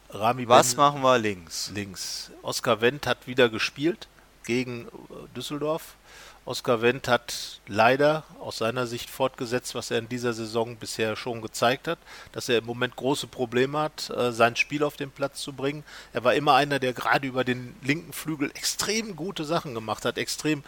Rami 0.09 0.47
Was 0.47 0.69
Ben- 0.75 0.77
machen 0.77 1.01
wir 1.01 1.17
links? 1.19 1.71
links. 1.73 2.31
Oskar 2.41 2.81
Wendt 2.81 3.05
hat 3.07 3.27
wieder 3.27 3.49
gespielt 3.49 4.07
gegen 4.45 4.87
äh, 4.87 5.35
Düsseldorf. 5.35 5.95
Oskar 6.45 6.83
Wendt 6.83 7.07
hat 7.07 7.59
leider 7.65 8.23
aus 8.39 8.59
seiner 8.59 8.85
Sicht 8.85 9.09
fortgesetzt, 9.09 9.73
was 9.73 9.89
er 9.89 9.97
in 9.97 10.09
dieser 10.09 10.31
Saison 10.31 10.75
bisher 10.75 11.15
schon 11.15 11.41
gezeigt 11.41 11.87
hat, 11.87 11.97
dass 12.33 12.49
er 12.49 12.59
im 12.59 12.65
Moment 12.65 12.95
große 12.95 13.25
Probleme 13.25 13.79
hat, 13.79 14.11
äh, 14.11 14.31
sein 14.31 14.55
Spiel 14.55 14.83
auf 14.83 14.95
den 14.95 15.09
Platz 15.09 15.41
zu 15.41 15.53
bringen. 15.53 15.83
Er 16.13 16.23
war 16.23 16.35
immer 16.35 16.53
einer, 16.53 16.77
der 16.77 16.93
gerade 16.93 17.27
über 17.27 17.43
den 17.43 17.75
linken 17.81 18.13
Flügel 18.13 18.51
extrem 18.51 19.15
gute 19.15 19.43
Sachen 19.43 19.73
gemacht 19.73 20.05
hat, 20.05 20.19
extrem 20.19 20.63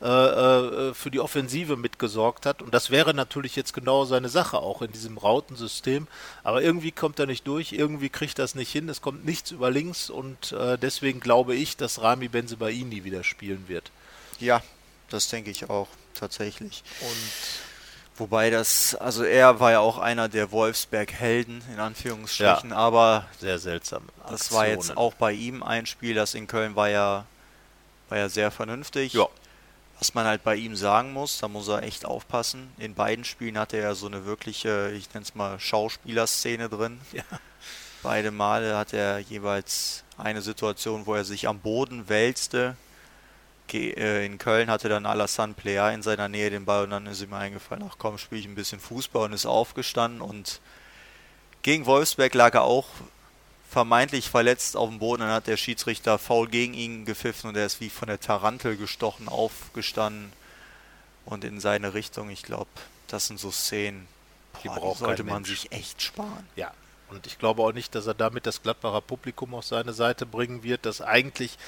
äh, 0.00 0.06
äh, 0.06 0.94
für 0.94 1.10
die 1.10 1.18
Offensive 1.18 1.76
mitgesorgt 1.76 2.46
hat. 2.46 2.62
Und 2.62 2.72
das 2.72 2.90
wäre 2.90 3.12
natürlich 3.12 3.56
jetzt 3.56 3.72
genau 3.72 4.04
seine 4.04 4.28
Sache 4.28 4.58
auch 4.58 4.80
in 4.80 4.92
diesem 4.92 5.18
Rautensystem. 5.18 6.06
Aber 6.44 6.62
irgendwie 6.62 6.92
kommt 6.92 7.18
er 7.18 7.26
nicht 7.26 7.48
durch, 7.48 7.72
irgendwie 7.72 8.10
kriegt 8.10 8.38
es 8.38 8.54
nicht 8.54 8.70
hin, 8.70 8.88
es 8.88 9.00
kommt 9.00 9.24
nichts 9.24 9.50
über 9.50 9.72
links 9.72 10.08
und 10.08 10.54
deswegen 10.82 11.18
glaube 11.18 11.56
ich, 11.56 11.76
dass 11.76 12.02
Rami 12.02 12.28
Benzebaini 12.28 13.04
wieder 13.04 13.24
spielen 13.24 13.64
wird. 13.68 13.90
Ja, 14.38 14.62
das 15.10 15.28
denke 15.28 15.50
ich 15.50 15.68
auch, 15.68 15.88
tatsächlich. 16.14 16.82
Und 17.00 17.16
Wobei 18.18 18.48
das, 18.48 18.94
also 18.94 19.24
er 19.24 19.60
war 19.60 19.72
ja 19.72 19.80
auch 19.80 19.98
einer 19.98 20.28
der 20.28 20.50
Wolfsberg-Helden, 20.50 21.62
in 21.72 21.80
Anführungsstrichen, 21.80 22.72
aber 22.72 23.26
sehr 23.38 23.58
seltsam. 23.58 24.04
das 24.28 24.52
war 24.52 24.66
jetzt 24.66 24.96
auch 24.96 25.12
bei 25.14 25.32
ihm 25.32 25.62
ein 25.62 25.84
Spiel, 25.84 26.14
das 26.14 26.34
in 26.34 26.46
Köln 26.46 26.76
war 26.76 26.88
ja, 26.88 27.26
war 28.08 28.18
ja 28.18 28.28
sehr 28.30 28.50
vernünftig. 28.50 29.12
Ja. 29.12 29.28
Was 29.98 30.14
man 30.14 30.26
halt 30.26 30.44
bei 30.44 30.56
ihm 30.56 30.76
sagen 30.76 31.12
muss, 31.12 31.38
da 31.38 31.48
muss 31.48 31.68
er 31.68 31.82
echt 31.82 32.04
aufpassen. 32.04 32.70
In 32.78 32.94
beiden 32.94 33.24
Spielen 33.24 33.58
hatte 33.58 33.78
er 33.78 33.94
so 33.94 34.06
eine 34.06 34.24
wirkliche, 34.24 34.92
ich 34.92 35.12
nenne 35.12 35.24
es 35.24 35.34
mal 35.34 35.58
Schauspielerszene 35.58 36.68
drin. 36.68 37.00
Ja. 37.12 37.22
Beide 38.02 38.30
Male 38.30 38.76
hat 38.76 38.92
er 38.92 39.18
jeweils 39.18 40.04
eine 40.16 40.40
Situation, 40.42 41.06
wo 41.06 41.14
er 41.14 41.24
sich 41.24 41.48
am 41.48 41.58
Boden 41.58 42.08
wälzte. 42.08 42.76
Äh, 43.72 44.24
in 44.26 44.38
Köln 44.38 44.70
hatte 44.70 44.88
dann 44.88 45.06
Alassane 45.06 45.54
Plea 45.54 45.92
in 45.94 46.02
seiner 46.02 46.28
Nähe 46.28 46.50
den 46.50 46.64
Ball 46.64 46.84
und 46.84 46.90
dann 46.90 47.06
ist 47.06 47.22
ihm 47.22 47.32
eingefallen, 47.32 47.84
ach 47.88 47.96
komm, 47.98 48.18
spiele 48.18 48.40
ich 48.40 48.46
ein 48.46 48.54
bisschen 48.54 48.80
Fußball 48.80 49.24
und 49.24 49.32
ist 49.32 49.46
aufgestanden 49.46 50.20
und 50.20 50.60
gegen 51.62 51.86
Wolfsberg 51.86 52.32
lag 52.34 52.54
er 52.54 52.62
auch 52.62 52.86
vermeintlich 53.68 54.30
verletzt 54.30 54.76
auf 54.76 54.88
dem 54.88 55.00
Boden. 55.00 55.22
Dann 55.22 55.32
hat 55.32 55.48
der 55.48 55.56
Schiedsrichter 55.56 56.18
faul 56.18 56.48
gegen 56.48 56.74
ihn 56.74 57.04
gepfiffen 57.04 57.50
und 57.50 57.56
er 57.56 57.66
ist 57.66 57.80
wie 57.80 57.90
von 57.90 58.08
der 58.08 58.20
Tarantel 58.20 58.76
gestochen 58.76 59.28
aufgestanden 59.28 60.32
und 61.24 61.44
in 61.44 61.60
seine 61.60 61.92
Richtung. 61.94 62.30
Ich 62.30 62.42
glaube, 62.42 62.70
das 63.08 63.26
sind 63.26 63.40
so 63.40 63.50
Szenen, 63.50 64.06
Die 64.62 64.68
boah, 64.68 64.76
braucht 64.76 64.98
sollte 65.00 65.24
man 65.24 65.42
Mensch. 65.42 65.48
sich 65.48 65.72
echt 65.72 66.02
sparen. 66.02 66.46
Ja, 66.54 66.72
und 67.10 67.26
ich 67.26 67.38
glaube 67.38 67.62
auch 67.62 67.72
nicht, 67.72 67.94
dass 67.94 68.06
er 68.06 68.14
damit 68.14 68.46
das 68.46 68.62
Gladbacher 68.62 69.00
Publikum 69.00 69.54
auf 69.54 69.64
seine 69.64 69.92
Seite 69.92 70.24
bringen 70.26 70.62
wird, 70.62 70.86
dass 70.86 71.00
eigentlich 71.00 71.58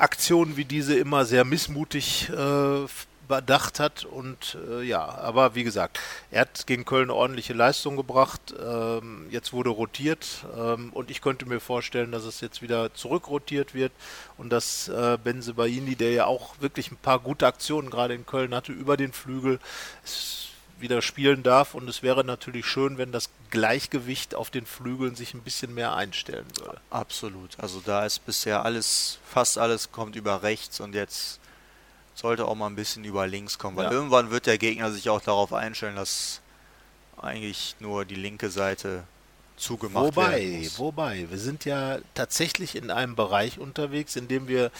Aktionen 0.00 0.56
wie 0.56 0.64
diese 0.64 0.98
immer 0.98 1.24
sehr 1.24 1.44
missmutig 1.44 2.30
äh, 2.30 2.86
bedacht 3.30 3.80
hat. 3.80 4.04
Und 4.04 4.58
äh, 4.68 4.82
ja, 4.82 5.02
aber 5.02 5.54
wie 5.54 5.64
gesagt, 5.64 6.00
er 6.30 6.42
hat 6.42 6.66
gegen 6.66 6.84
Köln 6.84 7.04
eine 7.04 7.14
ordentliche 7.14 7.54
Leistung 7.54 7.96
gebracht. 7.96 8.54
Ähm, 8.60 9.26
jetzt 9.30 9.52
wurde 9.52 9.70
rotiert 9.70 10.44
ähm, 10.58 10.90
und 10.92 11.10
ich 11.10 11.22
könnte 11.22 11.46
mir 11.46 11.60
vorstellen, 11.60 12.12
dass 12.12 12.24
es 12.24 12.40
jetzt 12.40 12.60
wieder 12.60 12.92
zurückrotiert 12.92 13.72
wird 13.72 13.92
und 14.36 14.50
dass 14.50 14.88
äh, 14.88 15.16
Benzebaini, 15.22 15.94
der 15.94 16.12
ja 16.12 16.26
auch 16.26 16.60
wirklich 16.60 16.90
ein 16.90 16.96
paar 16.96 17.20
gute 17.20 17.46
Aktionen 17.46 17.88
gerade 17.88 18.14
in 18.14 18.26
Köln 18.26 18.54
hatte, 18.54 18.72
über 18.72 18.96
den 18.96 19.12
Flügel 19.12 19.60
es 20.04 20.49
wieder 20.80 21.02
spielen 21.02 21.42
darf. 21.42 21.74
Und 21.74 21.88
es 21.88 22.02
wäre 22.02 22.24
natürlich 22.24 22.66
schön, 22.66 22.98
wenn 22.98 23.12
das 23.12 23.30
Gleichgewicht 23.50 24.34
auf 24.34 24.50
den 24.50 24.66
Flügeln 24.66 25.14
sich 25.14 25.34
ein 25.34 25.42
bisschen 25.42 25.74
mehr 25.74 25.94
einstellen 25.94 26.46
würde. 26.58 26.80
Absolut. 26.90 27.58
Also 27.58 27.80
da 27.84 28.04
ist 28.06 28.24
bisher 28.26 28.64
alles, 28.64 29.18
fast 29.28 29.58
alles 29.58 29.92
kommt 29.92 30.16
über 30.16 30.42
rechts 30.42 30.80
und 30.80 30.94
jetzt 30.94 31.40
sollte 32.14 32.46
auch 32.46 32.54
mal 32.54 32.66
ein 32.66 32.76
bisschen 32.76 33.04
über 33.04 33.26
links 33.26 33.58
kommen, 33.58 33.76
weil 33.76 33.86
Ja. 33.86 33.92
irgendwann 33.92 34.30
wird 34.30 34.46
der 34.46 34.58
Gegner 34.58 34.92
sich 34.92 35.08
auch 35.08 35.20
darauf 35.20 35.52
einstellen, 35.52 35.96
dass 35.96 36.40
eigentlich 37.16 37.76
nur 37.80 38.04
die 38.04 38.14
linke 38.14 38.50
Seite 38.50 39.04
zugemacht 39.56 40.16
werden 40.16 40.16
Wobei, 40.16 40.70
wobei, 40.76 41.30
wir 41.30 41.38
sind 41.38 41.64
ja 41.64 41.98
tatsächlich 42.14 42.76
in 42.76 42.90
einem 42.90 43.14
Bereich 43.14 43.58
unterwegs, 43.58 44.16
in 44.16 44.26
dem 44.28 44.48
wir 44.48 44.70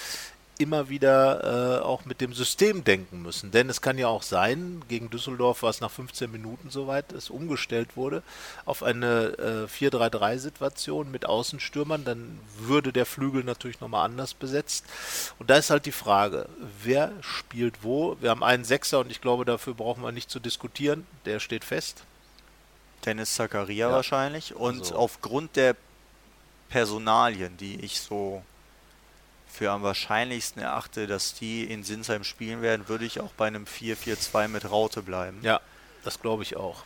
immer 0.61 0.88
wieder 0.90 1.80
äh, 1.80 1.82
auch 1.82 2.04
mit 2.04 2.20
dem 2.20 2.34
System 2.34 2.84
denken 2.84 3.22
müssen. 3.22 3.50
Denn 3.50 3.70
es 3.70 3.80
kann 3.80 3.96
ja 3.98 4.08
auch 4.08 4.22
sein, 4.22 4.82
gegen 4.88 5.08
Düsseldorf 5.08 5.62
war 5.62 5.70
es 5.70 5.80
nach 5.80 5.90
15 5.90 6.30
Minuten 6.30 6.70
soweit, 6.70 7.12
es 7.12 7.30
umgestellt 7.30 7.96
wurde 7.96 8.22
auf 8.66 8.82
eine 8.82 9.66
äh, 9.70 9.84
4-3-3-Situation 9.84 11.11
mit 11.11 11.26
Außenstürmern, 11.26 12.04
dann 12.04 12.38
würde 12.58 12.92
der 12.92 13.06
Flügel 13.06 13.42
natürlich 13.42 13.80
nochmal 13.80 14.04
anders 14.04 14.34
besetzt. 14.34 14.84
Und 15.38 15.48
da 15.50 15.56
ist 15.56 15.70
halt 15.70 15.86
die 15.86 15.92
Frage, 15.92 16.46
wer 16.82 17.12
spielt 17.20 17.82
wo? 17.82 18.16
Wir 18.20 18.30
haben 18.30 18.44
einen 18.44 18.64
Sechser 18.64 19.00
und 19.00 19.11
ich 19.11 19.20
glaube, 19.20 19.44
dafür 19.44 19.74
brauchen 19.74 20.02
wir 20.02 20.12
nicht 20.12 20.30
zu 20.30 20.40
diskutieren. 20.40 21.06
Der 21.24 21.40
steht 21.40 21.64
fest. 21.64 22.02
Dennis 23.06 23.34
Zakaria 23.34 23.88
ja. 23.88 23.94
wahrscheinlich. 23.94 24.54
Und 24.54 24.80
Also- 24.80 24.96
aufgrund 24.96 25.56
der 25.56 25.74
Personalien, 26.68 27.56
die 27.56 27.80
ich 27.80 28.00
so 28.00 28.42
für 29.53 29.70
am 29.70 29.82
wahrscheinlichsten 29.82 30.62
erachte, 30.62 31.07
dass 31.07 31.34
die 31.34 31.64
in 31.64 31.82
Sinsheim 31.84 32.24
spielen 32.24 32.62
werden, 32.62 32.88
würde 32.88 33.05
ich 33.05 33.20
auch 33.20 33.32
bei 33.32 33.46
einem 33.46 33.64
4-4-2 33.64 34.48
mit 34.48 34.70
Raute 34.70 35.03
bleiben. 35.03 35.38
Ja, 35.42 35.61
das 36.05 36.20
glaube 36.20 36.42
ich 36.42 36.57
auch. 36.57 36.84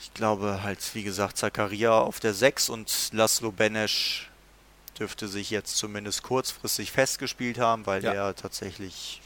Ich 0.00 0.14
glaube 0.14 0.62
halt, 0.62 0.78
wie 0.94 1.02
gesagt, 1.02 1.36
Zakaria 1.36 1.98
auf 1.98 2.20
der 2.20 2.32
6 2.32 2.68
und 2.70 3.10
Laszlo 3.12 3.52
Benesch 3.52 4.30
dürfte 4.98 5.28
sich 5.28 5.50
jetzt 5.50 5.76
zumindest 5.76 6.22
kurzfristig 6.22 6.92
festgespielt 6.92 7.58
haben, 7.58 7.86
weil 7.86 8.02
Ja. 8.02 8.12
der 8.12 8.36
tatsächlich, 8.36 9.20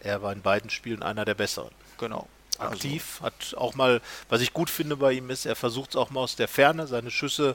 Er 0.00 0.20
war 0.22 0.32
in 0.32 0.42
beiden 0.42 0.68
Spielen 0.70 1.02
einer 1.02 1.24
der 1.24 1.34
besseren. 1.34 1.70
genau, 1.98 2.28
also 2.58 2.72
aktiv, 2.74 3.20
hat 3.22 3.54
auch 3.56 3.74
mal, 3.74 4.00
was 4.28 4.40
ich 4.40 4.52
gut 4.52 4.68
finde 4.70 4.96
bei 4.96 5.12
ihm 5.12 5.30
ist, 5.30 5.46
er 5.46 5.54
versucht 5.56 5.90
es 5.90 5.96
auch 5.96 6.10
mal 6.10 6.20
aus 6.20 6.34
der 6.36 6.48
Ferne, 6.48 6.86
seine 6.88 7.10
Schüsse, 7.10 7.54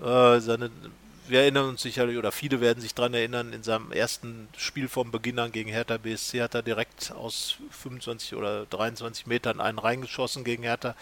äh, 0.00 0.40
seine, 0.40 0.70
wir 1.30 1.40
erinnern 1.40 1.68
uns 1.68 1.82
sicherlich, 1.82 2.18
oder 2.18 2.32
viele 2.32 2.60
werden 2.60 2.80
sich 2.80 2.94
daran 2.94 3.14
erinnern, 3.14 3.52
in 3.52 3.62
seinem 3.62 3.92
ersten 3.92 4.48
Spiel 4.56 4.88
vom 4.88 5.10
Beginn 5.10 5.38
an 5.38 5.52
gegen 5.52 5.70
Hertha 5.70 5.96
BSC 5.96 6.42
hat 6.42 6.54
er 6.54 6.62
direkt 6.62 7.12
aus 7.12 7.56
25 7.70 8.34
oder 8.34 8.66
23 8.66 9.26
Metern 9.26 9.60
einen 9.60 9.78
reingeschossen 9.78 10.44
gegen 10.44 10.64
Hertha. 10.64 10.94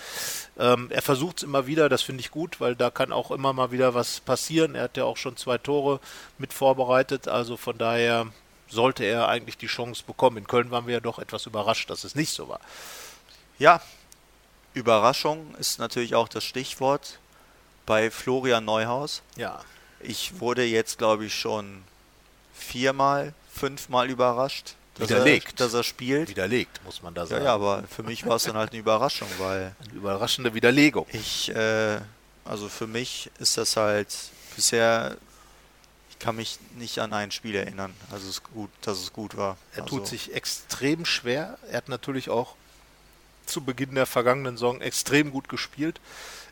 Ähm, 0.59 0.89
er 0.91 1.03
versucht 1.03 1.39
es 1.39 1.43
immer 1.43 1.67
wieder, 1.67 1.89
das 1.89 2.03
finde 2.03 2.21
ich 2.21 2.31
gut, 2.31 2.61
weil 2.61 2.77
da 2.77 2.91
kann 2.91 3.13
auch 3.13 3.31
immer 3.31 3.53
mal 3.53 3.73
wieder 3.73 3.95
was 3.95 4.21
passieren. 4.21 4.75
Er 4.75 4.85
hat 4.85 4.97
ja 4.97 5.05
auch 5.05 5.17
schon 5.17 5.37
zwei 5.37 5.59
Tore 5.59 6.01
mit 6.37 6.53
vorbereitet, 6.53 7.27
also 7.29 7.57
von 7.57 7.79
daher 7.79 8.27
sollte 8.69 9.05
er 9.05 9.29
eigentlich 9.29 9.57
die 9.57 9.67
Chance 9.67 10.05
bekommen. 10.07 10.37
In 10.37 10.47
Köln 10.47 10.71
waren 10.71 10.87
wir 10.87 10.95
ja 10.95 11.01
doch 11.01 11.19
etwas 11.19 11.47
überrascht, 11.47 11.89
dass 11.91 12.05
es 12.05 12.15
nicht 12.15 12.31
so 12.31 12.49
war. 12.49 12.61
Ja, 13.59 13.81
Überraschung 14.75 15.55
ist 15.57 15.79
natürlich 15.79 16.15
auch 16.15 16.29
das 16.29 16.45
Stichwort 16.45 17.19
bei 17.87 18.11
Florian 18.11 18.65
Neuhaus. 18.65 19.23
Ja, 19.37 19.61
Ich 20.01 20.41
wurde 20.41 20.65
jetzt, 20.65 20.99
glaube 20.99 21.27
ich, 21.27 21.35
schon 21.35 21.83
viermal, 22.55 23.33
fünfmal 23.53 24.11
überrascht, 24.11 24.75
dass, 24.95 25.11
er, 25.11 25.17
Widerlegt. 25.17 25.61
dass 25.61 25.75
er 25.75 25.85
spielt. 25.85 26.29
widerlegt, 26.29 26.81
muss 26.85 27.03
man 27.03 27.15
da 27.15 27.23
Ja, 27.23 27.27
sagen. 27.27 27.45
ja, 27.45 27.55
aber 27.55 27.85
für 27.89 28.03
mich 28.03 28.27
war 28.27 28.37
es 28.37 28.45
dann 28.45 28.57
halt 28.57 28.71
eine 28.73 28.81
Überraschung, 28.81 29.29
weil 29.39 29.75
Eine 29.85 29.93
überraschende 29.95 30.55
Widerlegung. 30.55 31.07
ich, 31.13 31.51
äh, 31.55 32.01
also 32.45 32.69
für 32.69 32.87
mich 32.87 33.31
ist 33.39 33.57
das 33.57 33.77
halt 33.77 34.09
bisher, 34.57 35.17
ich 36.11 36.19
kann 36.19 36.35
mich 36.37 36.59
nicht 36.77 36.99
an 36.99 37.13
ein 37.13 37.31
Spiel 37.31 37.55
erinnern, 37.55 37.95
also 38.11 38.29
es 38.29 38.43
gut, 38.43 38.71
dass 38.83 38.99
es 38.99 39.13
gut 39.13 39.37
war. 39.37 39.57
Er 39.75 39.85
also, 39.85 39.99
tut 39.99 40.09
sich 40.09 40.35
extrem 40.35 41.05
schwer. 41.05 41.59
Er 41.71 41.77
hat 41.79 41.89
natürlich 41.89 42.29
auch 42.29 42.55
zu 43.47 43.61
Beginn 43.63 43.95
der 43.95 44.07
vergangenen 44.07 44.57
Saison 44.57 44.81
extrem 44.81 45.31
gut 45.31 45.49
gespielt. 45.49 46.01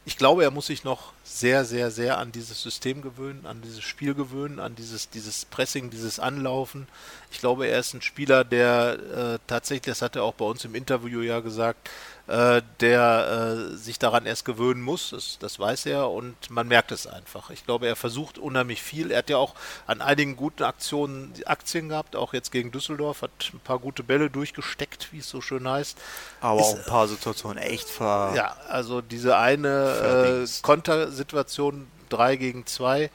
Ich 0.08 0.16
glaube, 0.16 0.44
er 0.44 0.52
muss 0.52 0.66
sich 0.66 0.84
noch 0.84 1.12
sehr, 1.24 1.64
sehr, 1.64 1.90
sehr 1.90 2.18
an 2.18 2.30
dieses 2.30 2.62
System 2.62 3.02
gewöhnen, 3.02 3.44
an 3.44 3.60
dieses 3.60 3.82
Spiel 3.82 4.14
gewöhnen, 4.14 4.60
an 4.60 4.76
dieses, 4.76 5.10
dieses 5.10 5.44
Pressing, 5.46 5.90
dieses 5.90 6.20
Anlaufen. 6.20 6.86
Ich 7.32 7.40
glaube, 7.40 7.66
er 7.66 7.80
ist 7.80 7.92
ein 7.92 8.02
Spieler, 8.02 8.44
der 8.44 8.98
äh, 9.34 9.38
tatsächlich, 9.48 9.86
das 9.86 10.02
hat 10.02 10.14
er 10.14 10.22
auch 10.22 10.34
bei 10.34 10.44
uns 10.44 10.64
im 10.64 10.76
Interview 10.76 11.22
ja 11.22 11.40
gesagt, 11.40 11.90
äh, 12.28 12.60
der 12.80 13.68
äh, 13.72 13.76
sich 13.76 13.98
daran 13.98 14.26
erst 14.26 14.44
gewöhnen 14.44 14.82
muss. 14.82 15.10
Das, 15.10 15.38
das 15.38 15.58
weiß 15.60 15.86
er 15.86 16.10
und 16.10 16.34
man 16.50 16.66
merkt 16.66 16.90
es 16.90 17.06
einfach. 17.06 17.50
Ich 17.50 17.64
glaube, 17.64 17.86
er 17.86 17.94
versucht 17.96 18.36
unheimlich 18.38 18.82
viel. 18.82 19.10
Er 19.12 19.18
hat 19.18 19.30
ja 19.30 19.36
auch 19.36 19.54
an 19.86 20.00
einigen 20.02 20.34
guten 20.36 20.64
Aktionen 20.64 21.32
Aktien 21.44 21.88
gehabt, 21.88 22.16
auch 22.16 22.32
jetzt 22.32 22.50
gegen 22.50 22.72
Düsseldorf, 22.72 23.22
hat 23.22 23.30
ein 23.54 23.60
paar 23.60 23.78
gute 23.78 24.02
Bälle 24.02 24.28
durchgesteckt, 24.30 25.12
wie 25.12 25.18
es 25.20 25.28
so 25.28 25.40
schön 25.40 25.68
heißt. 25.68 25.96
aber 26.40 26.60
ist- 26.60 26.66
auch 26.66 26.76
ein 26.76 26.84
paar 26.84 27.08
Situationen 27.08 27.58
echt 27.58 27.88
ver... 27.88 28.32
Ja, 28.34 28.56
also 28.68 29.00
diese 29.00 29.36
eine 29.36 30.42
äh. 30.44 30.48
Kontersituation 30.62 31.86
3 32.08 32.36
gegen 32.36 32.66
2 32.66 33.10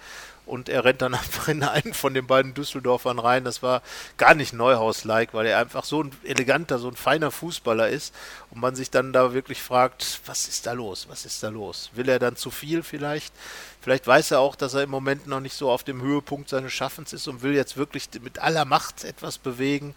und 0.46 0.70
er 0.70 0.84
rennt 0.84 1.02
dann 1.02 1.14
einfach 1.16 1.48
in 1.48 1.64
einen 1.64 1.94
von 1.94 2.14
den 2.14 2.28
beiden 2.28 2.54
Düsseldorfern 2.54 3.20
rein. 3.20 3.44
Das 3.44 3.62
war 3.64 3.82
gar 4.18 4.34
nicht 4.36 4.54
Neuhaus-like, 4.54 5.34
weil 5.34 5.46
er 5.46 5.60
einfach 5.60 5.84
so 5.84 6.04
ein 6.04 6.12
eleganter, 6.24 6.80
so 6.80 6.88
ein 6.88 6.96
feiner 6.96 7.32
Fußballer 7.32 7.90
ist 7.90 8.14
und 8.50 8.62
man 8.62 8.76
sich 8.76 8.92
dann 8.92 9.14
da 9.14 9.34
wirklich 9.34 9.62
fragt, 9.62 10.22
was 10.26 10.48
ist 10.48 10.66
da 10.66 10.74
los? 10.74 11.08
Was 11.10 11.26
ist 11.26 11.44
da 11.44 11.50
los? 11.50 11.92
Will 11.94 12.10
er 12.10 12.20
dann 12.20 12.36
zu 12.36 12.52
viel 12.52 12.84
vielleicht? 12.84 13.34
Vielleicht 13.82 14.06
weiß 14.06 14.32
er 14.32 14.40
auch, 14.40 14.56
dass 14.56 14.74
er 14.74 14.84
im 14.84 14.90
Moment 14.90 15.28
noch 15.28 15.40
nicht 15.40 15.56
so 15.56 15.72
auf 15.72 15.84
dem 15.84 16.02
Höhepunkt 16.02 16.50
seines 16.50 16.74
Schaffens 16.74 17.14
ist 17.14 17.28
und 17.28 17.42
will 17.42 17.56
jetzt 17.56 17.78
wirklich 17.78 18.10
mit 18.22 18.40
aller 18.40 18.66
Macht 18.66 19.04
etwas 19.04 19.38
bewegen. 19.38 19.96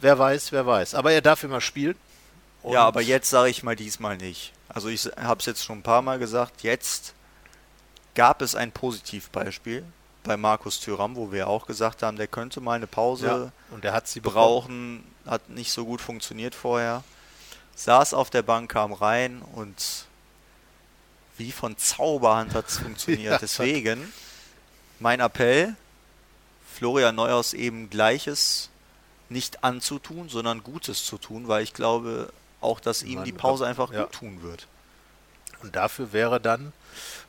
Wer 0.00 0.18
weiß, 0.18 0.52
wer 0.52 0.66
weiß. 0.66 0.94
Aber 0.94 1.12
er 1.12 1.20
darf 1.20 1.42
immer 1.42 1.60
spielen. 1.60 1.96
Ja, 2.64 2.84
aber 2.84 3.00
jetzt 3.00 3.30
sage 3.30 3.50
ich 3.50 3.62
mal 3.62 3.76
diesmal 3.76 4.16
nicht. 4.16 4.52
Also 4.68 4.88
ich 4.88 5.08
habe 5.16 5.40
es 5.40 5.46
jetzt 5.46 5.64
schon 5.64 5.78
ein 5.78 5.82
paar 5.82 6.02
Mal 6.02 6.18
gesagt, 6.18 6.62
jetzt 6.62 7.14
gab 8.16 8.42
es 8.42 8.56
ein 8.56 8.72
Positivbeispiel 8.72 9.84
bei 10.24 10.36
Markus 10.36 10.80
Thüram, 10.80 11.14
wo 11.14 11.30
wir 11.30 11.46
auch 11.46 11.66
gesagt 11.66 12.02
haben, 12.02 12.16
der 12.16 12.26
könnte 12.26 12.60
mal 12.60 12.72
eine 12.72 12.88
Pause 12.88 13.26
Ja, 13.26 13.52
und 13.72 13.84
er 13.84 13.92
hat 13.92 14.08
sie 14.08 14.18
bekommen. 14.18 14.34
brauchen, 14.34 15.04
hat 15.24 15.48
nicht 15.48 15.70
so 15.70 15.84
gut 15.84 16.00
funktioniert 16.00 16.56
vorher. 16.56 17.04
Saß 17.76 18.14
auf 18.14 18.30
der 18.30 18.42
Bank, 18.42 18.72
kam 18.72 18.92
rein 18.92 19.42
und 19.54 20.06
wie 21.38 21.52
von 21.52 21.76
Zauberhand 21.76 22.54
hat 22.54 22.68
es 22.68 22.78
funktioniert. 22.82 23.32
Ja, 23.34 23.38
Deswegen 23.38 24.12
mein 24.98 25.20
Appell, 25.20 25.76
Florian 26.74 27.14
Neuhaus 27.14 27.52
eben 27.52 27.88
Gleiches 27.90 28.70
nicht 29.28 29.62
anzutun, 29.62 30.28
sondern 30.28 30.62
Gutes 30.62 31.04
zu 31.04 31.18
tun, 31.18 31.48
weil 31.48 31.62
ich 31.62 31.74
glaube 31.74 32.32
auch, 32.60 32.80
dass 32.80 33.02
ihm 33.02 33.24
die 33.24 33.32
Pause 33.32 33.66
einfach 33.66 33.92
ja. 33.92 34.02
gut 34.02 34.12
tun 34.12 34.42
wird. 34.42 34.66
Und 35.62 35.76
dafür 35.76 36.12
wäre 36.12 36.40
dann 36.40 36.72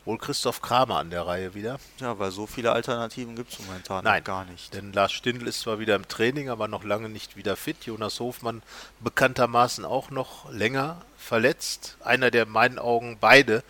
wohl 0.08 0.18
Christoph 0.18 0.62
Kramer 0.62 0.97
an 0.97 1.10
der 1.10 1.28
Reihe 1.28 1.53
wieder. 1.53 1.80
Ja, 1.99 2.18
weil 2.18 2.32
so 2.32 2.47
viele 2.47 2.72
Alternativen 2.72 3.36
gibt 3.36 3.51
es 3.53 3.60
momentan 3.60 4.03
Nein. 4.03 4.24
gar 4.24 4.45
nicht. 4.45 4.74
Denn 4.74 4.93
Lars 4.93 5.12
Stindl 5.12 5.47
ist 5.47 5.60
zwar 5.60 5.80
wieder 5.80 5.95
im 5.95 6.08
Training, 6.08 6.49
aber 6.49 6.68
noch 6.68 6.84
lange 6.84 7.10
nicht 7.10 7.36
wieder 7.36 7.55
fit. 7.55 7.86
Jonas 7.86 8.20
Hofmann 8.20 8.64
bekanntermaßen 9.01 9.86
auch 9.86 10.10
noch 10.10 10.49
länger 10.51 11.01
verletzt. 11.18 11.97
Einer, 12.03 12.32
der 12.32 12.43
in 12.43 12.49
meinen 12.49 12.80
Augen 12.80 13.18
beide 13.20 13.64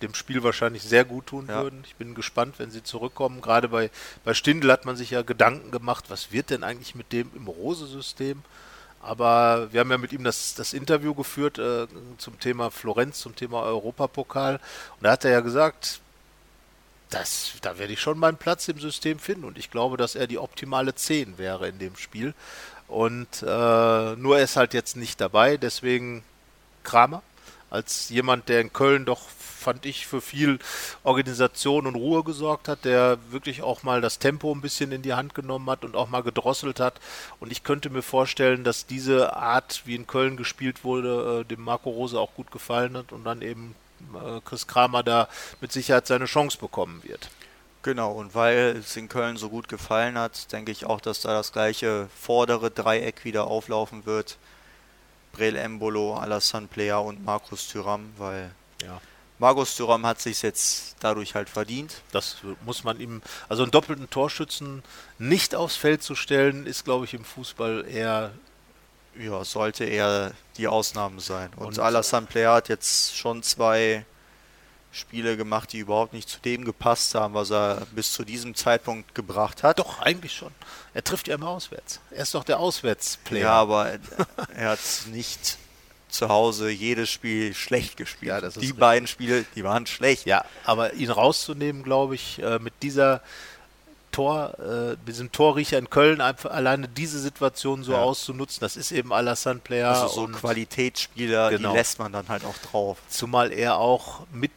dem 0.00 0.14
Spiel 0.14 0.42
wahrscheinlich 0.42 0.82
sehr 0.82 1.04
gut 1.04 1.26
tun 1.26 1.46
Ja. 1.48 1.62
würden. 1.62 1.84
Ich 1.86 1.94
bin 1.94 2.14
gespannt, 2.14 2.54
wenn 2.58 2.70
sie 2.70 2.82
zurückkommen. 2.82 3.40
Gerade 3.40 3.68
bei, 3.68 3.90
bei 4.24 4.34
Stindl 4.34 4.72
hat 4.72 4.84
man 4.84 4.96
sich 4.96 5.10
ja 5.10 5.22
Gedanken 5.22 5.70
gemacht, 5.70 6.06
was 6.08 6.32
wird 6.32 6.50
denn 6.50 6.64
eigentlich 6.64 6.94
mit 6.96 7.12
dem 7.12 7.30
im 7.36 7.46
Rose-System? 7.46 8.42
Aber 9.02 9.72
wir 9.72 9.80
haben 9.80 9.90
ja 9.90 9.98
mit 9.98 10.12
ihm 10.12 10.22
das, 10.22 10.54
das 10.54 10.72
Interview 10.72 11.14
geführt 11.14 11.58
äh, 11.58 11.88
zum 12.18 12.38
Thema 12.38 12.70
Florenz, 12.70 13.18
zum 13.18 13.34
Thema 13.34 13.62
Europapokal. 13.62 14.60
Und 14.96 15.02
da 15.02 15.10
hat 15.12 15.24
er 15.24 15.32
ja 15.32 15.40
gesagt, 15.40 16.00
das, 17.10 17.52
da 17.60 17.78
werde 17.78 17.92
ich 17.92 18.00
schon 18.00 18.18
meinen 18.18 18.36
Platz 18.36 18.68
im 18.68 18.78
System 18.78 19.18
finden. 19.18 19.44
Und 19.44 19.58
ich 19.58 19.70
glaube, 19.70 19.96
dass 19.96 20.14
er 20.14 20.28
die 20.28 20.38
optimale 20.38 20.94
10 20.94 21.36
wäre 21.36 21.68
in 21.68 21.78
dem 21.78 21.96
Spiel. 21.96 22.32
Und 22.86 23.42
äh, 23.42 23.46
nur 24.16 24.38
er 24.38 24.44
ist 24.44 24.56
halt 24.56 24.72
jetzt 24.72 24.96
nicht 24.96 25.20
dabei. 25.20 25.56
Deswegen 25.56 26.22
Kramer 26.84 27.22
als 27.70 28.10
jemand, 28.10 28.48
der 28.48 28.60
in 28.60 28.72
Köln 28.72 29.04
doch, 29.04 29.22
fand 29.62 29.86
ich, 29.86 30.06
für 30.06 30.20
viel 30.20 30.58
Organisation 31.04 31.86
und 31.86 31.94
Ruhe 31.94 32.22
gesorgt 32.24 32.68
hat, 32.68 32.84
der 32.84 33.18
wirklich 33.30 33.62
auch 33.62 33.82
mal 33.82 34.00
das 34.00 34.18
Tempo 34.18 34.52
ein 34.52 34.60
bisschen 34.60 34.92
in 34.92 35.02
die 35.02 35.14
Hand 35.14 35.34
genommen 35.34 35.70
hat 35.70 35.84
und 35.84 35.96
auch 35.96 36.08
mal 36.08 36.22
gedrosselt 36.22 36.80
hat. 36.80 37.00
Und 37.40 37.52
ich 37.52 37.64
könnte 37.64 37.90
mir 37.90 38.02
vorstellen, 38.02 38.64
dass 38.64 38.86
diese 38.86 39.36
Art, 39.36 39.82
wie 39.84 39.94
in 39.94 40.06
Köln 40.06 40.36
gespielt 40.36 40.84
wurde, 40.84 41.40
äh, 41.40 41.44
dem 41.44 41.62
Marco 41.62 41.90
Rose 41.90 42.18
auch 42.18 42.34
gut 42.34 42.50
gefallen 42.50 42.96
hat 42.96 43.12
und 43.12 43.24
dann 43.24 43.42
eben 43.42 43.74
äh, 44.14 44.40
Chris 44.44 44.66
Kramer 44.66 45.02
da 45.02 45.28
mit 45.60 45.72
Sicherheit 45.72 46.06
seine 46.06 46.26
Chance 46.26 46.58
bekommen 46.58 47.02
wird. 47.04 47.30
Genau, 47.82 48.12
und 48.12 48.34
weil 48.36 48.76
es 48.76 48.96
in 48.96 49.08
Köln 49.08 49.36
so 49.36 49.48
gut 49.48 49.68
gefallen 49.68 50.16
hat, 50.16 50.52
denke 50.52 50.70
ich 50.70 50.86
auch, 50.86 51.00
dass 51.00 51.20
da 51.20 51.32
das 51.32 51.52
gleiche 51.52 52.08
vordere 52.16 52.70
Dreieck 52.70 53.24
wieder 53.24 53.48
auflaufen 53.48 54.06
wird. 54.06 54.38
Brel 55.32 55.56
Embolo, 55.56 56.14
Alassane 56.14 56.68
Plea 56.68 56.92
und 56.92 57.24
Markus 57.24 57.68
Thüram, 57.68 58.12
weil 58.18 58.52
Ja. 58.82 59.00
Markus 59.42 59.74
Thüram 59.74 60.06
hat 60.06 60.20
sich 60.20 60.40
jetzt 60.42 60.94
dadurch 61.00 61.34
halt 61.34 61.50
verdient. 61.50 61.94
Das 62.12 62.36
muss 62.64 62.84
man 62.84 63.00
ihm, 63.00 63.20
also 63.48 63.64
einen 63.64 63.72
doppelten 63.72 64.08
Torschützen 64.08 64.84
nicht 65.18 65.56
aufs 65.56 65.74
Feld 65.74 66.00
zu 66.04 66.14
stellen, 66.14 66.64
ist, 66.64 66.84
glaube 66.84 67.06
ich, 67.06 67.12
im 67.14 67.24
Fußball 67.24 67.84
eher 67.88 68.30
Ja, 69.18 69.44
sollte 69.44 69.84
eher 69.84 70.30
die 70.56 70.68
Ausnahme 70.68 71.20
sein. 71.20 71.50
Und, 71.56 71.66
Und- 71.66 71.78
Alassane 71.80 72.26
Plea 72.26 72.46
hat 72.54 72.68
jetzt 72.68 73.16
schon 73.16 73.42
zwei 73.42 74.06
Spiele 74.92 75.36
gemacht, 75.36 75.72
die 75.72 75.78
überhaupt 75.78 76.12
nicht 76.12 76.28
zu 76.28 76.38
dem 76.38 76.64
gepasst 76.64 77.14
haben, 77.16 77.34
was 77.34 77.50
er 77.50 77.86
bis 77.92 78.12
zu 78.12 78.24
diesem 78.24 78.54
Zeitpunkt 78.54 79.14
gebracht 79.14 79.62
hat. 79.64 79.80
Doch, 79.80 79.98
eigentlich 80.00 80.34
schon. 80.34 80.52
Er 80.94 81.02
trifft 81.02 81.26
ja 81.28 81.34
immer 81.34 81.48
auswärts. 81.48 81.98
Er 82.10 82.22
ist 82.22 82.34
doch 82.34 82.44
der 82.44 82.60
Auswärtsplayer. 82.60 83.42
Ja, 83.42 83.52
aber 83.54 83.98
er 84.54 84.68
hat 84.70 84.78
nicht 85.10 85.58
zu 86.12 86.28
Hause 86.28 86.70
jedes 86.70 87.10
Spiel 87.10 87.54
schlecht 87.54 87.96
gespielt. 87.96 88.30
Ja, 88.30 88.40
die 88.40 88.46
richtig. 88.46 88.76
beiden 88.76 89.08
Spiele, 89.08 89.44
die 89.56 89.64
waren 89.64 89.86
schlecht. 89.86 90.26
Ja, 90.26 90.44
aber 90.64 90.92
ihn 90.94 91.10
rauszunehmen, 91.10 91.82
glaube 91.82 92.14
ich, 92.14 92.40
äh, 92.42 92.58
mit 92.58 92.74
dieser 92.82 93.20
Tor, 94.10 94.54
äh, 94.60 94.90
mit 94.90 95.08
diesem 95.08 95.32
Torriecher 95.32 95.78
in 95.78 95.88
Köln, 95.88 96.20
einfach 96.20 96.50
alleine 96.50 96.86
diese 96.86 97.18
Situation 97.18 97.82
so 97.82 97.92
Ja. 97.92 98.02
auszunutzen, 98.02 98.60
das 98.60 98.76
ist 98.76 98.92
eben 98.92 99.10
Alassane 99.12 99.60
Player. 99.60 99.88
Also 100.02 100.08
so 100.08 100.26
Qualitätsspieler, 100.28 101.48
Genau. 101.50 101.70
die 101.70 101.76
lässt 101.78 101.98
man 101.98 102.12
dann 102.12 102.28
halt 102.28 102.44
auch 102.44 102.58
drauf. 102.70 102.98
Zumal 103.08 103.52
er 103.52 103.78
auch 103.78 104.20
mit 104.30 104.52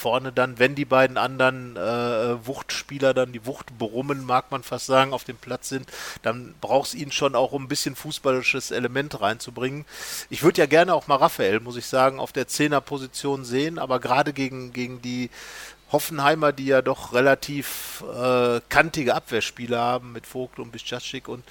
vorne 0.00 0.32
dann, 0.32 0.58
wenn 0.58 0.74
die 0.74 0.84
beiden 0.84 1.18
anderen 1.18 1.76
äh, 1.76 2.46
Wuchtspieler 2.46 3.12
dann 3.14 3.32
die 3.32 3.44
Wucht 3.46 3.78
berummen, 3.78 4.24
mag 4.24 4.50
man 4.50 4.62
fast 4.62 4.86
sagen, 4.86 5.12
auf 5.12 5.24
dem 5.24 5.36
Platz 5.36 5.68
sind, 5.68 5.86
dann 6.22 6.54
brauchst 6.60 6.94
ihn 6.94 7.12
schon 7.12 7.34
auch, 7.34 7.52
um 7.52 7.64
ein 7.64 7.68
bisschen 7.68 7.94
fußballisches 7.94 8.70
Element 8.70 9.20
reinzubringen. 9.20 9.84
Ich 10.30 10.42
würde 10.42 10.62
ja 10.62 10.66
gerne 10.66 10.94
auch 10.94 11.06
mal 11.06 11.16
Raphael, 11.16 11.60
muss 11.60 11.76
ich 11.76 11.86
sagen, 11.86 12.18
auf 12.18 12.32
der 12.32 12.48
Zehnerposition 12.48 13.44
sehen, 13.44 13.78
aber 13.78 14.00
gerade 14.00 14.32
gegen, 14.32 14.72
gegen 14.72 15.02
die 15.02 15.30
Hoffenheimer, 15.92 16.52
die 16.52 16.66
ja 16.66 16.82
doch 16.82 17.12
relativ 17.12 18.04
äh, 18.14 18.60
kantige 18.68 19.14
Abwehrspieler 19.14 19.80
haben 19.80 20.12
mit 20.12 20.26
Vogt 20.26 20.58
und 20.58 20.70
Bischatschik 20.70 21.28
und 21.28 21.44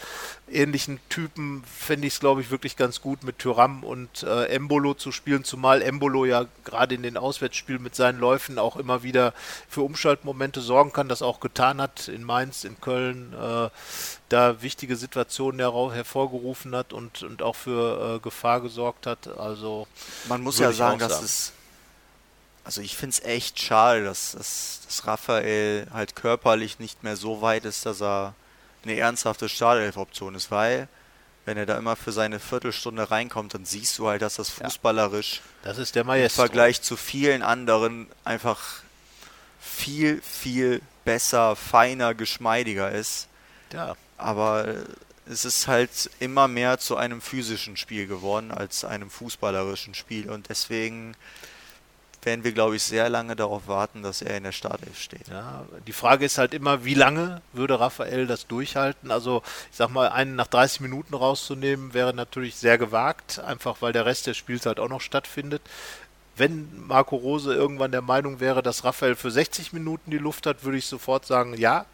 ähnlichen 0.50 1.00
Typen, 1.10 1.64
fände 1.66 2.08
ich 2.08 2.14
es, 2.14 2.20
glaube 2.20 2.42
ich, 2.42 2.50
wirklich 2.50 2.78
ganz 2.78 3.02
gut 3.02 3.24
mit 3.24 3.40
Tyram 3.40 3.84
und 3.84 4.24
äh, 4.24 4.46
Embolo 4.46 4.94
zu 4.94 5.12
spielen, 5.12 5.44
zumal 5.44 5.82
Embolo 5.82 6.26
ja 6.26 6.46
gerade 6.64 6.96
in 6.96 7.04
den 7.04 7.18
Auswärtsspielen 7.18 7.84
mit 7.84 7.96
seinen 7.96 8.20
Läufen 8.20 8.60
auch 8.60 8.78
immer 8.78 9.04
wieder 9.04 9.34
für 9.68 9.82
Umschaltmomente 9.82 10.62
sorgen 10.62 10.94
kann, 10.94 11.10
das 11.10 11.22
auch 11.22 11.40
getan 11.40 11.82
hat 11.82 12.08
in 12.08 12.24
Mainz, 12.24 12.64
in 12.64 12.80
Köln, 12.80 13.34
äh, 13.34 13.70
da 14.30 14.62
wichtige 14.62 14.96
Situationen 14.96 15.60
hervorgerufen 15.60 16.76
hat 16.76 16.94
und, 16.94 17.24
und 17.24 17.42
auch 17.42 17.56
für 17.56 18.16
äh, 18.16 18.20
Gefahr 18.20 18.62
gesorgt 18.62 19.06
hat. 19.06 19.28
Also 19.38 19.88
Man 20.28 20.42
muss 20.42 20.60
ja 20.60 20.72
sagen, 20.72 20.96
auch 20.96 21.00
dass 21.00 21.14
sagen. 21.14 21.26
es. 21.26 21.54
Also 22.70 22.82
ich 22.82 22.96
finde 22.96 23.16
es 23.16 23.24
echt 23.26 23.60
schade, 23.60 24.04
dass, 24.04 24.34
dass, 24.34 24.82
dass 24.86 25.08
Raphael 25.08 25.88
halt 25.92 26.16
körperlich 26.16 26.78
nicht 26.78 27.02
mehr 27.02 27.18
so 27.18 27.42
weit 27.42 27.66
ist, 27.66 27.88
dass 27.88 28.00
er 28.00 28.36
eine 28.84 28.96
ernsthafte 28.96 29.50
Startelf-Option 29.50 30.36
ist, 30.36 30.52
weil 30.52 30.88
wenn 31.46 31.58
er 31.58 31.66
da 31.66 31.80
immer 31.80 31.96
für 31.96 32.12
seine 32.12 32.40
Viertelstunde 32.40 33.10
reinkommt, 33.10 33.56
dann 33.56 33.66
siehst 33.66 33.98
du 33.98 34.08
halt, 34.08 34.22
dass 34.22 34.36
das 34.36 34.50
fußballerisch 34.50 35.42
das 35.64 35.80
ist 35.80 35.96
der 35.96 36.04
im. 36.04 36.36
Vergleich 36.36 36.84
zu 36.84 36.96
vielen 36.96 37.42
anderen 37.42 38.06
einfach 38.24 38.84
viel, 39.60 40.22
viel 40.22 40.84
besser, 41.06 41.56
feiner, 41.56 42.14
geschmeidiger 42.14 42.92
ist. 42.92 43.30
Ja, 43.74 43.96
Aber 44.18 44.68
äh, 44.68 44.84
es 45.28 45.44
ist 45.44 45.66
halt 45.66 46.12
immer 46.20 46.48
mehr 46.48 46.78
zu 46.78 46.98
einem 46.98 47.20
physischen 47.20 47.78
Spiel 47.78 48.06
geworden 48.06 48.52
als 48.52 48.86
einem 48.86 49.10
fußballerischen 49.10 49.96
Spiel. 49.96 50.30
Und 50.30 50.50
deswegen 50.50 51.16
werden 52.24 52.44
wir, 52.44 52.52
glaube 52.52 52.76
ich, 52.76 52.84
sehr 52.84 53.10
lange 53.10 53.36
darauf 53.36 53.68
warten, 53.68 54.04
dass 54.04 54.22
er 54.22 54.38
in 54.38 54.44
der 54.44 54.52
Startelf 54.52 55.00
steht. 55.00 55.28
Ja, 55.30 55.66
die 55.88 55.94
Frage 55.94 56.26
ist 56.26 56.38
halt 56.38 56.54
immer, 56.54 56.84
wie 56.84 56.94
lange 56.94 57.42
würde 57.54 57.80
Raphael 57.80 58.28
das 58.28 58.48
durchhalten? 58.48 59.12
Also, 59.12 59.42
ich 59.72 59.78
sag 59.78 59.90
mal, 59.90 60.10
einen 60.10 60.36
nach 60.36 60.48
30 60.48 60.82
Minuten 60.82 61.14
rauszunehmen, 61.14 61.94
wäre 61.94 62.14
natürlich 62.14 62.56
sehr 62.56 62.78
gewagt, 62.78 63.40
einfach 63.40 63.78
weil 63.82 63.94
der 63.94 64.06
Rest 64.06 64.28
des 64.28 64.38
Spiels 64.38 64.66
halt 64.66 64.80
auch 64.80 64.90
noch 64.90 65.02
stattfindet. 65.02 65.62
Wenn 66.36 66.70
Marco 66.88 67.16
Rose 67.16 67.54
irgendwann 67.54 67.92
der 67.92 68.02
Meinung 68.02 68.40
wäre, 68.40 68.64
dass 68.64 68.84
Raphael 68.84 69.16
für 69.16 69.32
60 69.32 69.74
Minuten 69.74 70.12
die 70.12 70.18
Luft 70.18 70.46
hat, 70.46 70.64
würde 70.64 70.78
ich 70.78 70.86
sofort 70.86 71.26
sagen, 71.26 71.56
ja. 71.58 71.86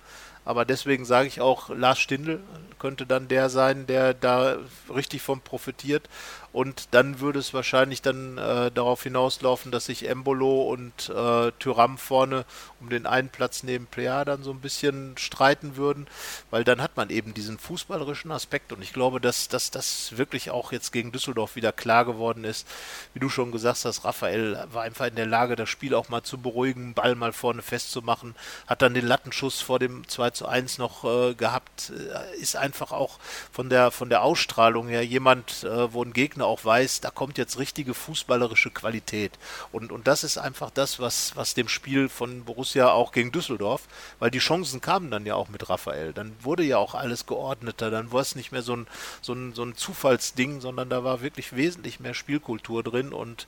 Aber 0.48 0.64
deswegen 0.64 1.06
sage 1.06 1.28
ich 1.28 1.42
auch, 1.42 1.70
Lars 1.70 2.00
Stindl 2.00 2.40
könnte 2.78 3.08
dann 3.08 3.28
der 3.28 3.50
sein, 3.50 3.88
der 3.88 4.14
da 4.14 4.58
richtig 4.94 5.24
von 5.24 5.42
profitiert. 5.42 6.08
Und 6.56 6.88
dann 6.92 7.20
würde 7.20 7.40
es 7.40 7.54
wahrscheinlich 7.54 8.02
dann 8.02 8.38
äh, 8.38 8.72
darauf 8.72 9.04
hinauslaufen, 9.04 9.74
dass 9.74 9.88
sich 9.88 10.08
Embolo 10.08 10.62
und 10.62 11.10
äh, 11.10 11.52
Tyram 11.60 11.98
vorne 11.98 12.46
um 12.80 12.88
den 12.88 13.06
einen 13.06 13.28
Platz 13.28 13.64
neben 13.64 13.88
Plea 13.88 14.24
dann 14.24 14.42
so 14.42 14.52
ein 14.52 14.62
bisschen 14.62 15.18
streiten 15.18 15.76
würden, 15.76 16.08
weil 16.52 16.64
dann 16.64 16.82
hat 16.82 16.96
man 16.96 17.10
eben 17.10 17.34
diesen 17.34 17.58
fußballerischen 17.58 18.32
Aspekt. 18.32 18.72
Und 18.72 18.82
ich 18.82 18.94
glaube, 18.94 19.20
dass, 19.20 19.50
dass 19.50 19.70
das 19.70 20.18
wirklich 20.18 20.50
auch 20.50 20.72
jetzt 20.72 20.94
gegen 20.94 21.12
Düsseldorf 21.12 21.58
wieder 21.58 21.74
klar 21.74 22.06
geworden 22.06 22.46
ist. 22.46 22.66
Wie 23.14 23.20
du 23.20 23.28
schon 23.28 23.52
gesagt 23.52 23.84
hast, 23.84 24.06
Raphael 24.06 24.66
war 24.72 24.84
einfach 24.84 25.08
in 25.08 25.16
der 25.16 25.26
Lage, 25.26 25.58
das 25.58 25.68
Spiel 25.68 25.94
auch 25.94 26.08
mal 26.08 26.24
zu 26.24 26.38
beruhigen, 26.38 26.94
Ball 26.94 27.16
mal 27.16 27.34
vorne 27.34 27.64
festzumachen, 27.64 28.34
hat 28.66 28.82
dann 28.82 28.94
den 28.94 29.06
Lattenschuss 29.06 29.60
vor 29.60 29.80
dem 29.80 30.08
2 30.08 30.30
zu 30.30 30.48
1 30.48 30.78
noch 30.78 31.04
äh, 31.04 31.34
gehabt, 31.34 31.92
äh, 31.92 32.40
ist 32.40 32.56
einfach 32.56 32.94
auch 32.94 33.20
von 33.52 33.70
der, 33.70 33.92
von 33.92 34.08
der 34.08 34.24
Ausstrahlung 34.24 34.88
her 34.88 35.06
jemand, 35.06 35.66
äh, 35.66 35.92
wo 35.92 36.02
ein 36.02 36.14
Gegner 36.14 36.45
auch 36.46 36.64
weiß, 36.64 37.02
da 37.02 37.12
kommt 37.12 37.38
jetzt 37.38 37.60
richtige 37.60 37.94
fußballerische 37.94 38.70
Qualität. 38.72 39.32
Und, 39.72 39.92
und 39.92 40.08
das 40.08 40.24
ist 40.24 40.38
einfach 40.38 40.72
das, 40.72 41.00
was, 41.00 41.36
was 41.36 41.54
dem 41.54 41.68
Spiel 41.68 42.10
von 42.10 42.44
Borussia 42.46 42.90
auch 42.92 43.12
gegen 43.12 43.32
Düsseldorf, 43.32 43.84
weil 44.20 44.32
die 44.32 44.40
Chancen 44.40 44.82
kamen 44.82 45.12
dann 45.12 45.26
ja 45.26 45.36
auch 45.36 45.50
mit 45.50 45.70
Raphael. 45.70 46.14
Dann 46.14 46.36
wurde 46.42 46.64
ja 46.64 46.78
auch 46.78 46.96
alles 46.96 47.26
geordneter, 47.26 47.92
dann 47.92 48.12
war 48.12 48.22
es 48.22 48.36
nicht 48.36 48.52
mehr 48.52 48.62
so 48.62 48.76
ein, 48.76 48.88
so 49.22 49.34
ein, 49.34 49.54
so 49.54 49.64
ein 49.64 49.76
Zufallsding, 49.76 50.62
sondern 50.62 50.90
da 50.90 51.04
war 51.04 51.22
wirklich 51.22 51.56
wesentlich 51.56 52.00
mehr 52.00 52.14
Spielkultur 52.14 52.84
drin 52.84 53.14
und 53.14 53.48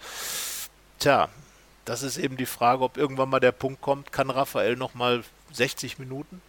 tja, 1.00 1.30
das 1.86 2.04
ist 2.04 2.18
eben 2.18 2.36
die 2.36 2.46
Frage, 2.46 2.84
ob 2.84 2.98
irgendwann 2.98 3.30
mal 3.30 3.40
der 3.40 3.54
Punkt 3.54 3.82
kommt, 3.82 4.12
kann 4.12 4.30
Raphael 4.30 4.76
nochmal 4.76 5.24
60 5.54 6.00
Minuten 6.00 6.42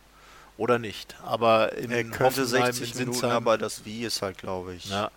oder 0.56 0.78
nicht. 0.78 1.16
Aber 1.24 1.74
in 1.74 1.90
Er 1.90 2.02
könnte 2.02 2.42
Hoffenheim, 2.42 2.72
60 2.72 2.92
in 2.92 2.98
Minuten, 2.98 3.26
aber 3.26 3.56
das 3.56 3.84
Wie 3.84 4.04
ist 4.04 4.20
halt, 4.20 4.38
glaube 4.38 4.74
ich. 4.74 4.86
ja, 4.86 5.10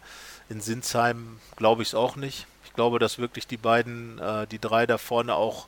in 0.52 0.62
Sinsheim 0.62 1.40
glaube 1.56 1.82
ich 1.82 1.90
es 1.90 1.96
auch 1.96 2.16
nicht. 2.16 2.46
Ich 2.66 2.74
glaube, 2.74 3.00
dass 3.00 3.18
wirklich 3.18 3.48
die 3.48 3.58
beiden, 3.58 4.20
äh, 4.20 4.48
die 4.48 4.60
drei 4.60 4.86
da 4.86 4.98
vorne 4.98 5.36
auch 5.36 5.68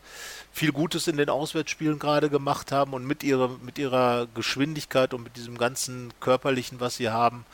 viel 0.51 0.71
Gutes 0.71 1.07
in 1.07 1.17
den 1.17 1.29
Auswärtsspielen 1.29 1.99
gerade 1.99 2.29
gemacht 2.29 2.71
haben 2.71 2.93
und 2.93 3.05
mit 3.05 3.23
ihrer, 3.23 3.49
mit 3.61 3.79
ihrer 3.79 4.27
Geschwindigkeit 4.35 5.13
und 5.13 5.23
mit 5.23 5.35
diesem 5.35 5.57
ganzen 5.57 6.13
körperlichen, 6.19 6.79
was 6.79 6.95
sie 6.95 7.09
haben, 7.09 7.45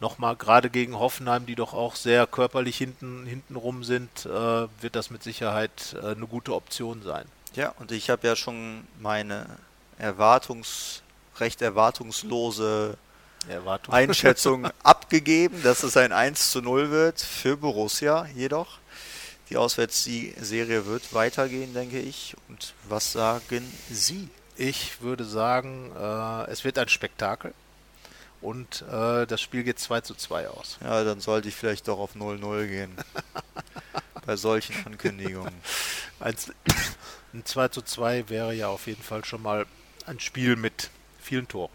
nochmal 0.00 0.36
gerade 0.36 0.68
gegen 0.70 0.98
Hoffenheim, 0.98 1.46
die 1.46 1.54
doch 1.54 1.74
auch 1.74 1.96
sehr 1.96 2.26
körperlich 2.26 2.76
hinten, 2.76 3.24
hinten 3.26 3.56
rum 3.56 3.82
sind, 3.82 4.26
äh, 4.26 4.28
wird 4.28 4.94
das 4.94 5.10
mit 5.10 5.22
Sicherheit 5.22 5.96
äh, 6.00 6.08
eine 6.08 6.26
gute 6.26 6.54
Option 6.54 7.02
sein. 7.02 7.24
Ja, 7.54 7.72
und 7.78 7.92
ich 7.92 8.10
habe 8.10 8.26
ja 8.26 8.36
schon 8.36 8.86
meine 9.00 9.46
Erwartungs, 9.98 11.02
recht 11.38 11.62
erwartungslose 11.62 12.64
Erwartung. 12.64 13.07
Einschätzung 13.88 14.68
abgegeben, 14.82 15.62
dass 15.62 15.82
es 15.82 15.96
ein 15.96 16.12
1 16.12 16.50
zu 16.50 16.62
0 16.62 16.90
wird 16.90 17.20
für 17.20 17.56
Borussia 17.56 18.26
jedoch. 18.34 18.78
Die 19.50 19.56
Auswärtsserie 19.56 20.86
wird 20.86 21.14
weitergehen, 21.14 21.72
denke 21.72 21.98
ich. 21.98 22.36
Und 22.48 22.74
was 22.88 23.12
sagen 23.12 23.72
Sie? 23.90 24.28
Ich 24.56 25.00
würde 25.00 25.24
sagen, 25.24 25.92
äh, 25.96 26.50
es 26.50 26.64
wird 26.64 26.78
ein 26.78 26.88
Spektakel 26.88 27.54
und 28.40 28.82
äh, 28.82 29.26
das 29.26 29.40
Spiel 29.40 29.64
geht 29.64 29.78
2 29.78 30.00
zu 30.02 30.14
2 30.14 30.48
aus. 30.48 30.78
Ja, 30.82 31.02
dann 31.04 31.20
sollte 31.20 31.48
ich 31.48 31.56
vielleicht 31.56 31.88
doch 31.88 31.98
auf 31.98 32.14
0-0 32.14 32.66
gehen. 32.66 32.96
Bei 34.26 34.36
solchen 34.36 34.74
Ankündigungen. 34.86 35.54
Ein, 36.20 36.36
ein 37.32 37.44
2 37.44 37.68
zu 37.68 37.82
2 37.82 38.28
wäre 38.28 38.52
ja 38.52 38.68
auf 38.68 38.88
jeden 38.88 39.02
Fall 39.02 39.24
schon 39.24 39.40
mal 39.40 39.66
ein 40.06 40.18
Spiel 40.18 40.56
mit 40.56 40.90
vielen 41.20 41.46
Toren. 41.46 41.70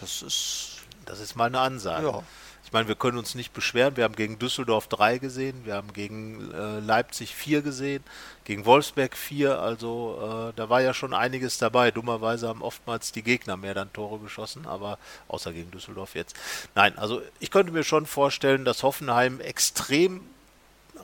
Das 0.00 0.22
ist. 0.22 0.71
Das 1.06 1.20
ist 1.20 1.36
mal 1.36 1.46
eine 1.46 1.60
Ansage. 1.60 2.06
Ja. 2.06 2.22
Ich 2.64 2.72
meine, 2.72 2.88
wir 2.88 2.94
können 2.94 3.18
uns 3.18 3.34
nicht 3.34 3.52
beschweren. 3.52 3.96
Wir 3.96 4.04
haben 4.04 4.16
gegen 4.16 4.38
Düsseldorf 4.38 4.88
3 4.88 5.18
gesehen, 5.18 5.66
wir 5.66 5.74
haben 5.74 5.92
gegen 5.92 6.52
äh, 6.52 6.78
Leipzig 6.80 7.34
4 7.34 7.60
gesehen, 7.60 8.02
gegen 8.44 8.64
Wolfsberg 8.64 9.16
4. 9.16 9.60
Also 9.60 10.50
äh, 10.50 10.56
da 10.56 10.70
war 10.70 10.80
ja 10.80 10.94
schon 10.94 11.12
einiges 11.12 11.58
dabei. 11.58 11.90
Dummerweise 11.90 12.48
haben 12.48 12.62
oftmals 12.62 13.12
die 13.12 13.22
Gegner 13.22 13.56
mehr 13.58 13.74
dann 13.74 13.92
Tore 13.92 14.20
geschossen, 14.20 14.66
aber 14.66 14.98
außer 15.28 15.52
gegen 15.52 15.70
Düsseldorf 15.70 16.14
jetzt. 16.14 16.34
Nein, 16.74 16.96
also 16.96 17.20
ich 17.40 17.50
könnte 17.50 17.72
mir 17.72 17.84
schon 17.84 18.06
vorstellen, 18.06 18.64
dass 18.64 18.82
Hoffenheim 18.82 19.40
extrem 19.40 20.22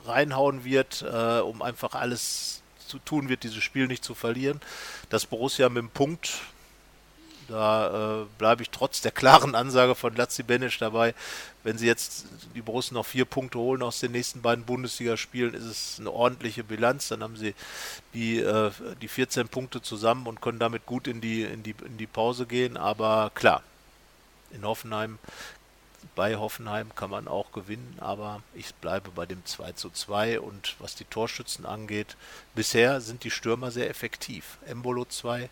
reinhauen 0.05 0.63
wird, 0.63 1.03
äh, 1.03 1.39
um 1.41 1.61
einfach 1.61 1.93
alles 1.93 2.63
zu 2.87 2.99
tun 2.99 3.29
wird, 3.29 3.43
dieses 3.43 3.63
Spiel 3.63 3.87
nicht 3.87 4.03
zu 4.03 4.15
verlieren. 4.15 4.59
Dass 5.09 5.25
Borussia 5.25 5.69
mit 5.69 5.83
dem 5.83 5.89
Punkt 5.89 6.41
da 7.49 8.21
äh, 8.21 8.25
bleibe 8.37 8.61
ich 8.61 8.69
trotz 8.69 9.01
der 9.01 9.11
klaren 9.11 9.55
Ansage 9.55 9.95
von 9.95 10.15
Lazzi 10.15 10.43
Benisch 10.43 10.77
dabei. 10.77 11.13
Wenn 11.63 11.77
sie 11.77 11.87
jetzt 11.87 12.25
die 12.55 12.61
Borussen 12.61 12.93
noch 12.93 13.05
vier 13.05 13.25
Punkte 13.25 13.57
holen 13.57 13.81
aus 13.81 13.99
den 13.99 14.11
nächsten 14.11 14.41
beiden 14.41 14.63
Bundesligaspielen, 14.63 15.53
ist 15.53 15.65
es 15.65 15.99
eine 15.99 16.11
ordentliche 16.11 16.63
Bilanz. 16.63 17.09
Dann 17.09 17.23
haben 17.23 17.35
sie 17.35 17.55
die, 18.13 18.39
äh, 18.39 18.71
die 19.01 19.07
14 19.07 19.47
Punkte 19.47 19.81
zusammen 19.81 20.27
und 20.27 20.41
können 20.41 20.59
damit 20.59 20.85
gut 20.85 21.07
in 21.07 21.21
die, 21.21 21.43
in, 21.43 21.63
die, 21.63 21.75
in 21.85 21.97
die 21.97 22.07
Pause 22.07 22.45
gehen. 22.45 22.77
Aber 22.77 23.31
klar, 23.33 23.63
in 24.51 24.63
Hoffenheim 24.63 25.19
bei 26.15 26.37
Hoffenheim 26.37 26.95
kann 26.95 27.09
man 27.09 27.27
auch 27.27 27.51
gewinnen, 27.51 27.97
aber 27.99 28.41
ich 28.53 28.73
bleibe 28.75 29.11
bei 29.11 29.25
dem 29.25 29.45
2 29.45 29.73
zu 29.73 29.89
2 29.89 30.39
und 30.39 30.75
was 30.79 30.95
die 30.95 31.05
Torschützen 31.05 31.65
angeht, 31.65 32.15
bisher 32.55 33.01
sind 33.01 33.23
die 33.23 33.31
Stürmer 33.31 33.71
sehr 33.71 33.89
effektiv. 33.89 34.57
Embolo 34.65 35.05
2, 35.05 35.49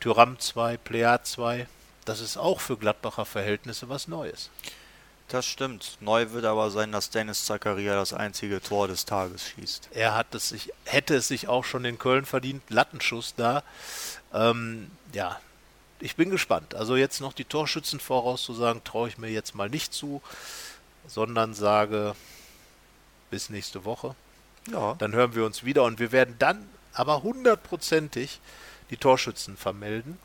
Tyram 0.00 0.38
2, 0.38 0.76
Plea 0.76 1.18
2, 1.22 1.66
das 2.04 2.20
ist 2.20 2.36
auch 2.36 2.60
für 2.60 2.76
Gladbacher 2.76 3.24
Verhältnisse 3.24 3.88
was 3.88 4.08
Neues. 4.08 4.50
Das 5.28 5.44
stimmt. 5.44 5.98
Neu 6.00 6.30
wird 6.30 6.44
aber 6.44 6.70
sein, 6.70 6.92
dass 6.92 7.10
Dennis 7.10 7.44
Zakaria 7.44 7.96
das 7.96 8.12
einzige 8.12 8.60
Tor 8.60 8.86
des 8.86 9.06
Tages 9.06 9.48
schießt. 9.48 9.88
Er 9.92 10.14
hat 10.14 10.32
es 10.34 10.50
sich, 10.50 10.72
hätte 10.84 11.16
es 11.16 11.26
sich 11.26 11.48
auch 11.48 11.64
schon 11.64 11.84
in 11.84 11.98
Köln 11.98 12.24
verdient. 12.24 12.62
Lattenschuss 12.68 13.34
da. 13.36 13.64
Ähm, 14.32 14.88
ja, 15.12 15.40
ich 15.98 16.14
bin 16.14 16.30
gespannt. 16.30 16.76
Also 16.76 16.94
jetzt 16.94 17.20
noch 17.20 17.32
die 17.32 17.44
Torschützen 17.44 17.98
vorauszusagen, 17.98 18.84
traue 18.84 19.08
ich 19.08 19.18
mir 19.18 19.30
jetzt 19.30 19.56
mal 19.56 19.68
nicht 19.68 19.92
zu, 19.92 20.22
sondern 21.08 21.54
sage 21.54 22.14
bis 23.30 23.50
nächste 23.50 23.84
Woche. 23.84 24.14
Ja. 24.70 24.94
Dann 24.98 25.12
hören 25.12 25.34
wir 25.34 25.44
uns 25.44 25.64
wieder 25.64 25.82
und 25.82 25.98
wir 25.98 26.12
werden 26.12 26.36
dann 26.38 26.68
aber 26.92 27.24
hundertprozentig 27.24 28.40
die 28.90 28.96
Torschützen 28.96 29.56
vermelden 29.56 30.18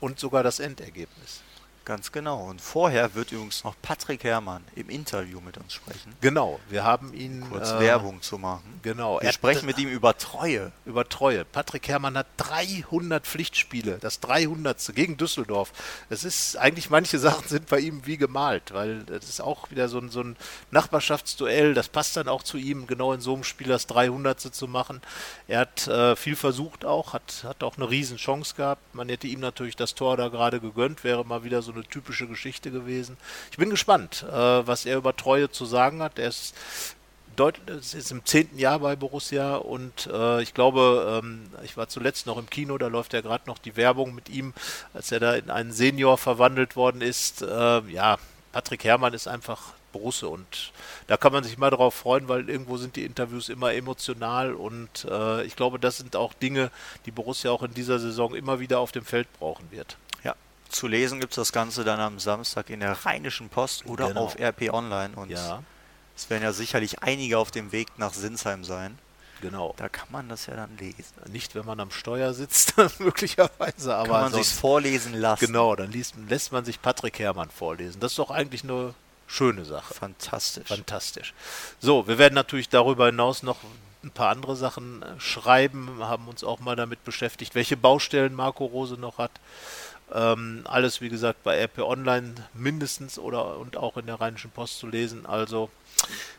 und 0.00 0.18
sogar 0.18 0.42
das 0.42 0.60
Endergebnis. 0.60 1.40
Ganz 1.86 2.10
genau. 2.10 2.48
Und 2.48 2.60
vorher 2.60 3.14
wird 3.14 3.30
übrigens 3.30 3.62
noch 3.62 3.76
Patrick 3.80 4.24
Herrmann 4.24 4.64
im 4.74 4.90
Interview 4.90 5.40
mit 5.40 5.56
uns 5.56 5.72
sprechen. 5.72 6.12
Genau, 6.20 6.58
wir 6.68 6.82
haben 6.82 7.14
ihn. 7.14 7.46
Kurz 7.48 7.70
äh, 7.70 7.78
Werbung 7.78 8.20
zu 8.22 8.38
machen. 8.38 8.80
Genau. 8.82 9.20
Wir 9.20 9.30
sprechen 9.30 9.66
mit 9.66 9.78
ihm 9.78 9.88
über 9.88 10.18
Treue. 10.18 10.72
Über 10.84 11.08
Treue. 11.08 11.44
Patrick 11.44 11.86
Herrmann 11.86 12.18
hat 12.18 12.26
300 12.38 13.24
Pflichtspiele, 13.24 13.98
das 14.00 14.18
300. 14.18 14.96
gegen 14.96 15.16
Düsseldorf. 15.16 15.72
Das 16.10 16.24
ist 16.24 16.56
eigentlich, 16.56 16.90
manche 16.90 17.20
Sachen 17.20 17.46
sind 17.46 17.68
bei 17.68 17.78
ihm 17.78 18.04
wie 18.04 18.16
gemalt, 18.16 18.74
weil 18.74 19.04
das 19.04 19.28
ist 19.28 19.40
auch 19.40 19.70
wieder 19.70 19.88
so 19.88 20.00
ein, 20.00 20.10
so 20.10 20.22
ein 20.22 20.36
Nachbarschaftsduell. 20.72 21.72
Das 21.72 21.88
passt 21.88 22.16
dann 22.16 22.26
auch 22.26 22.42
zu 22.42 22.56
ihm, 22.56 22.88
genau 22.88 23.12
in 23.12 23.20
so 23.20 23.32
einem 23.32 23.44
Spiel 23.44 23.68
das 23.68 23.86
300. 23.86 24.40
zu 24.40 24.66
machen. 24.66 25.02
Er 25.46 25.60
hat 25.60 25.86
äh, 25.86 26.16
viel 26.16 26.34
versucht 26.34 26.84
auch, 26.84 27.12
hat, 27.12 27.44
hat 27.44 27.62
auch 27.62 27.76
eine 27.76 27.88
Riesenchance 27.88 28.56
gehabt. 28.56 28.92
Man 28.92 29.08
hätte 29.08 29.28
ihm 29.28 29.38
natürlich 29.38 29.76
das 29.76 29.94
Tor 29.94 30.16
da 30.16 30.26
gerade 30.26 30.58
gegönnt, 30.58 31.04
wäre 31.04 31.24
mal 31.24 31.44
wieder 31.44 31.62
so 31.62 31.75
eine 31.76 31.88
typische 31.88 32.26
Geschichte 32.26 32.70
gewesen. 32.70 33.16
Ich 33.50 33.56
bin 33.56 33.70
gespannt, 33.70 34.24
äh, 34.28 34.32
was 34.32 34.86
er 34.86 34.96
über 34.96 35.16
Treue 35.16 35.50
zu 35.50 35.64
sagen 35.64 36.02
hat. 36.02 36.18
Er 36.18 36.28
ist 36.28 36.54
ist 37.38 38.10
im 38.12 38.24
zehnten 38.24 38.58
Jahr 38.58 38.78
bei 38.78 38.96
Borussia 38.96 39.56
und 39.56 40.08
äh, 40.10 40.42
ich 40.42 40.54
glaube, 40.54 41.20
ähm, 41.22 41.50
ich 41.64 41.76
war 41.76 41.86
zuletzt 41.88 42.26
noch 42.26 42.38
im 42.38 42.48
Kino, 42.48 42.78
da 42.78 42.86
läuft 42.86 43.12
ja 43.12 43.20
gerade 43.20 43.44
noch 43.46 43.58
die 43.58 43.76
Werbung 43.76 44.14
mit 44.14 44.30
ihm, 44.30 44.54
als 44.94 45.12
er 45.12 45.20
da 45.20 45.34
in 45.34 45.50
einen 45.50 45.72
Senior 45.72 46.16
verwandelt 46.16 46.76
worden 46.76 47.02
ist. 47.02 47.42
Äh, 47.42 47.80
ja, 47.90 48.16
Patrick 48.52 48.84
Herrmann 48.84 49.12
ist 49.12 49.28
einfach 49.28 49.74
Borusse 49.92 50.28
und 50.28 50.72
da 51.06 51.16
kann 51.16 51.32
man 51.32 51.44
sich 51.44 51.58
mal 51.58 51.70
darauf 51.70 51.94
freuen, 51.94 52.28
weil 52.28 52.48
irgendwo 52.48 52.76
sind 52.76 52.96
die 52.96 53.04
Interviews 53.04 53.48
immer 53.48 53.74
emotional 53.74 54.54
und 54.54 55.06
äh, 55.10 55.44
ich 55.44 55.56
glaube, 55.56 55.78
das 55.78 55.98
sind 55.98 56.16
auch 56.16 56.32
Dinge, 56.34 56.70
die 57.06 57.10
Borussia 57.10 57.50
auch 57.50 57.62
in 57.62 57.74
dieser 57.74 57.98
Saison 57.98 58.34
immer 58.34 58.60
wieder 58.60 58.78
auf 58.80 58.92
dem 58.92 59.04
Feld 59.04 59.28
brauchen 59.38 59.70
wird. 59.70 59.96
Zu 60.76 60.88
lesen 60.88 61.20
gibt 61.20 61.32
es 61.32 61.36
das 61.36 61.52
Ganze 61.52 61.84
dann 61.84 62.00
am 62.00 62.18
Samstag 62.18 62.68
in 62.68 62.80
der 62.80 62.92
Rheinischen 63.06 63.48
Post 63.48 63.86
oder 63.86 64.08
genau. 64.08 64.24
auf 64.24 64.38
RP 64.38 64.70
Online. 64.74 65.16
Und 65.16 65.30
ja. 65.30 65.62
es 66.14 66.28
werden 66.28 66.42
ja 66.42 66.52
sicherlich 66.52 67.02
einige 67.02 67.38
auf 67.38 67.50
dem 67.50 67.72
Weg 67.72 67.88
nach 67.96 68.12
Sinsheim 68.12 68.62
sein. 68.62 68.98
Genau. 69.40 69.74
Da 69.78 69.88
kann 69.88 70.08
man 70.10 70.28
das 70.28 70.44
ja 70.44 70.54
dann 70.54 70.76
lesen. 70.76 71.14
Nicht, 71.32 71.54
wenn 71.54 71.64
man 71.64 71.80
am 71.80 71.90
Steuer 71.90 72.34
sitzt, 72.34 72.74
möglicherweise, 72.98 73.94
aber. 73.94 74.20
Kann 74.20 74.32
man 74.32 74.34
sich 74.34 74.52
vorlesen 74.52 75.14
lassen. 75.14 75.46
Genau, 75.46 75.74
dann 75.76 75.90
liest, 75.90 76.14
lässt 76.28 76.52
man 76.52 76.66
sich 76.66 76.82
Patrick 76.82 77.20
Herrmann 77.20 77.48
vorlesen. 77.48 77.98
Das 78.00 78.12
ist 78.12 78.18
doch 78.18 78.30
eigentlich 78.30 78.62
eine 78.62 78.92
schöne 79.26 79.64
Sache. 79.64 79.94
Fantastisch. 79.94 80.68
Fantastisch. 80.68 81.32
So, 81.80 82.06
wir 82.06 82.18
werden 82.18 82.34
natürlich 82.34 82.68
darüber 82.68 83.06
hinaus 83.06 83.42
noch 83.42 83.56
ein 84.06 84.10
paar 84.10 84.30
andere 84.30 84.56
Sachen 84.56 85.02
äh, 85.02 85.18
schreiben, 85.18 86.00
haben 86.00 86.28
uns 86.28 86.44
auch 86.44 86.60
mal 86.60 86.76
damit 86.76 87.04
beschäftigt, 87.04 87.54
welche 87.54 87.76
Baustellen 87.76 88.34
Marco 88.34 88.64
Rose 88.64 88.94
noch 88.94 89.18
hat. 89.18 89.32
Ähm, 90.12 90.62
alles, 90.64 91.00
wie 91.00 91.08
gesagt, 91.08 91.42
bei 91.42 91.60
RP 91.64 91.78
Online 91.80 92.34
mindestens 92.54 93.18
oder 93.18 93.58
und 93.58 93.76
auch 93.76 93.96
in 93.96 94.06
der 94.06 94.20
Rheinischen 94.20 94.50
Post 94.50 94.78
zu 94.78 94.86
lesen. 94.86 95.26
Also 95.26 95.68